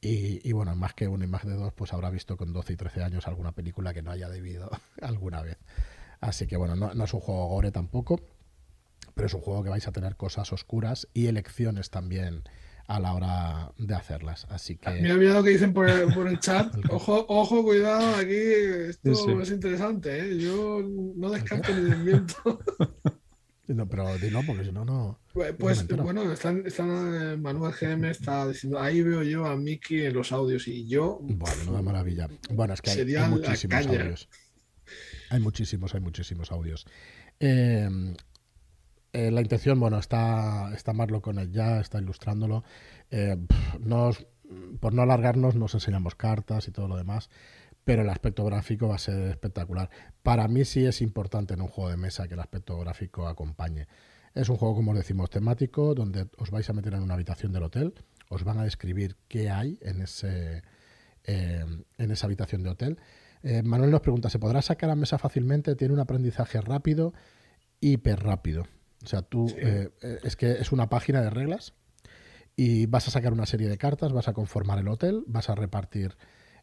[0.00, 2.76] y, bueno, más que uno y más de dos, pues habrá visto con 12 y
[2.76, 4.70] 13 años alguna película que no haya debido
[5.02, 5.58] alguna vez.
[6.20, 8.20] Así que bueno, no, es un juego gore tampoco,
[9.14, 12.44] pero es un juego que vais a tener cosas oscuras y elecciones también
[12.86, 14.46] a la hora de hacerlas.
[14.50, 14.90] Así que.
[14.90, 16.74] Mira, mira lo que dicen por el, por el chat.
[16.90, 20.38] Ojo, ojo, cuidado, aquí esto es interesante, ¿eh?
[20.38, 20.82] Yo
[21.16, 22.60] no descarto ni desmiento.
[23.66, 25.18] No, pero dilo porque si no, no.
[25.32, 30.04] Pues, pues bueno, están, están, eh, Manuel GM está diciendo, ahí veo yo a Mickey
[30.04, 31.18] en los audios y yo.
[31.22, 32.28] Bueno, una maravilla.
[32.50, 34.28] Bueno, es que hay, muchísimos audios.
[35.30, 36.86] Hay muchísimos, hay muchísimos audios.
[37.40, 38.14] Em,
[39.14, 42.64] eh, la intención, bueno, está, está Marlo con él ya, está ilustrándolo.
[43.10, 43.36] Eh,
[44.80, 47.30] por no alargarnos, nos enseñamos cartas y todo lo demás
[47.84, 49.90] pero el aspecto gráfico va a ser espectacular.
[50.22, 53.86] Para mí sí es importante en un juego de mesa que el aspecto gráfico acompañe.
[54.34, 57.52] Es un juego, como os decimos, temático, donde os vais a meter en una habitación
[57.52, 57.94] del hotel,
[58.28, 60.62] os van a describir qué hay en, ese,
[61.24, 61.64] eh,
[61.98, 62.98] en esa habitación de hotel.
[63.42, 65.76] Eh, Manuel nos pregunta, ¿se podrá sacar a mesa fácilmente?
[65.76, 67.12] Tiene un aprendizaje rápido,
[67.80, 68.66] hiper rápido.
[69.04, 69.90] O sea, tú eh,
[70.22, 71.74] es que es una página de reglas
[72.56, 75.54] y vas a sacar una serie de cartas, vas a conformar el hotel, vas a
[75.54, 76.16] repartir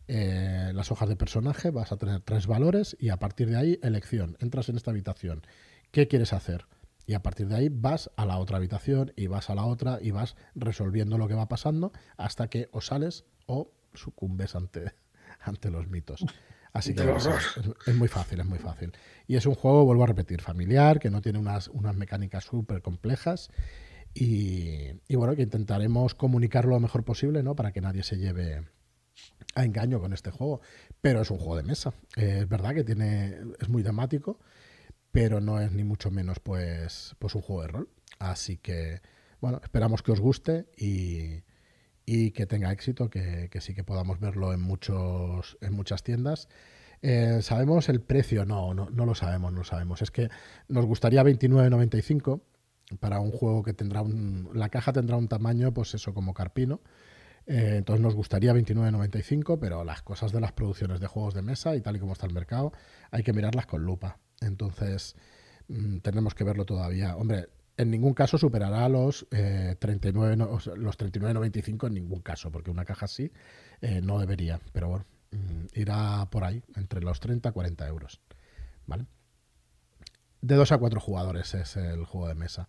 [0.07, 3.80] eh, las hojas de personaje, vas a tener tres valores y a partir de ahí
[3.84, 4.38] elección.
[4.39, 5.43] Entras en esta habitación.
[5.91, 6.65] ¿Qué quieres hacer?
[7.05, 9.99] Y a partir de ahí vas a la otra habitación y vas a la otra
[10.01, 14.93] y vas resolviendo lo que va pasando hasta que o sales o sucumbes ante,
[15.41, 16.26] ante los mitos.
[16.73, 18.93] Así que es, muy fácil, es muy fácil.
[19.27, 22.81] Y es un juego, vuelvo a repetir, familiar, que no tiene unas, unas mecánicas súper
[22.81, 23.49] complejas.
[24.14, 27.56] Y, y, bueno, que intentaremos comunicarlo lo mejor posible, ¿no?
[27.56, 28.64] Para que nadie se lleve,
[29.56, 30.61] a engaño con este juego.
[31.02, 31.93] Pero es un juego de mesa.
[32.15, 33.38] es verdad que tiene.
[33.60, 34.39] es muy temático,
[35.11, 37.89] pero no es ni mucho menos pues, pues un juego de rol.
[38.19, 39.02] Así que
[39.41, 41.41] bueno, esperamos que os guste y,
[42.13, 46.49] y que tenga éxito, que, que, sí que podamos verlo en, muchos, en muchas tiendas.
[47.01, 48.45] Eh, ¿Sabemos el precio?
[48.45, 50.01] No, no, no lo sabemos, no lo sabemos.
[50.01, 50.27] Es que
[50.67, 52.41] nos gustaría 29.95
[52.99, 54.49] para un juego que tendrá un...
[54.53, 56.81] La caja tendrá un tamaño, pues eso, como carpino.
[57.45, 61.77] Eh, entonces nos gustaría 29.95, pero las cosas de las producciones de juegos de mesa
[61.77, 62.73] y tal y como está el mercado,
[63.11, 64.19] hay que mirarlas con lupa.
[64.41, 65.15] Entonces
[65.69, 67.15] mm, tenemos que verlo todavía.
[67.15, 67.47] Hombre,
[67.77, 70.38] en ningún caso superará los 39 eh,
[70.77, 73.31] los 39.95 en ningún caso, porque una caja así
[73.81, 78.22] eh, no debería, pero bueno, mm, irá por ahí, entre los 30 y 40 euros.
[78.85, 79.06] ¿Vale?
[80.41, 82.68] De 2 a 4 jugadores es el juego de mesa.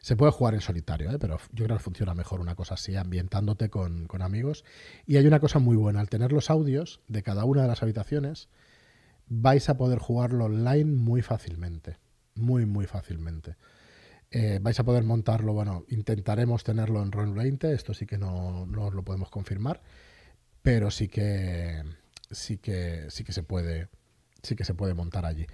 [0.00, 1.18] Se puede jugar en solitario, ¿eh?
[1.20, 4.64] pero yo creo que funciona mejor una cosa así, ambientándote con, con, amigos.
[5.06, 7.84] Y hay una cosa muy buena, al tener los audios de cada una de las
[7.84, 8.48] habitaciones,
[9.28, 11.98] vais a poder jugarlo online muy fácilmente.
[12.34, 13.56] Muy, muy fácilmente.
[14.34, 18.64] Eh, vais a poder montarlo, bueno, intentaremos tenerlo en Roll 20, esto sí que no,
[18.64, 19.82] no lo podemos confirmar,
[20.62, 21.82] pero sí que
[22.30, 23.90] sí que sí que se puede
[24.42, 25.46] sí que se puede montar allí.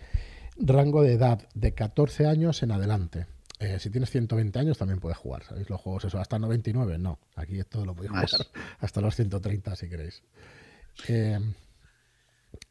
[0.57, 3.27] Rango de edad de 14 años en adelante.
[3.59, 5.69] Eh, si tienes 120 años también puedes jugar, ¿sabéis?
[5.69, 7.19] Los juegos eso, hasta 99, no.
[7.35, 8.29] Aquí esto lo podéis jugar
[8.79, 10.23] hasta los 130 si queréis.
[11.09, 11.41] Eh,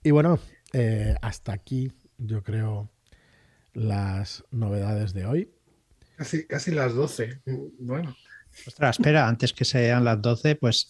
[0.04, 0.40] y bueno,
[1.22, 2.90] hasta aquí yo creo
[3.74, 5.57] las novedades de hoy.
[6.18, 7.42] Casi, casi las 12.
[7.80, 8.16] Bueno.
[8.66, 10.88] Ostras, espera, antes que sean las 12, pues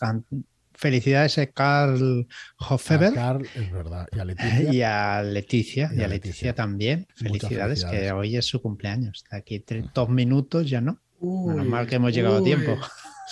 [0.73, 2.25] felicidades a Carl
[2.57, 3.11] Hofeber.
[3.11, 4.07] A Carl, es verdad.
[4.13, 4.71] Y a Leticia.
[4.71, 7.07] Y a Leticia, y a Leticia, también.
[7.13, 9.25] Felicidades, que hoy es su cumpleaños.
[9.29, 9.63] Aquí
[9.93, 11.01] dos minutos ya no.
[11.19, 12.77] Uy, Menos mal que hemos llegado a tiempo.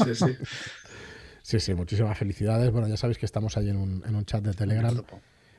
[0.03, 0.26] Sí, sí.
[1.43, 2.72] sí, sí, muchísimas felicidades.
[2.72, 5.01] Bueno, ya sabéis que estamos ahí en un, en un chat de Telegram.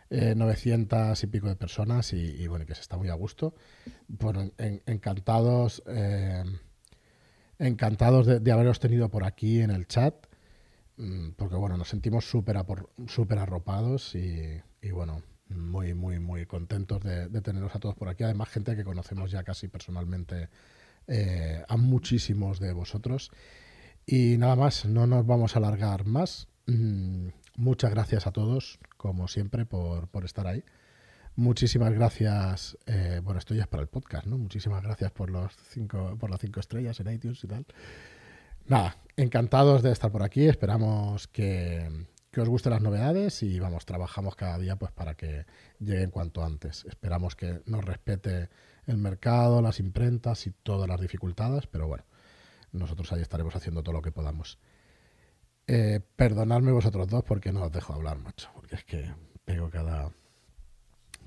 [0.09, 3.55] Eh, 900 y pico de personas y, y, bueno, que se está muy a gusto.
[4.07, 6.45] Bueno, en, encantados, eh,
[7.59, 10.15] encantados de, haberos tenido por aquí en el chat,
[10.97, 12.57] mm, porque bueno, nos sentimos súper
[13.09, 18.09] super arropados y, y, bueno, muy, muy, muy contentos de, de, teneros a todos por
[18.09, 18.23] aquí.
[18.23, 20.49] Además, gente que conocemos ya casi personalmente
[21.09, 23.31] eh, a muchísimos de vosotros.
[24.07, 26.49] Y nada más, no nos vamos a alargar más.
[26.67, 30.65] Mm, muchas gracias a todos como siempre, por, por estar ahí.
[31.37, 32.77] Muchísimas gracias.
[32.87, 34.37] Eh, bueno, esto ya es para el podcast, ¿no?
[34.37, 37.67] Muchísimas gracias por, los cinco, por las cinco estrellas en iTunes y tal.
[38.67, 40.49] Nada, encantados de estar por aquí.
[40.49, 45.47] Esperamos que, que, os gusten las novedades y vamos, trabajamos cada día pues para que
[45.79, 46.85] lleguen cuanto antes.
[46.87, 48.49] Esperamos que nos respete
[48.87, 52.05] el mercado, las imprentas y todas las dificultades, pero bueno,
[52.73, 54.59] nosotros ahí estaremos haciendo todo lo que podamos.
[55.69, 59.13] Eh, perdonadme vosotros dos porque no os dejo hablar, macho, porque es que
[59.45, 60.13] pego cada,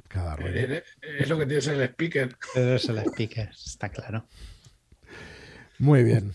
[0.07, 0.56] cada rollo.
[0.56, 2.38] Eh, es lo que tienes el speaker.
[2.56, 4.26] Es el speaker, está claro.
[5.78, 6.34] Muy bien.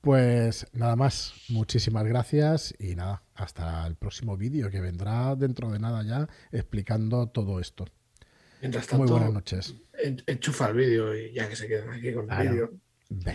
[0.00, 5.80] Pues nada más, muchísimas gracias y nada, hasta el próximo vídeo que vendrá dentro de
[5.80, 7.86] nada ya explicando todo esto.
[8.60, 9.74] Mientras tanto, Muy buenas noches.
[10.26, 12.42] Enchufa el vídeo y ya que se queden aquí con claro.
[12.42, 12.72] el vídeo.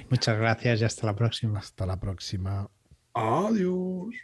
[0.10, 1.60] Muchas gracias y hasta la próxima.
[1.60, 2.70] Hasta la próxima.
[3.14, 4.16] Adiós.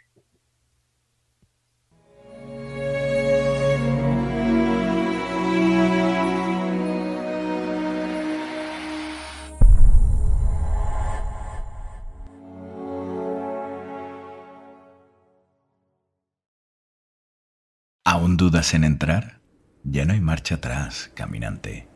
[18.04, 19.40] ¿Aún dudas en entrar?
[19.84, 21.86] Ya no hay marcha atrás, caminante.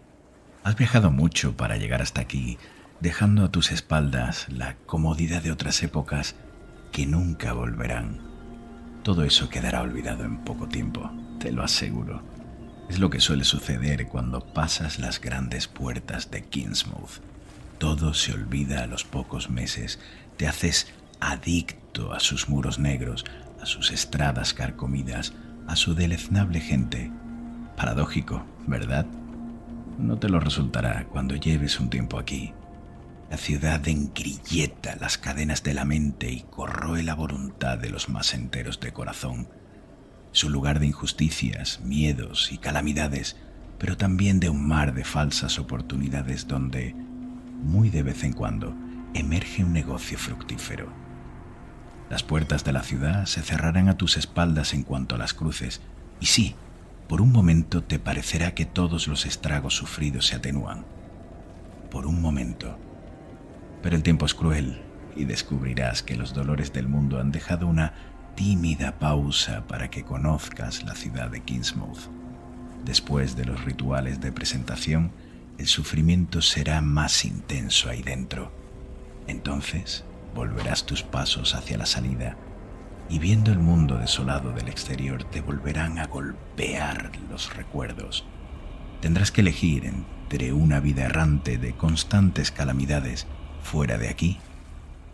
[0.62, 2.58] Has viajado mucho para llegar hasta aquí,
[3.00, 6.36] dejando a tus espaldas la comodidad de otras épocas
[6.92, 8.20] que nunca volverán.
[9.02, 11.10] Todo eso quedará olvidado en poco tiempo,
[11.40, 12.22] te lo aseguro.
[12.88, 17.20] Es lo que suele suceder cuando pasas las grandes puertas de Kingsmouth.
[17.78, 19.98] Todo se olvida a los pocos meses,
[20.36, 23.24] te haces adicto a sus muros negros,
[23.60, 25.32] a sus estradas carcomidas,
[25.66, 27.10] a su deleznable gente.
[27.76, 29.06] Paradójico, ¿verdad?
[29.98, 32.52] No te lo resultará cuando lleves un tiempo aquí.
[33.32, 38.34] La ciudad engrilleta las cadenas de la mente y corroe la voluntad de los más
[38.34, 39.48] enteros de corazón.
[40.34, 43.38] Es un lugar de injusticias, miedos y calamidades,
[43.78, 48.76] pero también de un mar de falsas oportunidades donde, muy de vez en cuando,
[49.14, 50.92] emerge un negocio fructífero.
[52.10, 55.80] Las puertas de la ciudad se cerrarán a tus espaldas en cuanto a las cruces,
[56.20, 56.54] y sí,
[57.08, 60.84] por un momento te parecerá que todos los estragos sufridos se atenúan.
[61.90, 62.76] Por un momento
[63.82, 64.80] pero el tiempo es cruel
[65.16, 67.92] y descubrirás que los dolores del mundo han dejado una
[68.34, 72.08] tímida pausa para que conozcas la ciudad de Kingsmouth.
[72.84, 75.12] Después de los rituales de presentación,
[75.58, 78.52] el sufrimiento será más intenso ahí dentro.
[79.26, 80.04] Entonces,
[80.34, 82.36] volverás tus pasos hacia la salida
[83.08, 88.24] y viendo el mundo desolado del exterior te volverán a golpear los recuerdos.
[89.00, 93.26] Tendrás que elegir entre una vida errante de constantes calamidades
[93.62, 94.38] fuera de aquí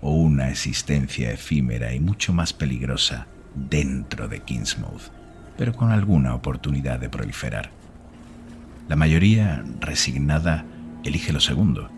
[0.00, 5.10] o una existencia efímera y mucho más peligrosa dentro de Kingsmouth,
[5.56, 7.70] pero con alguna oportunidad de proliferar.
[8.88, 10.64] La mayoría, resignada,
[11.04, 11.90] elige lo segundo.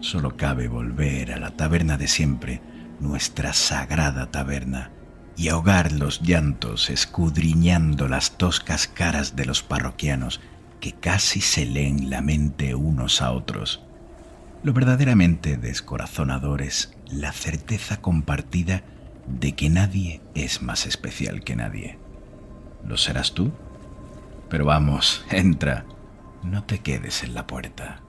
[0.00, 2.60] Solo cabe volver a la taberna de siempre,
[3.00, 4.90] nuestra sagrada taberna,
[5.36, 10.40] y ahogar los llantos escudriñando las toscas caras de los parroquianos
[10.80, 13.83] que casi se leen la mente unos a otros.
[14.64, 18.82] Lo verdaderamente descorazonador es la certeza compartida
[19.26, 21.98] de que nadie es más especial que nadie.
[22.82, 23.52] ¿Lo serás tú?
[24.48, 25.84] Pero vamos, entra,
[26.42, 28.03] no te quedes en la puerta.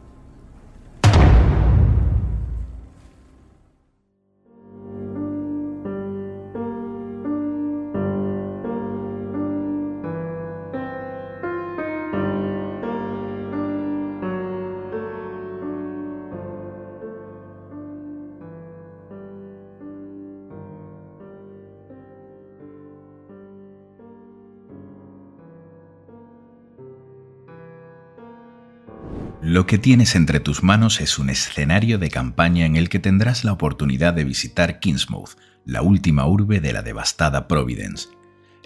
[29.55, 33.45] Lo que tienes entre tus manos es un escenario de campaña en el que tendrás
[33.45, 38.09] la oportunidad de visitar Kingsmouth, la última urbe de la devastada Providence.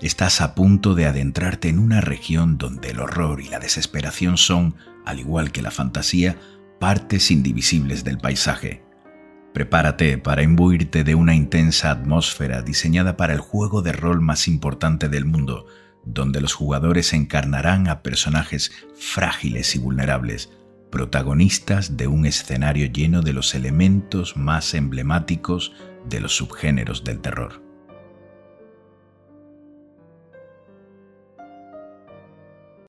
[0.02, 4.78] Estás a punto de adentrarte en una región donde el horror y la desesperación son,
[5.06, 6.38] al igual que la fantasía,
[6.80, 8.82] partes indivisibles del paisaje.
[9.53, 15.07] Prepárate para imbuirte de una intensa atmósfera diseñada para el juego de rol más importante
[15.07, 15.68] del mundo,
[16.03, 20.49] donde los jugadores encarnarán a personajes frágiles y vulnerables,
[20.90, 25.74] protagonistas de un escenario lleno de los elementos más emblemáticos
[26.07, 27.68] de los subgéneros del terror.